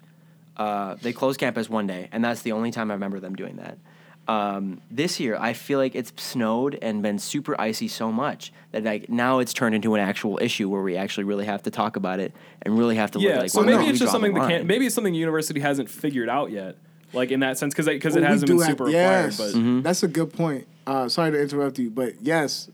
Uh, 0.56 0.96
they 1.00 1.12
closed 1.12 1.40
campus 1.40 1.70
one 1.70 1.86
day, 1.86 2.08
and 2.12 2.22
that's 2.22 2.42
the 2.42 2.52
only 2.52 2.70
time 2.70 2.90
I 2.90 2.94
remember 2.94 3.18
them 3.18 3.34
doing 3.34 3.56
that. 3.56 3.78
Um, 4.30 4.80
this 4.90 5.18
year, 5.18 5.36
I 5.38 5.52
feel 5.54 5.78
like 5.78 5.94
it's 5.94 6.12
snowed 6.16 6.78
and 6.80 7.02
been 7.02 7.18
super 7.18 7.60
icy 7.60 7.88
so 7.88 8.12
much 8.12 8.52
that 8.72 8.84
like 8.84 9.08
now 9.08 9.40
it's 9.40 9.52
turned 9.52 9.74
into 9.74 9.94
an 9.96 10.00
actual 10.00 10.38
issue 10.40 10.68
where 10.68 10.82
we 10.82 10.96
actually 10.96 11.24
really 11.24 11.46
have 11.46 11.62
to 11.64 11.70
talk 11.70 11.96
about 11.96 12.20
it 12.20 12.32
and 12.62 12.78
really 12.78 12.94
have 12.96 13.10
to 13.12 13.18
look 13.18 13.28
Yeah, 13.28 13.40
like. 13.40 13.50
so 13.50 13.60
well, 13.60 13.66
maybe 13.66 13.84
no, 13.84 13.90
it's 13.90 13.98
just 13.98 14.12
something 14.12 14.32
the 14.34 14.40
the 14.40 14.46
can 14.46 14.56
line. 14.58 14.66
maybe 14.68 14.86
it's 14.86 14.94
something 14.94 15.12
the 15.12 15.18
university 15.18 15.58
hasn't 15.60 15.90
figured 15.90 16.28
out 16.28 16.50
yet. 16.52 16.76
Like 17.12 17.32
in 17.32 17.40
that 17.40 17.58
sense, 17.58 17.74
because 17.74 17.86
because 17.86 18.14
Well, 18.14 18.22
it 18.22 18.26
hasn't 18.28 18.46
do 18.46 18.58
been 18.58 18.66
have- 18.66 18.70
super 18.78 18.88
yes, 18.88 19.32
required. 19.32 19.52
But 19.52 19.58
Mm-hmm. 19.58 19.82
that's 19.82 20.02
a 20.04 20.08
good 20.08 20.32
point. 20.32 20.68
Uh, 20.86 21.08
sorry 21.08 21.32
to 21.32 21.40
interrupt 21.42 21.78
you, 21.80 21.90
but 21.90 22.12
yes, 22.22 22.70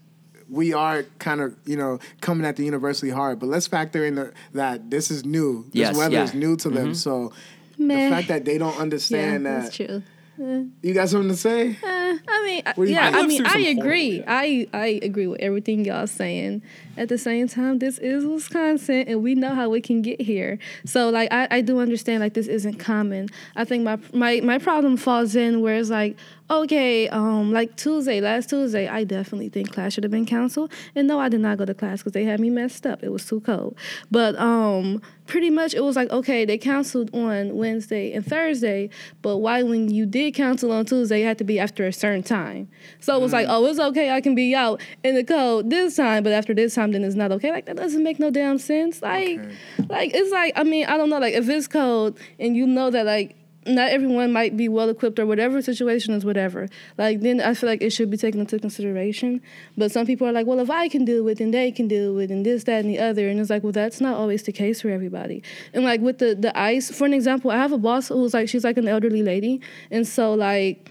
we 0.50 0.74
are 0.74 1.04
kind 1.18 1.40
of 1.40 1.56
you 1.64 1.76
know 1.78 2.00
coming 2.20 2.44
at 2.46 2.56
the 2.56 2.64
university 2.64 3.08
hard. 3.10 3.38
But 3.40 3.48
let's 3.48 3.66
factor 3.66 4.04
in 4.04 4.16
the, 4.16 4.32
that 4.52 4.90
this 4.90 5.10
is 5.10 5.24
new. 5.24 5.62
This 5.72 5.74
Yes, 5.74 5.96
weather 5.96 6.16
yeah. 6.16 6.24
is 6.24 6.34
new 6.34 6.56
to 6.56 6.68
Mm-hmm. 6.68 6.76
them, 6.76 6.94
so 6.94 7.32
Meh. 7.78 8.10
the 8.10 8.14
fact 8.14 8.28
that 8.28 8.44
they 8.44 8.58
don't 8.58 8.74
Yeah, 8.74 8.82
understand 8.82 9.46
that. 9.46 9.62
that's 9.62 9.76
true. 9.76 10.02
You 10.38 10.92
got 10.94 11.08
something 11.08 11.30
to 11.30 11.36
say? 11.36 11.70
Uh, 11.82 12.16
I 12.28 12.44
mean, 12.44 12.62
I- 12.66 12.72
What 12.74 12.84
do 12.84 12.90
you 12.90 12.96
yeah. 12.96 13.10
I 13.14 13.26
mean, 13.26 13.44
I 13.46 13.58
agree. 13.60 14.22
I 14.26 14.68
I 14.72 15.00
agree 15.02 15.26
with 15.26 15.40
everything 15.40 15.84
y'all 15.84 16.06
saying. 16.06 16.62
At 16.98 17.08
the 17.10 17.18
same 17.18 17.46
time, 17.48 17.78
this 17.78 17.98
is 17.98 18.24
Wisconsin, 18.24 19.04
and 19.06 19.22
we 19.22 19.34
know 19.34 19.54
how 19.54 19.68
we 19.68 19.80
can 19.82 20.00
get 20.02 20.20
here. 20.20 20.58
So, 20.86 21.10
like, 21.10 21.30
I, 21.30 21.46
I 21.50 21.60
do 21.60 21.78
understand 21.80 22.20
like 22.20 22.32
this 22.34 22.46
isn't 22.46 22.78
common. 22.78 23.28
I 23.54 23.64
think 23.64 23.84
my 23.84 23.98
my 24.14 24.40
my 24.40 24.58
problem 24.58 24.96
falls 24.96 25.36
in 25.36 25.60
where 25.60 25.76
it's 25.76 25.90
like, 25.90 26.16
okay, 26.50 27.08
um, 27.08 27.52
like 27.52 27.76
Tuesday, 27.76 28.20
last 28.20 28.50
Tuesday, 28.50 28.88
I 28.88 29.04
definitely 29.04 29.48
think 29.48 29.72
class 29.72 29.94
should 29.94 30.04
have 30.04 30.10
been 30.10 30.26
canceled. 30.26 30.72
And 30.94 31.08
no, 31.08 31.18
I 31.18 31.28
did 31.28 31.40
not 31.40 31.58
go 31.58 31.64
to 31.64 31.74
class 31.74 32.00
because 32.00 32.12
they 32.12 32.24
had 32.24 32.40
me 32.40 32.50
messed 32.50 32.86
up. 32.86 33.02
It 33.02 33.10
was 33.10 33.24
too 33.26 33.40
cold. 33.40 33.76
But 34.10 34.38
um, 34.38 35.02
pretty 35.26 35.50
much 35.50 35.74
it 35.74 35.82
was 35.82 35.96
like, 35.96 36.10
okay, 36.10 36.44
they 36.44 36.58
canceled 36.58 37.14
on 37.14 37.56
Wednesday 37.56 38.12
and 38.12 38.24
Thursday, 38.24 38.90
but 39.22 39.38
why 39.38 39.62
when 39.62 39.90
you 39.90 40.06
did 40.06 40.34
cancel 40.34 40.72
on 40.72 40.84
Tuesday, 40.86 41.22
it 41.22 41.26
had 41.26 41.38
to 41.38 41.44
be 41.44 41.58
after 41.58 41.86
a 41.86 41.92
certain 41.92 42.22
time. 42.22 42.68
So 43.00 43.16
it 43.16 43.20
was 43.20 43.32
like, 43.32 43.46
oh, 43.48 43.66
it's 43.66 43.78
okay, 43.78 44.10
I 44.10 44.20
can 44.20 44.34
be 44.34 44.54
out 44.54 44.80
in 45.02 45.14
the 45.14 45.24
cold 45.24 45.70
this 45.70 45.96
time, 45.96 46.22
but 46.22 46.32
after 46.32 46.54
this 46.54 46.74
time, 46.74 46.92
then 46.92 47.04
it's 47.04 47.16
not 47.16 47.32
okay. 47.32 47.50
Like 47.50 47.66
that 47.66 47.76
doesn't 47.76 48.02
make 48.02 48.18
no 48.18 48.30
damn 48.30 48.58
sense. 48.58 49.02
Like, 49.02 49.40
like 49.88 50.12
it's 50.14 50.30
like, 50.32 50.52
I 50.56 50.64
mean, 50.64 50.86
I 50.86 50.96
don't 50.96 51.10
know, 51.10 51.18
like 51.18 51.34
if 51.34 51.48
it's 51.48 51.66
cold 51.66 52.18
and 52.38 52.56
you 52.56 52.66
know 52.66 52.90
that 52.90 53.04
like 53.04 53.36
not 53.66 53.90
everyone 53.90 54.32
might 54.32 54.56
be 54.56 54.68
well 54.68 54.88
equipped 54.88 55.18
or 55.18 55.26
whatever 55.26 55.60
situation 55.62 56.14
is 56.14 56.24
whatever. 56.24 56.68
Like 56.98 57.20
then 57.20 57.40
I 57.40 57.54
feel 57.54 57.68
like 57.68 57.82
it 57.82 57.90
should 57.90 58.10
be 58.10 58.16
taken 58.16 58.40
into 58.40 58.58
consideration. 58.58 59.40
But 59.76 59.92
some 59.92 60.06
people 60.06 60.26
are 60.26 60.32
like, 60.32 60.46
well, 60.46 60.60
if 60.60 60.70
I 60.70 60.88
can 60.88 61.04
do 61.04 61.26
it, 61.28 61.38
then 61.38 61.50
they 61.50 61.70
can 61.72 61.88
do 61.88 62.18
it, 62.18 62.30
and 62.30 62.44
this, 62.44 62.64
that, 62.64 62.84
and 62.84 62.90
the 62.90 62.98
other. 62.98 63.28
And 63.28 63.40
it's 63.40 63.50
like, 63.50 63.62
well, 63.62 63.72
that's 63.72 64.00
not 64.00 64.16
always 64.16 64.42
the 64.42 64.52
case 64.52 64.80
for 64.80 64.90
everybody. 64.90 65.42
And 65.72 65.84
like 65.84 66.00
with 66.00 66.18
the 66.18 66.34
the 66.34 66.56
ice, 66.58 66.90
for 66.90 67.04
an 67.04 67.14
example, 67.14 67.50
I 67.50 67.56
have 67.56 67.72
a 67.72 67.78
boss 67.78 68.08
who's 68.08 68.34
like, 68.34 68.48
she's 68.48 68.64
like 68.64 68.76
an 68.76 68.88
elderly 68.88 69.22
lady, 69.22 69.60
and 69.90 70.06
so 70.06 70.34
like 70.34 70.90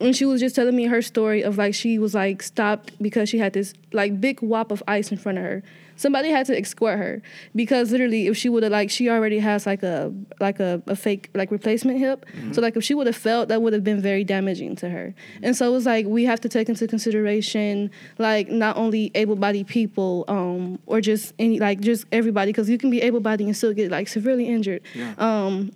and 0.00 0.14
she 0.14 0.24
was 0.24 0.40
just 0.40 0.56
telling 0.56 0.76
me 0.76 0.84
her 0.86 1.00
story 1.00 1.42
of 1.42 1.56
like 1.56 1.74
she 1.74 1.98
was 1.98 2.14
like 2.14 2.42
stopped 2.42 2.92
because 3.00 3.28
she 3.28 3.38
had 3.38 3.52
this 3.52 3.74
like 3.92 4.20
big 4.20 4.40
whop 4.40 4.70
of 4.70 4.82
ice 4.88 5.10
in 5.10 5.18
front 5.18 5.38
of 5.38 5.44
her. 5.44 5.62
Somebody 5.96 6.30
had 6.30 6.46
to 6.46 6.58
escort 6.58 6.98
her 6.98 7.22
because 7.54 7.90
literally 7.92 8.26
if 8.26 8.36
she 8.36 8.48
would 8.48 8.62
have 8.62 8.72
like 8.72 8.90
she 8.90 9.08
already 9.08 9.38
has 9.38 9.66
like 9.66 9.82
a 9.82 10.12
like 10.40 10.60
a, 10.60 10.82
a 10.86 10.96
fake 10.96 11.30
like 11.34 11.50
replacement 11.50 11.98
hip. 11.98 12.26
So 12.52 12.60
like 12.60 12.76
if 12.76 12.84
she 12.84 12.94
would 12.94 13.06
have 13.06 13.16
felt 13.16 13.48
that 13.48 13.62
would 13.62 13.72
have 13.72 13.84
been 13.84 14.00
very 14.00 14.24
damaging 14.24 14.76
to 14.76 14.88
her. 14.90 15.14
And 15.42 15.56
so 15.56 15.68
it 15.68 15.72
was 15.72 15.86
like 15.86 16.06
we 16.06 16.24
have 16.24 16.40
to 16.42 16.48
take 16.48 16.68
into 16.68 16.86
consideration 16.86 17.90
like 18.18 18.48
not 18.48 18.76
only 18.76 19.10
able 19.14 19.36
bodied 19.36 19.66
people 19.66 20.24
um 20.28 20.78
or 20.86 21.00
just 21.00 21.32
any 21.38 21.58
like 21.58 21.80
just 21.80 22.04
everybody 22.12 22.50
because 22.52 22.68
you 22.68 22.78
can 22.78 22.90
be 22.90 23.00
able 23.02 23.20
bodied 23.20 23.46
and 23.46 23.56
still 23.56 23.72
get 23.72 23.90
like 23.90 24.08
severely 24.08 24.48
injured. 24.48 24.82
Um 25.18 25.72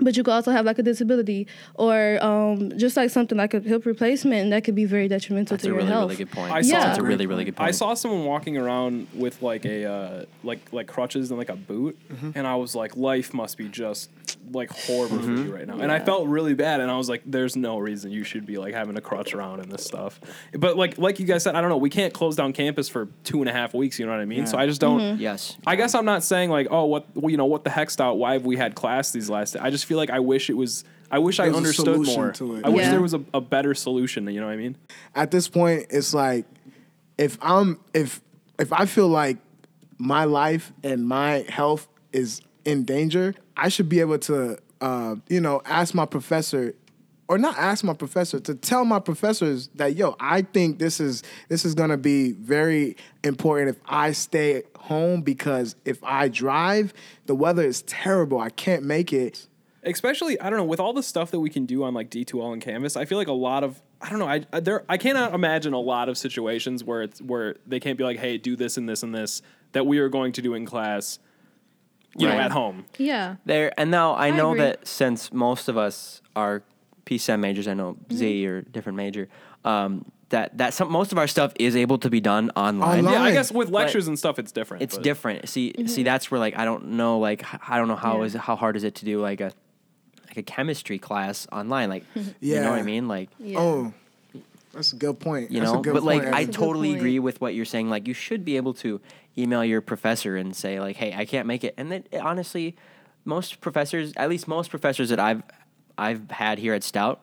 but 0.00 0.16
you 0.16 0.22
could 0.22 0.32
also 0.32 0.50
have 0.50 0.64
like 0.64 0.78
a 0.78 0.82
disability 0.82 1.46
or 1.74 2.18
um, 2.24 2.72
just 2.78 2.96
like 2.96 3.10
something 3.10 3.36
like 3.38 3.54
a 3.54 3.60
hip 3.60 3.84
replacement, 3.86 4.42
and 4.42 4.52
that 4.52 4.64
could 4.64 4.74
be 4.74 4.84
very 4.84 5.08
detrimental 5.08 5.56
That's 5.56 5.64
to 5.64 5.68
a 5.68 5.72
your 5.72 5.78
really 5.78 5.88
health. 5.88 6.02
really 6.10 6.16
good 6.16 6.30
point. 6.30 6.52
I 6.52 6.62
saw- 6.62 6.72
That's 6.72 6.84
That's 6.86 6.98
a 6.98 7.02
a 7.02 7.04
really 7.04 7.26
really 7.26 7.44
good 7.44 7.56
point. 7.56 7.68
I 7.68 7.72
saw 7.72 7.94
someone 7.94 8.24
walking 8.24 8.56
around 8.56 9.06
with 9.14 9.42
like 9.42 9.64
a 9.64 9.84
uh, 9.84 10.24
like 10.44 10.60
like 10.72 10.86
crutches 10.86 11.30
and 11.30 11.38
like 11.38 11.48
a 11.50 11.56
boot, 11.56 11.98
Mm-hmm. 12.12 12.30
and 12.36 12.46
I 12.46 12.54
was 12.56 12.74
like, 12.74 12.96
life 12.96 13.34
must 13.34 13.56
be 13.58 13.68
just 13.68 14.10
like 14.52 14.70
horrible 14.70 15.18
Mm-hmm. 15.18 15.36
for 15.36 15.42
you 15.44 15.54
right 15.54 15.66
now. 15.66 15.78
And 15.78 15.90
I 15.90 15.98
felt 15.98 16.26
really 16.28 16.54
bad, 16.54 16.80
and 16.80 16.90
I 16.90 16.96
was 16.96 17.08
like, 17.08 17.22
there's 17.26 17.56
no 17.56 17.78
reason 17.78 18.10
you 18.10 18.24
should 18.24 18.46
be 18.46 18.56
like 18.58 18.74
having 18.74 18.96
a 18.96 19.00
crutch 19.00 19.34
around 19.34 19.60
in 19.60 19.68
this 19.68 19.84
stuff. 19.84 20.20
But 20.52 20.76
like 20.76 20.98
like 20.98 21.18
you 21.20 21.26
guys 21.26 21.42
said, 21.42 21.54
I 21.54 21.60
don't 21.60 21.70
know. 21.70 21.76
We 21.76 21.90
can't 21.90 22.12
close 22.14 22.36
down 22.36 22.52
campus 22.52 22.88
for 22.88 23.08
two 23.24 23.40
and 23.40 23.48
a 23.48 23.52
half 23.52 23.74
weeks. 23.74 23.98
You 23.98 24.06
know 24.06 24.12
what 24.12 24.20
I 24.20 24.24
mean? 24.26 24.46
So 24.46 24.58
I 24.58 24.66
just 24.66 24.80
don't. 24.80 25.00
Mm-hmm. 25.00 25.20
yes. 25.20 25.56
I 25.66 25.76
guess 25.76 25.94
I'm 25.94 26.04
not 26.04 26.22
saying 26.22 26.50
like, 26.50 26.68
oh, 26.70 26.84
what 26.84 27.06
well, 27.14 27.30
you 27.30 27.36
know, 27.36 27.46
what 27.46 27.64
the 27.64 27.70
heck's 27.70 27.98
out? 28.00 28.18
Why 28.18 28.34
have 28.34 28.44
we 28.44 28.56
had 28.56 28.74
class 28.74 29.10
these 29.12 29.28
last? 29.30 29.56
I 29.56 29.70
just 29.70 29.84
feel 29.86 29.96
like 29.98 30.10
I 30.10 30.20
wish 30.20 30.50
it 30.50 30.54
was. 30.54 30.84
I 31.10 31.18
wish 31.20 31.40
I 31.40 31.44
There 31.44 31.52
was 31.52 31.56
a 31.56 31.58
understood 31.58 32.06
more. 32.16 32.32
to 32.32 32.56
it. 32.56 32.64
I 32.66 32.68
wish 32.68 32.86
there 32.86 33.00
was 33.00 33.14
a, 33.14 33.22
a 33.32 33.40
better 33.40 33.74
solution. 33.74 34.26
You 34.28 34.40
know 34.40 34.46
what 34.46 34.52
I 34.52 34.56
mean? 34.56 34.76
at 35.14 35.30
this 35.30 35.48
point 35.48 35.86
it's 35.90 36.12
like 36.12 36.44
if 37.16 37.38
i'm 37.40 37.80
if 37.94 38.20
if 38.58 38.72
i 38.72 38.84
feel 38.86 39.08
like 39.08 39.38
my 39.98 40.24
life 40.24 40.72
and 40.84 41.06
my 41.08 41.44
health 41.48 41.88
is 42.12 42.40
in 42.64 42.84
danger 42.84 43.34
i 43.58 43.68
should 43.68 43.88
be 43.88 44.00
able 44.00 44.18
to 44.18 44.58
uh, 44.80 45.16
you 45.28 45.40
know 45.40 45.60
ask 45.64 45.94
my 45.94 46.06
professor 46.06 46.74
or 47.26 47.36
not 47.36 47.58
ask 47.58 47.84
my 47.84 47.92
professor 47.92 48.40
to 48.40 48.54
tell 48.54 48.84
my 48.84 48.98
professors 48.98 49.68
that 49.74 49.96
yo 49.96 50.16
i 50.20 50.42
think 50.42 50.78
this 50.78 51.00
is 51.00 51.22
this 51.48 51.64
is 51.64 51.74
going 51.74 51.90
to 51.90 51.96
be 51.96 52.32
very 52.32 52.96
important 53.24 53.68
if 53.68 53.82
i 53.86 54.12
stay 54.12 54.62
home 54.78 55.20
because 55.20 55.76
if 55.84 56.02
i 56.04 56.28
drive 56.28 56.94
the 57.26 57.34
weather 57.34 57.62
is 57.62 57.82
terrible 57.82 58.40
i 58.40 58.50
can't 58.50 58.82
make 58.82 59.12
it 59.12 59.48
especially 59.84 60.40
I 60.40 60.50
don't 60.50 60.58
know 60.58 60.64
with 60.64 60.80
all 60.80 60.92
the 60.92 61.02
stuff 61.02 61.30
that 61.30 61.40
we 61.40 61.50
can 61.50 61.66
do 61.66 61.84
on 61.84 61.94
like 61.94 62.10
D2L 62.10 62.52
and 62.52 62.62
Canvas. 62.62 62.96
I 62.96 63.04
feel 63.04 63.18
like 63.18 63.28
a 63.28 63.32
lot 63.32 63.64
of 63.64 63.80
I 64.00 64.10
don't 64.10 64.18
know. 64.18 64.28
I 64.28 64.60
there 64.60 64.84
I 64.88 64.96
cannot 64.96 65.34
imagine 65.34 65.72
a 65.72 65.80
lot 65.80 66.08
of 66.08 66.16
situations 66.16 66.84
where 66.84 67.02
it's 67.02 67.20
where 67.20 67.56
they 67.66 67.80
can't 67.80 67.98
be 67.98 68.04
like, 68.04 68.18
hey, 68.18 68.38
do 68.38 68.56
this 68.56 68.76
and 68.76 68.88
this 68.88 69.02
and 69.02 69.14
this 69.14 69.42
that 69.72 69.86
we 69.86 69.98
are 69.98 70.08
going 70.08 70.32
to 70.32 70.42
do 70.42 70.54
in 70.54 70.64
class, 70.64 71.18
you 72.16 72.26
know, 72.28 72.34
at 72.34 72.50
home. 72.50 72.84
Yeah. 72.98 73.36
There 73.44 73.72
and 73.78 73.90
now 73.90 74.12
I, 74.14 74.28
I 74.28 74.30
know 74.30 74.50
agree. 74.50 74.62
that 74.62 74.86
since 74.86 75.32
most 75.32 75.68
of 75.68 75.76
us 75.76 76.20
are 76.34 76.62
PCEM 77.06 77.40
majors, 77.40 77.68
I 77.68 77.74
know 77.74 77.94
Mm-hmm. 77.94 78.16
Z 78.16 78.46
or 78.46 78.62
different 78.62 78.96
major, 78.96 79.28
um, 79.64 80.04
that 80.30 80.58
that 80.58 80.74
some 80.74 80.90
most 80.92 81.10
of 81.12 81.18
our 81.18 81.26
stuff 81.26 81.52
is 81.58 81.74
able 81.76 81.98
to 81.98 82.10
be 82.10 82.20
done 82.20 82.50
online. 82.56 82.98
Online. 83.00 83.14
Yeah, 83.14 83.22
I 83.22 83.32
guess 83.32 83.50
with 83.50 83.70
lectures 83.70 84.08
and 84.08 84.18
stuff, 84.18 84.38
it's 84.38 84.52
different. 84.52 84.82
It's 84.82 84.96
but- 84.96 85.04
different. 85.04 85.48
See, 85.48 85.72
see, 85.86 86.02
that's 86.02 86.30
where 86.30 86.38
like 86.38 86.56
I 86.58 86.64
don't 86.66 86.88
know, 86.92 87.18
like 87.18 87.44
I 87.70 87.78
don't 87.78 87.88
know 87.88 87.96
how 87.96 88.14
Mm-hmm. 88.14 88.20
Yeah. 88.20 88.26
is 88.26 88.34
how 88.34 88.56
hard 88.56 88.76
is 88.76 88.84
it 88.84 88.94
to 88.96 89.04
do 89.06 89.20
like 89.20 89.40
a 89.40 89.52
like 90.26 90.36
a 90.36 90.42
chemistry 90.42 90.98
class 90.98 91.46
online, 91.50 91.88
like 91.88 92.04
you 92.40 92.56
know 92.60 92.70
what 92.70 92.78
I 92.78 92.82
mean, 92.82 93.08
like 93.08 93.30
Yeah. 93.38 93.58
oh 93.58 93.92
that's 94.74 94.92
a 94.92 94.96
good 94.96 95.18
point 95.18 95.50
you 95.50 95.60
That's 95.60 95.72
a 95.72 95.74
know. 95.76 95.80
good 95.80 95.94
But 95.94 96.02
like 96.02 96.22
point, 96.24 96.34
I 96.34 96.44
That's 96.44 96.54
a 96.56 96.60
totally 96.60 96.94
agree 96.94 97.18
with 97.18 97.40
what 97.40 97.54
you're 97.54 97.64
saying. 97.64 97.88
Like 97.88 98.06
you 98.06 98.12
should 98.12 98.44
be 98.44 98.56
able 98.58 98.74
to 98.74 99.00
email 99.38 99.64
your 99.64 99.80
professor 99.80 100.36
and 100.36 100.54
say 100.56 100.80
like, 100.80 100.96
hey, 100.96 101.14
I 101.14 101.24
can't 101.24 101.46
make 101.46 101.64
it. 101.64 101.74
And 101.76 101.90
then 101.92 102.04
eh, 102.12 102.18
honestly, 102.20 102.76
most 103.24 103.60
professors, 103.60 104.12
at 104.16 104.28
least 104.28 104.48
most 104.48 104.70
professors 104.70 105.08
that 105.10 105.20
I've 105.20 105.42
I've 105.96 106.30
had 106.30 106.58
here 106.58 106.74
at 106.74 106.82
Stout, 106.84 107.20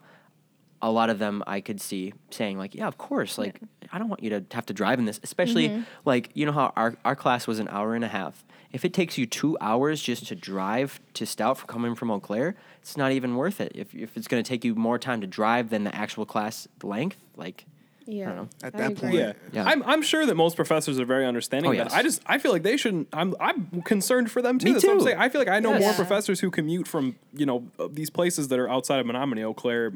a 0.81 0.91
lot 0.91 1.09
of 1.09 1.17
them 1.19 1.43
I 1.47 1.61
could 1.61 1.79
see 1.81 2.13
saying 2.29 2.57
like, 2.57 2.75
yeah, 2.75 2.87
of 2.87 2.97
course. 2.97 3.37
Like 3.37 3.59
I 3.91 3.97
don't 3.99 4.09
want 4.09 4.21
you 4.23 4.29
to 4.31 4.45
have 4.51 4.65
to 4.67 4.73
drive 4.73 4.99
in 4.99 5.05
this, 5.05 5.19
especially 5.23 5.69
Mm-hmm. 5.69 5.81
like 6.05 6.29
you 6.33 6.45
know 6.45 6.51
how 6.51 6.73
our 6.75 6.95
our 7.05 7.15
class 7.15 7.47
was 7.47 7.59
an 7.59 7.67
hour 7.69 7.95
and 7.95 8.03
a 8.03 8.09
half. 8.09 8.43
If 8.71 8.83
it 8.83 8.93
takes 8.93 9.17
you 9.17 9.25
two 9.25 9.57
hours 9.61 10.01
just 10.01 10.27
to 10.27 10.35
drive 10.35 10.99
to 11.13 11.25
Stout 11.25 11.57
from 11.59 11.67
coming 11.67 11.95
from 11.95 12.11
Eau 12.11 12.19
Claire, 12.19 12.55
it's 12.81 12.97
not 12.97 13.13
even 13.13 13.35
worth 13.37 13.61
it. 13.61 13.71
If 13.73 13.95
if 13.95 14.17
it's 14.17 14.27
going 14.27 14.43
to 14.43 14.47
take 14.47 14.65
you 14.65 14.75
more 14.75 14.99
time 14.99 15.21
to 15.21 15.27
drive 15.27 15.69
than 15.69 15.85
the 15.85 15.95
actual 15.95 16.25
class 16.25 16.67
length, 16.83 17.17
like 17.37 17.65
Yeah. 18.07 18.33
know. 18.35 18.49
At 18.63 18.75
I 18.75 18.77
that 18.77 18.91
agree. 18.91 19.01
point. 19.01 19.13
Yeah. 19.15 19.33
Yeah. 19.51 19.63
I'm, 19.65 19.81
I'm 19.83 20.01
sure 20.01 20.25
that 20.25 20.35
most 20.35 20.55
professors 20.55 20.99
are 20.99 21.05
very 21.05 21.25
understanding. 21.25 21.69
Oh, 21.69 21.71
of 21.73 21.77
that. 21.77 21.85
yes. 21.91 21.93
I 21.93 22.03
just 22.03 22.21
I 22.25 22.37
feel 22.37 22.51
like 22.51 22.63
they 22.63 22.77
shouldn't. 22.77 23.07
I'm 23.13 23.33
I'm 23.39 23.81
concerned 23.83 24.29
for 24.31 24.41
them 24.41 24.59
too. 24.59 24.65
Me 24.65 24.73
That's 24.73 24.85
what 24.85 24.91
I'm 24.93 24.99
too. 24.99 25.05
saying. 25.05 25.17
I 25.17 25.29
feel 25.29 25.41
like 25.41 25.47
I 25.47 25.59
know 25.59 25.71
Yes. 25.71 25.81
more 25.81 25.89
Yeah. 25.91 25.95
professors 25.97 26.39
who 26.39 26.51
commute 26.51 26.87
from 26.87 27.15
you 27.33 27.45
know 27.45 27.65
uh, 27.79 27.87
these 27.91 28.09
places 28.09 28.47
that 28.49 28.59
are 28.59 28.69
outside 28.69 28.99
of 28.99 29.05
Menomonie, 29.05 29.43
Eau 29.43 29.53
Claire, 29.53 29.93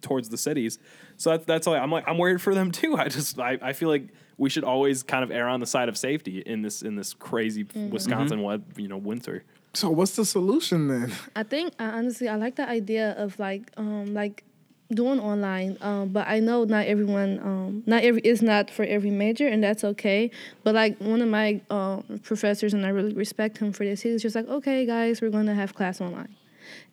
towards 0.00 0.28
the 0.30 0.38
cities. 0.38 0.78
So 1.16 1.30
that's 1.30 1.44
that's 1.44 1.66
like 1.66 1.80
I'm 1.82 1.90
like 1.90 2.04
I'm 2.08 2.18
worried 2.18 2.40
for 2.40 2.54
them 2.54 2.70
too. 2.80 2.96
I 2.96 3.08
just 3.08 3.38
I, 3.38 3.58
I 3.60 3.72
feel 3.72 3.88
like 3.88 4.08
we 4.38 4.48
should 4.48 4.64
always 4.64 5.02
kind 5.02 5.22
of 5.22 5.30
err 5.30 5.48
on 5.48 5.60
the 5.60 5.66
side 5.66 5.88
of 5.90 5.98
safety 5.98 6.38
in 6.40 6.62
this 6.62 6.82
in 6.82 6.96
this 6.96 7.12
crazy 7.14 7.64
Mm-hmm. 7.64 7.90
Wisconsin 7.90 8.42
wet 8.42 8.60
you 8.76 8.88
know 8.88 8.96
winter. 8.96 9.44
so 9.74 9.90
what's 9.90 10.16
the 10.16 10.24
solution 10.24 10.88
then 10.88 11.12
I 11.36 11.42
think 11.42 11.74
uh, 11.78 11.90
honestly, 11.94 12.26
I 12.28 12.36
like 12.36 12.56
the 12.56 12.66
idea 12.68 13.12
of 13.18 13.38
like 13.38 13.70
um 13.76 14.14
like 14.14 14.44
doing 14.92 15.20
online. 15.20 15.78
Um, 15.80 16.08
but 16.08 16.26
I 16.28 16.40
know 16.40 16.64
not 16.64 16.86
everyone 16.86 17.38
um 17.42 17.82
not 17.86 18.02
every 18.02 18.20
is 18.22 18.42
not 18.42 18.70
for 18.70 18.84
every 18.84 19.10
major, 19.10 19.46
and 19.46 19.62
that's 19.62 19.84
okay. 19.84 20.30
But 20.64 20.74
like 20.74 20.98
one 20.98 21.22
of 21.22 21.28
my 21.28 21.60
um, 21.70 22.20
professors, 22.22 22.74
and 22.74 22.84
I 22.84 22.90
really 22.90 23.14
respect 23.14 23.58
him 23.58 23.72
for 23.72 23.84
this. 23.84 24.02
He 24.02 24.10
was 24.10 24.22
just 24.22 24.34
like, 24.36 24.48
okay, 24.48 24.86
guys, 24.86 25.20
we're 25.20 25.30
going 25.30 25.46
to 25.46 25.54
have 25.54 25.74
class 25.74 26.00
online. 26.00 26.34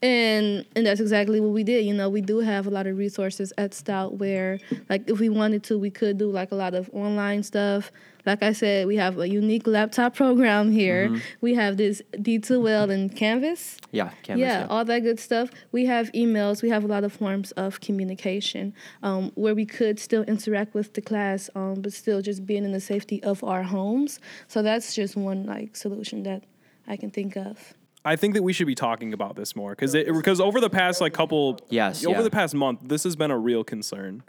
And 0.02 0.66
and 0.76 0.86
that's 0.86 1.00
exactly 1.00 1.40
what 1.40 1.52
we 1.52 1.64
did. 1.64 1.86
You 1.86 1.94
know, 1.94 2.10
we 2.10 2.22
do 2.22 2.40
have 2.40 2.68
a 2.68 2.70
lot 2.70 2.88
of 2.88 2.98
resources 2.98 3.52
at 3.58 3.74
Stout 3.74 4.16
where, 4.16 4.60
like, 4.90 5.10
if 5.10 5.20
we 5.20 5.30
wanted 5.30 5.64
to, 5.66 5.78
we 5.78 5.90
could 5.90 6.18
do 6.18 6.30
like 6.30 6.52
a 6.52 6.56
lot 6.56 6.74
of 6.74 6.90
online 6.94 7.44
stuff. 7.44 7.92
Like 8.28 8.44
I 8.44 8.52
said, 8.52 8.88
we 8.88 8.98
have 8.98 9.18
a 9.20 9.30
unique 9.30 9.66
laptop 9.66 10.14
program 10.14 10.70
here. 10.70 11.16
We 11.40 11.56
have 11.56 11.78
this 11.78 12.02
D2L 12.12 12.92
and 12.92 13.16
Canvas. 13.16 13.78
yeah, 13.94 14.10
canvas, 14.22 14.42
yeah, 14.42 14.60
yeah. 14.60 14.68
all 14.70 14.84
that 14.84 15.00
good 15.00 15.18
stuff. 15.18 15.50
We 15.72 15.86
have 15.86 16.12
emails. 16.12 16.62
We 16.62 16.70
have 16.70 16.84
a 16.84 16.88
lot 16.88 17.06
of 17.06 17.14
forms 17.14 17.54
of 17.54 17.80
communication 17.80 18.74
um, 19.02 19.32
where 19.36 19.56
we 19.56 19.66
could 19.66 19.98
still 19.98 20.24
interact 20.24 20.74
with 20.74 20.94
the 20.94 21.02
class, 21.02 21.50
um, 21.56 21.76
but 21.76 21.94
still 21.94 22.22
just 22.22 22.46
being 22.46 22.66
in 22.66 22.74
the 22.74 22.82
safety 22.82 23.24
of 23.24 23.46
our 23.46 23.64
homes. 23.64 24.20
So 24.50 24.62
that's 24.62 24.94
just 24.94 25.16
one 25.16 25.46
like 25.46 25.78
solution 25.78 26.24
that 26.24 26.44
I 26.86 26.98
can 26.98 27.12
think 27.12 27.38
of. 27.38 27.74
I 28.06 28.16
think 28.16 28.36
that 28.36 28.44
we 28.44 28.54
should 28.54 28.68
be 28.68 28.76
talking 28.76 29.14
about 29.14 29.36
this 29.36 29.56
more 29.56 29.72
because 29.72 29.94
because 29.94 30.40
over 30.40 30.60
the 30.62 30.70
past 30.70 31.02
like 31.02 31.14
couple 31.14 31.60
Yes, 31.70 32.06
over 32.06 32.18
yeah. 32.18 32.22
the 32.22 32.30
past 32.32 32.56
month 32.56 32.80
this 32.84 33.04
has 33.04 33.16
been 33.16 33.32
a 33.32 33.38
real 33.38 33.64
concern. 33.64 34.24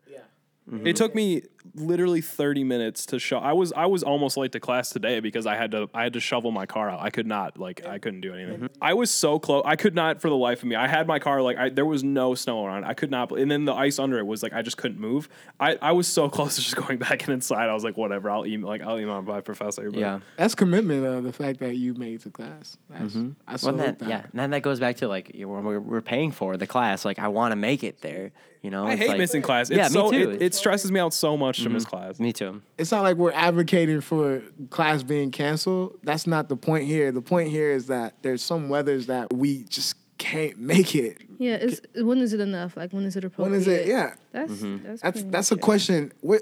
Mm-hmm. 0.71 0.87
It 0.87 0.97
took 0.97 1.15
me 1.15 1.43
literally 1.75 2.21
30 2.21 2.65
minutes 2.65 3.07
to 3.07 3.19
show. 3.19 3.39
I 3.39 3.53
was 3.53 3.73
I 3.73 3.87
was 3.87 4.03
almost 4.03 4.37
late 4.37 4.53
to 4.53 4.61
class 4.61 4.91
today 4.91 5.21
because 5.21 5.47
I 5.47 5.57
had 5.57 5.71
to 5.73 5.89
I 5.95 6.03
had 6.05 6.13
to 6.15 6.21
shovel 6.21 6.51
my 6.51 6.67
car 6.67 6.91
out. 6.91 7.01
I 7.01 7.11
could 7.11 7.27
not 7.27 7.59
like 7.59 7.85
I 7.87 7.99
couldn't 7.99 8.21
do 8.21 8.35
anything. 8.35 8.57
Mm-hmm. 8.57 8.67
I 8.83 8.95
was 8.95 9.11
so 9.11 9.39
close. 9.39 9.63
I 9.65 9.77
could 9.77 9.95
not 9.95 10.21
for 10.21 10.29
the 10.29 10.37
life 10.37 10.59
of 10.63 10.69
me. 10.69 10.77
I 10.77 10.87
had 10.89 11.07
my 11.07 11.19
car 11.19 11.43
like 11.43 11.57
I, 11.57 11.69
there 11.69 11.87
was 11.87 12.03
no 12.05 12.35
snow 12.35 12.65
around. 12.67 12.85
I 12.85 12.95
could 12.95 13.11
not. 13.11 13.31
And 13.33 13.51
then 13.51 13.65
the 13.65 13.75
ice 13.75 13.99
under 13.99 14.19
it 14.19 14.27
was 14.27 14.43
like 14.43 14.53
I 14.53 14.63
just 14.63 14.77
couldn't 14.77 15.01
move. 15.01 15.29
I, 15.61 15.77
I 15.83 15.93
was 15.93 16.07
so 16.07 16.29
close 16.39 16.57
to 16.57 16.63
just 16.63 16.77
going 16.77 16.99
back 16.99 17.25
and 17.25 17.35
inside. 17.35 17.69
I 17.69 17.75
was 17.75 17.85
like 17.85 17.97
whatever. 17.97 18.31
I'll 18.31 18.47
email 18.47 18.69
like 18.69 18.83
I'll 18.83 18.99
email 18.99 19.21
my 19.23 19.41
professor. 19.41 19.91
But 19.91 20.01
yeah. 20.01 20.21
That's 20.37 20.55
commitment 20.55 21.05
of 21.05 21.25
the 21.25 21.33
fact 21.33 21.61
that 21.61 21.77
you 21.77 21.95
made 21.95 22.15
it 22.15 22.23
to 22.23 22.31
class. 22.31 22.77
That's, 22.91 23.15
I 23.17 23.57
Well, 23.67 23.77
that, 23.77 23.99
that. 23.99 24.09
yeah, 24.09 24.23
and 24.23 24.33
then 24.41 24.51
that 24.51 24.63
goes 24.63 24.81
back 24.81 24.97
to 24.99 25.09
like 25.09 25.35
you 25.35 25.47
know, 25.47 25.61
we're, 25.61 25.81
we're 25.81 26.01
paying 26.01 26.31
for 26.31 26.57
the 26.57 26.67
class. 26.67 27.05
Like 27.05 27.19
I 27.19 27.29
want 27.29 27.53
to 27.53 27.57
make 27.57 27.83
it 27.85 28.01
there. 28.01 28.33
You 28.63 28.71
know, 28.71 28.87
I 28.87 28.93
It's 28.93 29.01
hate 29.03 29.09
like- 29.11 29.19
missing 29.19 29.43
class. 29.43 29.71
It's 29.71 29.95
Yeah, 29.95 30.03
me 30.03 30.11
too. 30.11 30.31
It, 30.33 30.43
it 30.43 30.55
stresses 30.55 30.91
me 30.91 30.99
out 30.99 31.15
so 31.15 31.37
much 31.37 31.58
to 31.65 31.71
miss 31.71 31.85
class. 31.85 32.19
Me 32.21 32.33
too. 32.33 32.63
It's 32.79 32.91
not 32.93 33.03
like 33.03 33.17
we're 33.17 33.33
advocating 33.33 34.01
for 34.01 34.43
class 34.71 35.03
being 35.03 35.31
canceled. 35.31 35.99
That's 36.03 36.27
not 36.27 36.49
the 36.49 36.57
point 36.57 36.85
here. 36.87 37.13
The 37.13 37.23
point 37.23 37.49
here 37.51 37.71
is 37.71 37.87
that 37.89 38.15
there's 38.23 38.43
some 38.43 38.69
weathers 38.69 39.07
that 39.07 39.33
we 39.33 39.65
just 39.65 39.97
can't 40.19 40.59
make 40.59 40.95
it. 40.95 41.19
Yeah, 41.39 41.55
it's 41.55 41.81
when 41.95 42.19
is 42.19 42.33
it 42.33 42.41
enough? 42.41 42.77
Like 42.77 42.93
when 42.93 43.05
is 43.05 43.17
it 43.17 43.25
appropriate? 43.25 43.51
When 43.53 43.61
is 43.61 43.69
it? 43.69 43.87
Yeah. 43.87 44.15
That's 44.33 44.53
Mm-hmm. 44.53 44.87
that's 44.87 45.03
That's 45.03 45.23
that's 45.25 45.53
a 45.53 45.55
it. 45.55 45.61
question. 45.61 46.13
we 46.23 46.39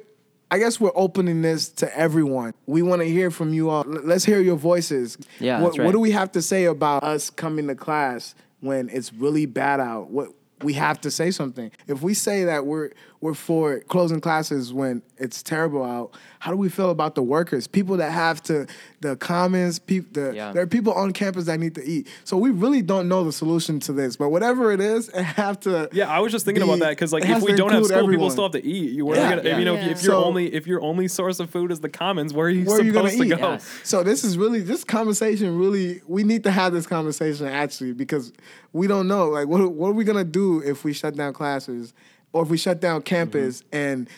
I 0.51 0.59
guess 0.59 0.79
we're 0.81 0.93
opening 0.95 1.43
this 1.43 1.69
to 1.71 1.99
everyone. 1.99 2.55
We 2.67 2.81
want 2.81 3.03
to 3.03 3.09
hear 3.09 3.33
from 3.33 3.53
you 3.53 3.69
all. 3.69 3.83
Let's 3.85 4.25
hear 4.25 4.41
your 4.41 4.55
voices. 4.57 5.19
Yeah, 5.41 5.61
What, 5.61 5.71
that's 5.71 5.79
right. 5.81 5.85
what 5.87 5.93
do 5.93 5.99
we 5.99 6.13
have 6.13 6.31
to 6.33 6.41
say 6.43 6.67
about 6.67 7.03
us 7.03 7.31
coming 7.31 7.67
to 7.67 7.75
class 7.75 8.37
when 8.61 8.89
it's 8.89 9.13
really 9.13 9.45
bad 9.47 9.81
out? 9.81 10.09
What 10.11 10.29
we 10.63 10.75
have 10.75 11.01
to 11.03 11.11
say 11.11 11.33
something. 11.33 11.71
If 11.89 12.01
we 12.01 12.15
say 12.15 12.45
that 12.45 12.65
we're 12.65 12.91
we're 13.21 13.35
for 13.35 13.81
closing 13.81 14.21
classes 14.21 14.73
when 14.73 15.03
it's 15.19 15.43
terrible 15.43 15.83
out, 15.83 16.13
how 16.39 16.51
do 16.51 16.57
we 16.57 16.69
feel 16.69 16.91
about 16.91 17.15
the 17.15 17.23
workers? 17.23 17.67
People 17.67 17.97
that 17.97 18.13
have 18.13 18.43
to 18.45 18.67
the 19.01 19.17
commons, 19.17 19.79
people 19.79 20.11
the, 20.23 20.35
Yeah. 20.35 20.53
there 20.53 20.63
are 20.63 20.67
people 20.67 20.93
on 20.93 21.13
campus 21.13 21.47
that 21.47 21.59
need 21.59 21.75
to 21.77 21.85
eat. 21.85 22.09
So 22.25 22.37
we 22.37 22.51
really 22.51 22.83
don't 22.83 23.09
know 23.09 23.25
the 23.25 23.33
solution 23.33 23.81
to 23.81 23.93
this. 23.93 24.17
But 24.17 24.29
whatever 24.29 24.71
it 24.73 24.81
is, 24.81 25.09
it 25.15 25.23
have 25.23 25.59
to 25.61 25.89
Yeah, 25.93 26.09
I 26.11 26.19
was 26.21 26.31
just 26.33 26.45
thinking 26.45 26.63
about 26.63 26.81
that 26.81 26.91
because 26.91 27.13
like 27.13 27.25
if 27.25 27.43
we 27.43 27.55
don't 27.55 27.71
have 27.71 27.83
include 27.83 27.99
school, 27.99 28.09
people 28.11 28.31
still 28.31 28.45
have 28.45 28.53
to 28.53 28.65
eat. 28.65 28.93
You, 28.93 29.07
where 29.07 29.17
Yeah. 29.17 29.23
are 29.23 29.31
you 29.31 29.37
gonna, 29.37 29.49
Yeah. 29.49 29.59
you 29.59 29.65
know, 29.65 29.75
Yeah. 29.75 29.87
if, 29.87 29.99
if 29.99 30.03
your 30.05 30.13
So- 30.13 30.25
only 30.25 30.55
if 30.55 30.67
your 30.67 30.83
only 30.83 31.09
source 31.09 31.41
of 31.41 31.49
food 31.51 31.73
is 31.73 31.81
the 31.81 31.89
commons, 31.89 32.33
where 32.35 32.47
are 32.47 32.51
you 32.51 32.65
Where 32.65 32.79
are 32.79 32.83
you 32.83 32.93
gonna 32.93 33.11
to 33.11 33.17
eat? 33.23 33.29
go? 33.31 33.37
Yes. 33.39 33.67
So 33.85 34.03
this 34.03 34.25
is 34.25 34.37
really 34.37 34.61
this 34.61 34.85
conversation 34.85 35.57
really 35.59 36.03
we 36.07 36.23
need 36.23 36.45
to 36.45 36.51
have 36.51 36.73
this 36.73 36.87
conversation 36.87 37.47
actually 37.47 37.93
because 37.93 38.33
we 38.73 38.87
don't 38.87 39.09
know 39.09 39.29
like 39.29 39.49
what 39.49 39.73
what 39.73 39.89
are 39.89 39.93
we 39.95 40.05
gonna 40.05 40.25
do 40.25 40.61
if 40.61 40.85
we 40.85 40.93
shut 40.93 41.17
down 41.17 41.33
classes 41.33 41.93
or 42.37 42.43
if 42.43 42.49
we 42.51 42.57
shut 42.57 42.81
down 42.81 43.03
campus 43.03 43.63
Mm-hmm. 43.63 43.77
and 43.77 44.09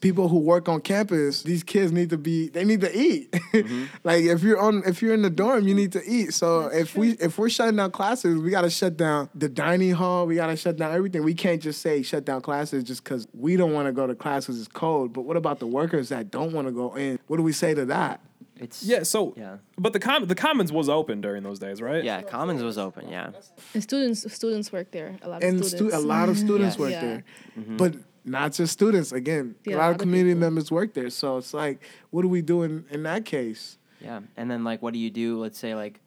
people 0.00 0.28
who 0.28 0.38
work 0.38 0.68
on 0.68 0.80
campus, 0.80 1.42
these 1.42 1.62
kids 1.62 1.90
need 1.90 2.10
to 2.10 2.18
be 2.18 2.48
they 2.48 2.64
need 2.64 2.82
to 2.82 2.94
eat. 2.98 3.34
like 4.04 4.24
if 4.24 4.42
you're 4.42 4.58
on 4.58 4.82
if 4.86 5.00
you're 5.00 5.14
in 5.14 5.22
the 5.22 5.30
dorm, 5.30 5.66
you 5.66 5.74
need 5.74 5.92
to 5.92 6.02
eat. 6.04 6.34
So 6.34 6.66
if 6.66 6.96
we 6.96 7.12
if 7.12 7.38
we're 7.38 7.48
shutting 7.48 7.76
down 7.76 7.90
classes, 7.90 8.38
we 8.38 8.50
got 8.50 8.62
to 8.62 8.70
shut 8.70 8.96
down 8.96 9.30
the 9.34 9.48
dining 9.48 9.92
hall. 9.92 10.26
We 10.26 10.34
got 10.34 10.48
to 10.48 10.56
shut 10.56 10.76
down 10.76 10.94
everything. 10.94 11.22
We 11.24 11.34
can't 11.34 11.62
just 11.62 11.80
say 11.80 12.02
shut 12.02 12.24
down 12.26 12.42
classes 12.42 12.84
just 12.84 13.02
because 13.04 13.26
we 13.32 13.56
don't 13.56 13.72
want 13.72 13.86
to 13.86 13.92
go 13.92 14.06
to 14.06 14.14
class 14.14 14.44
because 14.44 14.58
it's 14.58 14.68
cold. 14.68 15.12
But 15.14 15.22
what 15.22 15.36
about 15.38 15.60
the 15.60 15.66
workers 15.66 16.10
that 16.10 16.30
don't 16.30 16.52
want 16.52 16.66
to 16.68 16.72
go 16.72 16.94
in? 16.96 17.18
What 17.26 17.38
do 17.38 17.42
we 17.42 17.52
say 17.52 17.72
to 17.74 17.86
that? 17.86 18.20
It's 18.60 18.82
Yeah. 18.82 19.02
So 19.02 19.34
Yeah. 19.36 19.58
But 19.78 19.92
the 19.92 19.98
com- 20.00 20.26
the 20.26 20.34
Commons 20.34 20.72
was 20.72 20.88
open 20.88 21.20
during 21.20 21.42
those 21.42 21.58
days, 21.58 21.80
right? 21.82 22.04
yeah. 22.04 22.22
Commons 22.22 22.62
was 22.62 22.78
open. 22.78 23.08
Yeah. 23.08 23.30
And 23.74 23.82
students 23.82 24.32
students 24.32 24.70
work 24.72 24.90
there. 24.90 25.16
A 25.22 25.28
lot 25.28 25.42
of 25.42 25.48
and 25.48 25.64
students. 25.64 25.94
stu- 25.94 26.00
a 26.00 26.04
lot 26.06 26.28
of 26.28 26.36
students 26.46 26.74
Yes. 26.74 26.78
work 26.78 26.90
Yeah. 26.92 27.00
there, 27.00 27.24
mm-hmm. 27.58 27.76
but 27.76 27.94
not 28.24 28.52
just 28.52 28.72
students. 28.72 29.12
Again, 29.12 29.54
Yeah, 29.64 29.76
a 29.76 29.78
lot 29.78 29.90
of 29.92 29.98
community 29.98 30.34
members 30.34 30.70
work 30.70 30.92
there. 30.94 31.10
So 31.10 31.38
it's 31.38 31.54
like, 31.54 31.82
what 32.10 32.22
do 32.22 32.28
we 32.28 32.42
do 32.42 32.62
in, 32.62 32.84
in 32.90 33.02
that 33.04 33.24
case? 33.24 33.78
Yeah, 34.00 34.20
and 34.36 34.50
then 34.50 34.62
like, 34.64 34.82
what 34.82 34.92
do 34.92 34.98
you 34.98 35.10
do? 35.10 35.38
Let's 35.40 35.58
say 35.58 35.74
like 35.74 36.00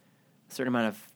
a 0.50 0.54
certain 0.54 0.70
amount 0.74 0.88
of 0.96 1.08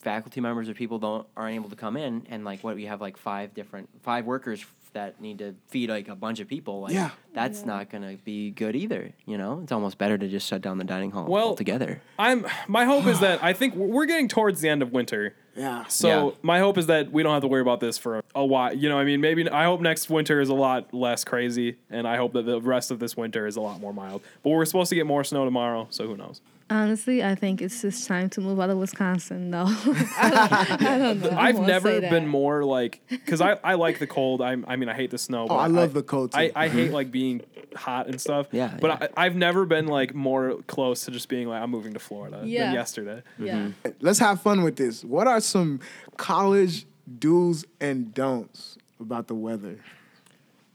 faculty 0.00 0.40
members 0.40 0.68
or 0.68 0.74
people 0.74 0.98
don't 0.98 1.26
aren't 1.36 1.54
able 1.54 1.68
to 1.70 1.76
come 1.76 1.96
in, 1.96 2.26
and 2.30 2.44
like 2.44 2.64
what 2.64 2.74
we 2.74 2.86
have 2.86 3.00
like 3.00 3.16
five 3.16 3.52
different 3.54 3.88
five 4.02 4.24
workers 4.26 4.64
that 4.92 5.20
need 5.20 5.38
to 5.38 5.54
feed 5.68 5.88
like 5.90 6.08
a 6.08 6.14
bunch 6.14 6.40
of 6.40 6.48
people. 6.48 6.82
Like, 6.82 6.92
Yeah. 6.94 7.10
that's 7.32 7.64
not 7.64 7.90
gonna 7.90 8.16
be 8.24 8.50
good 8.50 8.74
either. 8.74 9.12
You 9.26 9.38
know, 9.38 9.60
it's 9.62 9.72
almost 9.72 9.98
better 9.98 10.18
to 10.18 10.28
just 10.28 10.48
shut 10.48 10.62
down 10.62 10.78
the 10.78 10.84
dining 10.84 11.10
hall 11.10 11.26
Well- 11.28 11.48
altogether. 11.48 12.02
I'm. 12.18 12.46
My 12.68 12.84
hope 12.84 13.06
is 13.06 13.20
that 13.20 13.38
I 13.44 13.52
think 13.52 13.74
we're 13.74 14.06
getting 14.06 14.28
towards 14.28 14.60
the 14.60 14.68
end 14.68 14.82
of 14.82 14.92
winter. 14.92 15.34
Yeah. 15.56 15.84
So 15.86 16.08
Yeah. 16.08 16.34
my 16.42 16.58
hope 16.60 16.78
is 16.78 16.86
that 16.86 17.10
we 17.12 17.22
don't 17.22 17.32
have 17.32 17.42
to 17.42 17.48
worry 17.48 17.60
about 17.60 17.80
this 17.80 17.98
for 17.98 18.22
a 18.34 18.44
while. 18.44 18.72
You 18.74 18.88
know, 18.88 18.98
I 18.98 19.04
mean, 19.04 19.20
maybe 19.20 19.48
I 19.50 19.64
hope 19.64 19.80
next 19.80 20.08
winter 20.08 20.40
is 20.40 20.48
a 20.48 20.54
lot 20.54 20.94
less 20.94 21.24
crazy, 21.24 21.76
and 21.90 22.06
I 22.06 22.16
hope 22.16 22.32
that 22.34 22.46
the 22.46 22.60
rest 22.60 22.90
of 22.90 22.98
this 23.00 23.16
winter 23.16 23.46
is 23.46 23.56
a 23.56 23.60
lot 23.60 23.80
more 23.80 23.92
mild. 23.92 24.22
But 24.42 24.50
we're 24.50 24.64
supposed 24.64 24.90
to 24.90 24.94
get 24.94 25.06
more 25.06 25.24
snow 25.24 25.44
tomorrow, 25.44 25.86
so 25.90 26.06
who 26.06 26.16
knows? 26.16 26.40
Honestly, 26.70 27.24
I 27.24 27.34
think 27.34 27.60
it's 27.60 27.82
just 27.82 28.06
time 28.06 28.30
to 28.30 28.40
move 28.40 28.60
out 28.60 28.70
of 28.70 28.78
Wisconsin. 28.78 29.50
though. 29.50 29.64
I, 29.66 30.30
don't, 30.30 30.82
I 30.84 30.98
don't 30.98 31.20
know. 31.20 31.28
I 31.30 31.48
I've 31.48 31.58
never 31.58 32.00
been 32.00 32.28
more 32.28 32.64
like 32.64 33.00
because 33.08 33.40
I, 33.40 33.58
I 33.64 33.74
like 33.74 33.98
the 33.98 34.06
cold. 34.06 34.40
I 34.40 34.56
I 34.68 34.76
mean 34.76 34.88
I 34.88 34.94
hate 34.94 35.10
the 35.10 35.18
snow. 35.18 35.48
but 35.48 35.54
Oh, 35.54 35.58
I 35.58 35.66
love 35.66 35.92
the 35.94 36.02
cold, 36.04 36.32
too. 36.32 36.38
I, 36.38 36.52
I 36.54 36.68
hate 36.68 36.92
like 36.92 37.10
being 37.10 37.42
hot 37.74 38.06
and 38.06 38.20
stuff. 38.20 38.46
Yeah, 38.52 38.76
but 38.80 39.00
yeah. 39.00 39.08
I, 39.16 39.26
I've 39.26 39.34
never 39.36 39.66
been 39.66 39.86
like 39.88 40.14
more 40.14 40.62
close 40.68 41.04
to 41.06 41.10
just 41.10 41.28
being 41.28 41.48
like 41.48 41.60
I'm 41.60 41.70
moving 41.70 41.92
to 41.94 41.98
Florida 41.98 42.42
Yeah. 42.44 42.66
than 42.66 42.74
yesterday. 42.74 43.22
Yeah. 43.38 43.70
Let's 44.00 44.20
have 44.20 44.40
fun 44.40 44.62
with 44.62 44.76
this. 44.76 45.04
What 45.04 45.26
are 45.26 45.40
some 45.40 45.80
college 46.16 46.86
do's 47.18 47.64
and 47.80 48.14
don'ts 48.14 48.78
about 49.00 49.26
the 49.26 49.34
weather? 49.34 49.78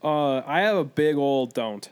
Uh, 0.04 0.42
I 0.46 0.60
have 0.60 0.76
a 0.76 0.84
big 0.84 1.16
old 1.16 1.54
don't, 1.54 1.88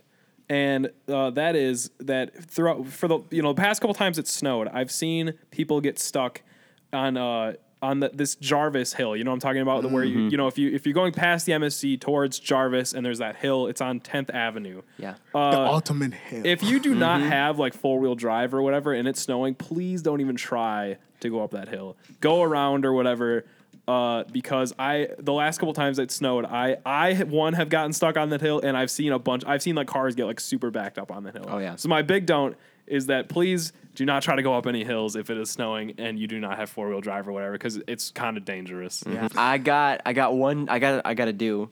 and 0.49 0.91
uh, 1.09 1.31
that 1.31 1.57
is 1.57 1.91
that 2.01 2.45
throughout 2.45 2.87
for 2.87 3.09
the 3.09 3.21
you 3.31 3.43
know 3.43 3.53
the 3.53 3.61
past 3.63 3.81
couple 3.81 3.95
times 3.95 4.19
it 4.19 4.29
snowed, 4.29 4.69
I've 4.69 4.91
seen 4.91 5.35
people 5.51 5.81
get 5.81 5.99
stuck 5.99 6.43
on 6.93 7.17
uh 7.17 7.55
on 7.83 8.01
the, 8.01 8.11
this 8.15 8.35
Jarvis 8.37 8.95
Hill. 8.95 9.15
You 9.15 9.25
know 9.25 9.31
what 9.31 9.35
I'm 9.37 9.41
talking 9.41 9.61
about, 9.61 9.83
the 9.83 9.89
where 9.89 10.05
you 10.05 10.29
you 10.29 10.37
know 10.37 10.47
if 10.47 10.57
you 10.57 10.71
if 10.71 10.87
you're 10.87 10.95
going 10.95 11.13
past 11.13 11.45
the 11.45 11.53
MSC 11.53 12.01
towards 12.01 12.39
Jarvis 12.39 12.95
and 12.95 13.05
there's 13.05 13.19
that 13.19 13.37
hill, 13.37 13.67
it's 13.67 13.81
on 13.81 14.01
10th 14.01 14.33
Avenue. 14.33 14.83
Yeah. 14.97 15.15
the 15.33 15.39
ultimate 15.39 16.15
hill. 16.15 16.43
If 16.45 16.63
you 16.63 16.81
do 16.81 16.95
not 16.95 17.21
have 17.21 17.59
like 17.59 17.75
four 17.75 17.99
wheel 17.99 18.15
drive 18.15 18.55
or 18.55 18.63
whatever 18.63 18.95
and 18.95 19.07
it's 19.07 19.21
snowing, 19.21 19.55
please 19.55 20.01
don't 20.01 20.21
even 20.23 20.37
try 20.37 20.97
to 21.21 21.29
go 21.29 21.43
up 21.43 21.51
that 21.51 21.69
hill. 21.69 21.97
Go 22.21 22.43
around 22.43 22.87
or 22.87 22.93
whatever. 22.93 23.45
Uh, 23.87 24.25
because 24.33 24.73
I 24.79 25.09
the 25.19 25.33
last 25.33 25.59
couple 25.59 25.75
times 25.75 25.99
it 25.99 26.11
snowed, 26.11 26.47
I 26.47 26.79
I 26.87 27.15
one 27.25 27.53
have 27.53 27.69
gotten 27.69 27.93
stuck 27.93 28.17
on 28.17 28.31
that 28.31 28.41
hill 28.41 28.61
and 28.63 28.77
I've 28.77 28.91
seen 28.91 29.13
a 29.13 29.19
bunch. 29.19 29.45
I've 29.47 29.63
seen 29.63 29.75
like 29.75 29.87
cars 29.89 30.15
get 30.15 30.25
like 30.25 30.41
super 30.41 30.71
backed 30.71 30.99
up 30.99 31.11
on 31.11 31.23
the 31.23 31.31
hill. 31.31 31.45
Oh, 31.47 31.59
yeah. 31.59 31.77
So 31.77 31.91
my 31.91 32.01
big 32.01 32.25
don't 32.25 32.57
is 32.87 33.07
that 33.07 33.29
please 33.29 33.73
do 33.95 34.05
not 34.05 34.23
try 34.23 34.37
to 34.37 34.43
go 34.43 34.55
up 34.55 34.67
any 34.67 34.85
hills 34.85 35.17
if 35.17 35.31
it 35.31 35.37
is 35.37 35.51
snowing 35.51 35.95
and 35.99 36.19
you 36.19 36.27
do 36.27 36.41
not 36.41 36.57
have 36.59 36.71
four 36.71 36.89
wheel 36.89 37.01
drive 37.01 37.29
or 37.29 37.33
whatever 37.33 37.53
because 37.53 37.79
it's 37.87 38.11
kind 38.11 38.37
of 38.37 38.45
dangerous. 38.45 39.05
Yeah. 39.07 39.29
I 39.37 39.59
got 39.59 40.01
I 40.07 40.15
got 40.15 40.35
one 40.35 40.69
I 40.69 40.79
got 40.79 41.03
I 41.05 41.15
got 41.15 41.27
to 41.27 41.33
do 41.33 41.71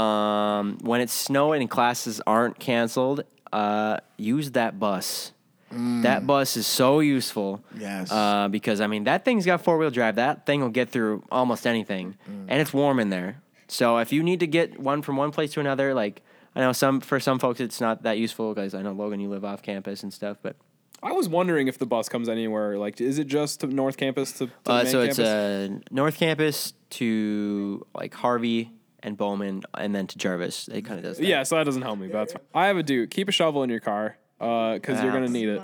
um, 0.00 0.78
when 0.82 1.00
it's 1.00 1.12
snowing 1.12 1.60
and 1.60 1.70
classes 1.70 2.20
aren't 2.26 2.58
canceled. 2.58 3.24
Uh, 3.52 3.98
use 4.16 4.52
that 4.52 4.78
bus. 4.78 5.32
That 5.70 6.26
bus 6.26 6.56
is 6.56 6.66
so 6.66 7.00
useful. 7.00 7.62
Yes. 7.78 8.10
Uh, 8.10 8.48
because 8.48 8.80
I 8.80 8.86
mean 8.86 9.04
that 9.04 9.24
thing's 9.24 9.44
got 9.46 9.62
four 9.62 9.76
wheel 9.78 9.90
drive. 9.90 10.16
That 10.16 10.46
thing 10.46 10.60
will 10.60 10.70
get 10.70 10.88
through 10.90 11.24
almost 11.30 11.66
anything, 11.66 12.16
and 12.26 12.60
it's 12.60 12.72
warm 12.72 12.98
in 13.00 13.10
there. 13.10 13.42
So 13.68 13.98
if 13.98 14.12
you 14.12 14.22
need 14.22 14.40
to 14.40 14.46
get 14.46 14.80
one 14.80 15.02
from 15.02 15.16
one 15.16 15.30
place 15.30 15.52
to 15.52 15.60
another, 15.60 15.92
like 15.94 16.22
I 16.56 16.60
know 16.60 16.72
some 16.72 17.00
for 17.00 17.20
some 17.20 17.38
folks 17.38 17.60
it's 17.60 17.80
not 17.80 18.02
that 18.04 18.16
useful 18.18 18.54
because 18.54 18.74
I 18.74 18.82
know 18.82 18.92
Logan 18.92 19.20
you 19.20 19.28
live 19.28 19.44
off 19.44 19.62
campus 19.62 20.02
and 20.02 20.12
stuff, 20.12 20.38
but 20.42 20.56
I 21.02 21.12
was 21.12 21.28
wondering 21.28 21.68
if 21.68 21.78
the 21.78 21.86
bus 21.86 22.08
comes 22.08 22.28
anywhere. 22.28 22.76
Like, 22.78 23.00
is 23.00 23.18
it 23.20 23.26
just 23.28 23.60
to 23.60 23.66
North 23.68 23.96
Campus 23.98 24.32
to, 24.32 24.46
to 24.46 24.52
the 24.64 24.72
Uh, 24.72 24.82
main 24.82 24.86
so 24.90 25.00
it's 25.02 25.16
campus? 25.18 25.30
uh, 25.30 25.78
North 25.92 26.18
Campus 26.18 26.72
to 26.90 27.86
like 27.94 28.14
Harvey 28.14 28.72
and 29.02 29.16
Bowman, 29.16 29.62
and 29.74 29.94
then 29.94 30.06
to 30.08 30.18
Jarvis. 30.18 30.66
It 30.68 30.82
kind 30.84 30.98
of 30.98 31.04
does. 31.04 31.18
That. 31.18 31.26
Yeah, 31.26 31.44
so 31.44 31.54
that 31.56 31.64
doesn't 31.64 31.82
help 31.82 31.98
me. 32.00 32.08
But 32.08 32.18
that's 32.18 32.32
fine. 32.32 32.42
I 32.54 32.66
have 32.66 32.76
a 32.78 32.82
dude. 32.82 33.10
Keep 33.10 33.28
a 33.28 33.32
shovel 33.32 33.62
in 33.62 33.70
your 33.70 33.78
car 33.80 34.16
because 34.38 35.00
you're 35.02 35.10
Ah. 35.10 35.14
gonna 35.14 35.28
need 35.28 35.48
it. 35.48 35.62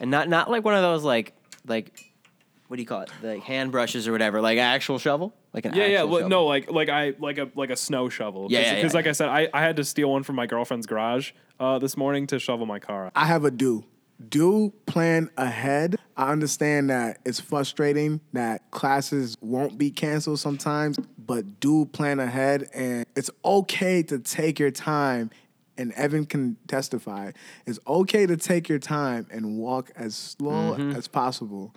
And 0.00 0.10
not 0.10 0.28
not 0.28 0.50
like 0.50 0.64
one 0.64 0.74
of 0.74 0.82
those 0.82 1.04
like 1.04 1.32
like 1.66 2.12
what 2.68 2.76
do 2.76 2.82
you 2.82 2.86
call 2.86 3.02
it? 3.02 3.10
Like 3.22 3.42
hand 3.42 3.70
brushes 3.70 4.08
or 4.08 4.12
whatever. 4.12 4.40
Like 4.40 4.58
an 4.58 4.64
actual 4.64 4.98
shovel, 4.98 5.32
like 5.54 5.64
an 5.66 5.74
Yeah, 5.74 5.86
yeah. 5.86 6.02
Well, 6.02 6.16
shovel. 6.16 6.28
no, 6.30 6.46
like 6.46 6.70
like 6.70 6.88
I 6.88 7.14
like 7.18 7.38
a 7.38 7.48
like 7.54 7.70
a 7.70 7.76
snow 7.76 8.08
shovel. 8.08 8.48
Yeah, 8.50 8.60
yeah, 8.60 8.74
Because 8.76 8.92
yeah, 8.92 8.98
like 8.98 9.06
I 9.06 9.12
said, 9.12 9.28
I, 9.28 9.48
I 9.54 9.60
had 9.62 9.76
to 9.76 9.84
steal 9.84 10.10
one 10.10 10.22
from 10.24 10.34
my 10.36 10.46
girlfriend's 10.46 10.86
garage 10.86 11.30
uh, 11.60 11.78
this 11.78 11.96
morning 11.96 12.26
to 12.28 12.38
shovel 12.38 12.66
my 12.66 12.78
car. 12.80 13.10
I 13.14 13.26
have 13.26 13.44
a 13.44 13.50
do. 13.50 13.84
Do 14.30 14.72
plan 14.86 15.30
ahead. 15.36 15.96
I 16.16 16.32
understand 16.32 16.88
that 16.90 17.18
it's 17.26 17.38
frustrating 17.38 18.20
that 18.32 18.68
classes 18.70 19.36
won't 19.42 19.76
be 19.76 19.90
canceled 19.90 20.40
sometimes, 20.40 20.98
but 21.18 21.60
do 21.60 21.84
plan 21.84 22.18
ahead. 22.18 22.68
And 22.74 23.04
it's 23.14 23.30
okay 23.44 24.02
to 24.04 24.18
take 24.18 24.58
your 24.58 24.70
time. 24.70 25.30
And 25.78 25.92
Evan 25.92 26.24
can 26.26 26.56
testify. 26.66 27.32
It's 27.66 27.78
okay 27.86 28.26
to 28.26 28.36
take 28.36 28.68
your 28.68 28.78
time 28.78 29.26
and 29.30 29.58
walk 29.58 29.90
as 29.96 30.14
slow 30.14 30.74
Mm-hmm. 30.76 30.92
as 30.96 31.06
possible. 31.08 31.74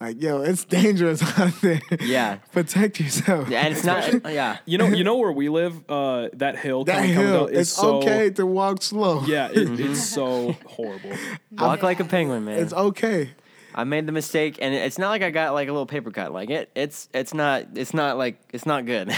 Like, 0.00 0.20
yo, 0.20 0.40
it's 0.42 0.64
dangerous 0.64 1.22
out 1.38 1.52
there. 1.60 1.80
Yeah. 2.00 2.36
Protect 2.50 2.98
yourself. 2.98 3.48
Yeah, 3.48 3.60
and 3.66 3.74
it's 3.76 3.84
not. 3.84 4.32
yeah, 4.32 4.56
You 4.66 4.76
know, 4.78 4.86
you 4.88 5.04
know 5.04 5.16
where 5.18 5.30
we 5.30 5.48
live. 5.48 5.88
Uh, 5.88 6.28
that 6.32 6.58
hill. 6.58 6.82
that 6.84 6.96
coming- 6.96 7.14
coming 7.14 7.28
hill, 7.28 7.46
down 7.46 7.54
is 7.54 7.60
it's 7.68 7.70
so, 7.70 7.98
okay 7.98 8.30
to 8.30 8.44
walk 8.44 8.82
slow. 8.82 9.22
Yeah, 9.26 9.48
it, 9.52 9.78
it's 9.78 10.02
so 10.02 10.56
horrible. 10.66 11.12
walk 11.52 11.82
like 11.84 12.00
a 12.00 12.04
penguin, 12.04 12.44
man. 12.46 12.58
It's 12.58 12.72
okay. 12.72 13.30
I 13.74 13.84
made 13.84 14.06
the 14.06 14.12
mistake, 14.12 14.58
and 14.60 14.74
it's 14.74 14.98
not 14.98 15.10
like 15.10 15.22
I 15.22 15.30
got 15.30 15.54
like 15.54 15.68
a 15.68 15.72
little 15.72 15.86
paper 15.86 16.10
cut. 16.10 16.32
Like 16.32 16.50
it, 16.50 16.70
it's 16.74 17.08
it's 17.14 17.32
not 17.32 17.66
it's 17.76 17.94
not 17.94 18.18
like 18.18 18.38
it's 18.52 18.66
not 18.66 18.84
good. 18.86 19.08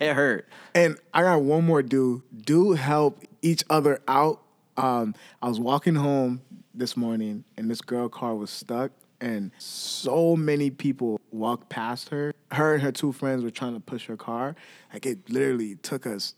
it 0.00 0.14
hurt. 0.14 0.48
And 0.74 0.96
I 1.12 1.22
got 1.22 1.42
one 1.42 1.64
more 1.66 1.82
do. 1.82 2.22
Do 2.44 2.72
help 2.72 3.22
each 3.42 3.64
other 3.68 4.00
out. 4.08 4.40
Um, 4.76 5.14
I 5.42 5.48
was 5.48 5.60
walking 5.60 5.94
home 5.94 6.40
this 6.74 6.96
morning 6.96 7.44
and 7.56 7.70
this 7.70 7.82
girl 7.82 8.08
car 8.08 8.34
was 8.34 8.50
stuck 8.50 8.92
and 9.20 9.50
so 9.58 10.34
many 10.34 10.70
people 10.70 11.20
walked 11.30 11.68
past 11.68 12.08
her. 12.08 12.32
Her 12.50 12.74
and 12.74 12.82
her 12.82 12.92
two 12.92 13.12
friends 13.12 13.44
were 13.44 13.50
trying 13.50 13.74
to 13.74 13.80
push 13.80 14.06
her 14.06 14.16
car. 14.16 14.56
Like 14.92 15.04
it 15.04 15.28
literally 15.28 15.76
took 15.76 16.06
us 16.06 16.34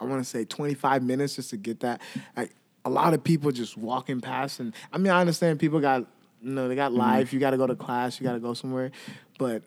I 0.00 0.04
want 0.04 0.22
to 0.22 0.28
say 0.28 0.44
25 0.44 1.02
minutes 1.02 1.36
just 1.36 1.50
to 1.50 1.56
get 1.56 1.80
that. 1.80 2.00
Like 2.36 2.52
a 2.84 2.90
lot 2.90 3.14
of 3.14 3.24
people 3.24 3.50
just 3.50 3.76
walking 3.76 4.20
past, 4.20 4.60
and 4.60 4.72
I 4.92 4.98
mean, 4.98 5.12
I 5.12 5.20
understand 5.20 5.58
people 5.58 5.80
got, 5.80 6.06
you 6.40 6.50
know, 6.52 6.68
they 6.68 6.76
got 6.76 6.92
life. 6.92 7.32
You 7.32 7.40
got 7.40 7.50
to 7.50 7.56
go 7.56 7.66
to 7.66 7.74
class. 7.74 8.20
You 8.20 8.24
got 8.24 8.34
to 8.34 8.38
go 8.38 8.54
somewhere, 8.54 8.92
but 9.38 9.62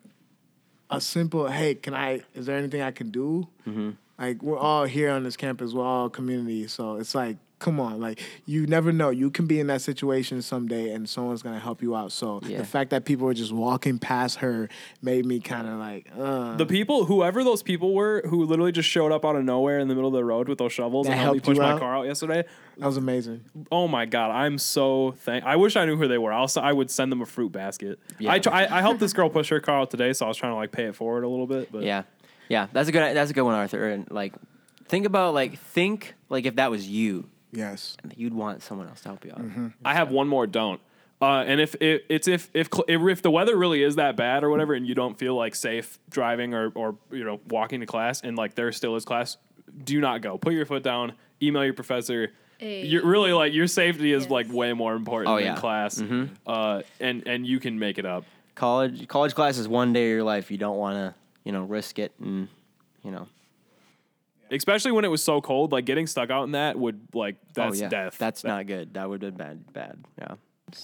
a 0.89 1.01
simple, 1.01 1.47
hey, 1.47 1.75
can 1.75 1.93
I? 1.93 2.21
Is 2.34 2.45
there 2.45 2.57
anything 2.57 2.81
I 2.81 2.91
can 2.91 3.12
do? 3.12 3.47
Like 4.21 4.41
we're 4.43 4.57
all 4.57 4.86
here 4.86 5.10
on 5.10 5.23
this 5.23 5.36
campus. 5.36 5.73
We're 5.73 5.84
all 5.86 6.10
community, 6.10 6.67
so 6.67 6.95
it's 6.97 7.15
like. 7.15 7.38
Come 7.62 7.79
on, 7.79 8.01
like 8.01 8.19
you 8.47 8.65
never 8.65 8.91
know. 8.91 9.12
You 9.12 9.29
can 9.29 9.45
be 9.45 9.60
in 9.60 9.67
that 9.67 9.81
situation 9.84 10.41
someday, 10.41 10.93
and 10.93 11.07
someone's 11.07 11.43
gonna 11.43 11.60
help 11.60 11.84
you 11.84 11.95
out. 11.95 12.12
So 12.12 12.39
Yeah. 12.43 12.57
the 12.57 12.65
fact 12.65 12.89
that 12.89 13.05
people 13.05 13.27
were 13.27 13.36
just 13.36 13.51
walking 13.53 13.99
past 13.99 14.39
her 14.39 14.67
made 15.03 15.27
me 15.27 15.39
kind 15.39 15.67
of 15.67 15.77
like, 15.77 16.07
uh, 16.19 16.55
The 16.57 16.65
people, 16.65 17.05
whoever 17.05 17.43
those 17.43 17.62
people 17.62 17.93
were, 17.93 18.23
who 18.25 18.45
literally 18.45 18.71
just 18.71 18.89
showed 18.89 19.12
up 19.12 19.23
out 19.23 19.36
of 19.36 19.43
nowhere 19.45 19.77
in 19.77 19.89
the 19.89 19.93
middle 19.93 20.07
of 20.07 20.15
the 20.15 20.25
road 20.25 20.49
with 20.49 20.57
those 20.57 20.73
shovels 20.73 21.05
That 21.05 21.12
and 21.13 21.21
helped 21.21 21.36
me 21.36 21.38
helped 21.38 21.47
you 21.49 21.53
push 21.53 21.60
my 21.60 21.73
out? 21.73 21.79
car 21.79 21.95
out 21.97 22.07
yesterday. 22.07 22.43
that 22.79 22.86
was 22.88 22.97
amazing. 22.97 23.41
Oh 23.71 23.88
my 23.88 24.07
god, 24.07 24.31
I'm 24.31 24.57
so 24.57 25.13
thank. 25.19 25.43
I 25.45 25.55
wish 25.55 25.75
I 25.75 25.86
knew 25.86 25.97
who 25.97 26.07
they 26.07 26.17
were. 26.17 26.31
Also, 26.34 26.62
I'll, 26.62 26.65
s- 26.65 26.71
I 26.71 26.73
would 26.73 26.89
send 26.89 27.12
them 27.12 27.21
a 27.21 27.27
fruit 27.27 27.51
basket. 27.51 27.99
Yeah. 28.17 28.31
I, 28.31 28.39
try, 28.39 28.63
I 28.65 28.79
I 28.79 28.81
helped 28.81 28.99
this 29.01 29.13
girl 29.13 29.29
push 29.29 29.49
her 29.49 29.60
car 29.60 29.81
out 29.81 29.91
today, 29.91 30.13
so 30.13 30.25
I 30.25 30.29
was 30.29 30.38
trying 30.38 30.53
to 30.53 30.55
like 30.55 30.71
pay 30.71 30.86
it 30.86 30.95
forward 30.95 31.23
a 31.25 31.29
little 31.29 31.45
bit. 31.45 31.71
But 31.71 31.84
Yeah, 31.84 32.05
yeah. 32.52 32.68
That's 32.74 32.90
a 32.90 32.92
good 32.92 33.16
that's 33.16 33.32
a 33.32 33.34
good 33.34 33.44
one, 33.44 33.56
Arthur. 33.56 33.90
And 33.90 34.10
like, 34.12 34.34
think 34.88 35.06
about 35.06 35.34
like 35.34 35.58
think 35.58 36.14
like 36.30 36.46
if 36.46 36.56
that 36.58 36.70
was 36.72 36.88
you, 36.88 37.30
Yes. 37.52 37.98
you'd 38.16 38.34
want 38.34 38.62
someone 38.62 38.88
else 38.88 39.02
to 39.02 39.10
help 39.10 39.26
you 39.26 39.32
out. 39.32 39.42
I 39.84 39.94
have 39.94 40.10
one 40.12 40.28
more 40.28 40.46
don't. 40.48 40.80
Uh, 41.22 41.44
and 41.46 41.62
if 41.62 41.76
it, 41.76 42.04
it's 42.10 42.28
if 42.28 42.50
if 42.54 42.68
cl- 42.74 42.86
if 42.88 43.00
if 43.02 43.22
the 43.22 43.30
weather 43.30 43.56
really 43.56 43.84
is 43.84 43.96
that 43.98 44.16
bad 44.18 44.44
or 44.44 44.50
whatever, 44.50 44.74
and 44.74 44.88
you 44.88 44.96
don't 44.96 45.20
feel 45.20 45.36
like 45.36 45.54
safe 45.54 46.00
driving 46.10 46.54
or 46.56 46.72
or 46.74 46.96
you 47.12 47.24
know 47.24 47.40
walking 47.50 47.80
to 47.82 47.86
class, 47.86 48.22
and 48.22 48.36
like 48.36 48.56
there 48.56 48.72
still 48.72 48.96
is 48.96 49.06
class, 49.06 49.38
do 49.84 50.00
not 50.02 50.22
go. 50.22 50.38
Put 50.40 50.54
your 50.54 50.66
foot 50.66 50.82
down. 50.82 51.14
Email 51.42 51.64
your 51.64 51.76
professor. 51.76 52.32
Hey. 52.58 52.86
You're 52.86 53.06
really 53.06 53.34
like 53.34 53.54
your 53.54 53.68
safety 53.68 54.14
is 54.14 54.24
Yes. 54.24 54.32
like 54.32 54.52
way 54.52 54.74
more 54.74 54.96
important 54.96 55.30
Oh, 55.32 55.36
than 55.38 55.46
yeah. 55.46 55.56
class. 55.58 56.02
Uh, 56.48 56.82
and 57.00 57.28
and 57.28 57.46
you 57.46 57.60
can 57.60 57.78
make 57.78 58.00
it 58.00 58.06
up. 58.06 58.24
College 58.56 59.08
college 59.08 59.36
class 59.36 59.58
is 59.60 59.68
one 59.68 59.94
day 59.94 60.06
of 60.06 60.10
your 60.12 60.24
life. 60.24 60.50
You 60.50 60.58
don't 60.58 60.78
want 60.78 60.96
to 60.98 61.14
you 61.43 61.51
know 61.51 61.63
risk 61.63 61.99
it 61.99 62.13
and 62.19 62.47
you 63.04 63.12
know. 63.12 63.27
Especially 64.51 64.91
when 64.91 65.06
it 65.06 65.08
was 65.08 65.23
so 65.23 65.39
cold, 65.39 65.71
like 65.71 65.86
getting 65.86 66.08
stuck 66.08 66.30
out 66.30 66.43
in 66.43 66.51
that 66.51 66.77
would 66.77 66.99
like 67.13 67.36
oh, 67.41 67.47
that's 67.54 67.80
oh 67.80 67.84
yeah, 67.84 67.89
death. 67.89 68.17
that's 68.17 68.41
That- 68.41 68.47
not 68.49 68.67
good. 68.67 68.93
That 68.95 69.10
would 69.10 69.21
have 69.21 69.38
been 69.38 69.63
bad. 69.63 69.73
Bad. 69.73 70.06
Yeah. 70.19 70.36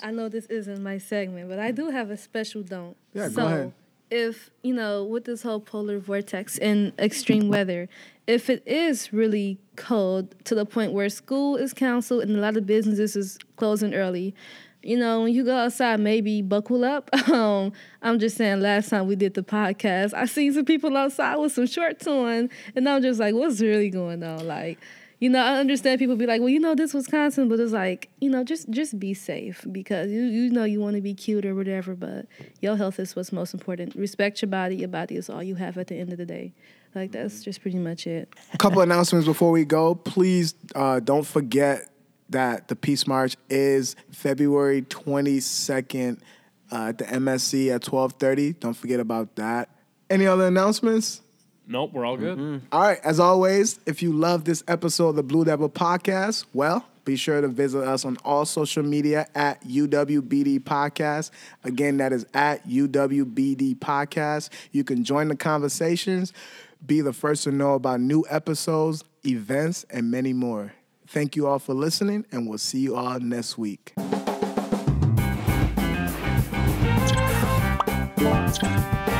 I 0.04 0.12
know 0.12 0.30
this 0.30 0.46
isn't 0.48 0.82
my 0.82 0.98
segment, 0.98 1.50
but 1.50 1.60
I 1.60 1.72
do 1.72 1.90
have 1.90 2.10
a 2.10 2.18
special 2.18 2.62
don't. 2.64 2.96
Yeah, 3.14 3.28
go 3.30 3.36
so, 3.36 3.46
ahead. 3.46 3.74
if, 4.10 4.50
you 4.62 4.74
know, 4.74 5.04
with 5.04 5.24
this 5.26 5.44
whole 5.44 5.62
polar 5.62 5.98
vortex 6.00 6.58
and 6.58 6.92
extreme 7.00 7.48
weather, 7.50 7.88
if 8.26 8.50
it 8.50 8.64
is 8.66 9.14
really 9.14 9.58
cold 9.78 10.36
to 10.44 10.56
the 10.56 10.66
point 10.66 10.92
where 10.92 11.08
school 11.08 11.56
is 11.56 11.74
canceled 11.74 12.24
and 12.24 12.36
a 12.36 12.40
lot 12.40 12.58
of 12.58 12.66
businesses 12.66 13.16
is 13.16 13.38
closing 13.56 13.94
early, 13.94 14.36
you 14.84 14.98
know, 14.98 15.24
when 15.24 15.34
you 15.34 15.44
go 15.44 15.56
outside, 15.56 16.00
maybe 16.00 16.42
buckle 16.42 16.84
up. 16.86 17.10
Um, 17.28 17.74
I'm 18.02 18.20
just 18.20 18.38
saying, 18.38 18.62
last 18.62 18.90
time 18.90 19.06
we 19.06 19.16
did 19.16 19.34
the 19.34 19.44
podcast, 19.44 20.14
I 20.14 20.26
seen 20.26 20.54
some 20.54 20.64
people 20.64 20.96
outside 20.96 21.36
with 21.36 21.52
some 21.52 21.68
shorts 21.68 22.08
on, 22.08 22.50
and 22.74 22.88
I'm 22.88 23.02
just 23.02 23.20
like, 23.20 23.36
what's 23.36 23.60
really 23.60 23.90
going 23.90 24.24
on? 24.24 24.48
Like, 24.48 24.80
you 25.20 25.30
know, 25.30 25.40
I 25.40 25.58
understand 25.58 26.00
people 26.00 26.16
be 26.16 26.26
like, 26.26 26.40
well, 26.40 26.50
you 26.50 26.60
know, 26.60 26.74
this 26.74 26.94
Wisconsin, 26.94 27.50
but 27.50 27.60
it's 27.60 27.74
like, 27.74 28.10
you 28.22 28.30
know, 28.30 28.44
just 28.44 28.70
just 28.70 29.00
be 29.00 29.14
safe 29.14 29.66
because 29.72 30.10
you 30.10 30.22
you 30.22 30.50
know 30.50 30.64
you 30.64 30.80
want 30.80 30.96
to 30.96 31.02
be 31.02 31.14
cute 31.14 31.46
or 31.46 31.54
whatever, 31.54 31.96
but 31.96 32.28
your 32.62 32.78
health 32.78 33.00
is 33.00 33.16
what's 33.16 33.32
most 33.32 33.54
important. 33.54 33.96
Respect 33.96 34.42
your 34.42 34.50
body. 34.50 34.78
Your 34.78 34.90
body 34.90 35.18
is 35.18 35.30
all 35.30 35.44
you 35.44 35.56
have 35.56 35.78
at 35.78 35.88
the 35.88 35.96
end 36.00 36.12
of 36.12 36.18
the 36.18 36.26
day. 36.26 36.54
Like 36.94 37.12
that's 37.12 37.44
just 37.44 37.62
pretty 37.62 37.80
much 37.80 38.08
it. 38.08 38.34
A 38.54 38.58
couple 38.58 38.82
announcements 38.82 39.28
before 39.28 39.52
we 39.52 39.66
go. 39.66 39.96
Please 39.96 40.56
uh, 40.76 41.00
don't 41.00 41.26
forget 41.26 41.90
that 42.30 42.68
the 42.68 42.76
Peace 42.76 43.08
March 43.08 43.36
is 43.50 43.96
February 44.12 44.82
22nd 44.84 46.20
uh, 46.72 46.86
at 46.88 46.98
the 46.98 47.06
MSC 47.06 47.74
at 47.74 47.82
12:30. 47.82 48.60
Don't 48.60 48.74
forget 48.74 49.00
about 49.00 49.36
that. 49.36 49.70
Any 50.10 50.28
other 50.28 50.48
announcements? 50.48 51.22
Nope, 51.70 51.92
we're 51.94 52.06
all 52.06 52.16
good. 52.16 52.62
All 52.72 52.82
right, 52.82 53.00
as 53.04 53.20
always, 53.20 53.80
if 53.86 54.02
you 54.02 54.14
love 54.14 54.46
this 54.46 54.64
episode 54.70 55.10
of 55.10 55.16
the 55.18 55.24
Blue 55.24 55.44
Devil 55.44 55.70
Podcast, 55.70 56.46
well, 56.54 56.86
be 57.04 57.18
sure 57.18 57.42
to 57.42 57.48
visit 57.50 57.84
us 57.84 58.06
on 58.06 58.18
all 58.24 58.46
social 58.46 58.84
media 58.84 59.28
at 59.36 59.62
UWBD 59.66 60.62
Podcast. 60.62 61.32
Again, 61.66 61.98
that 61.98 62.14
is 62.14 62.26
at 62.34 62.68
UWBD 62.68 63.80
Podcast. 63.80 64.50
You 64.72 64.86
can 64.86 65.04
join 65.04 65.28
the 65.28 65.36
conversations, 65.36 66.32
be 66.86 67.02
the 67.02 67.14
first 67.14 67.44
to 67.44 67.52
know 67.52 67.74
about 67.74 68.00
new 68.00 68.26
episodes, 68.30 69.04
events, 69.26 69.86
and 69.90 70.10
many 70.10 70.32
more. 70.32 70.74
Thank 71.08 71.36
you 71.36 71.48
all 71.48 71.60
for 71.60 71.74
listening, 71.74 72.26
and 72.32 72.48
we'll 72.48 72.58
see 72.58 72.80
you 72.80 72.96
all 72.96 73.20
next 73.20 73.58
week. 73.58 73.94
Thank 78.60 79.17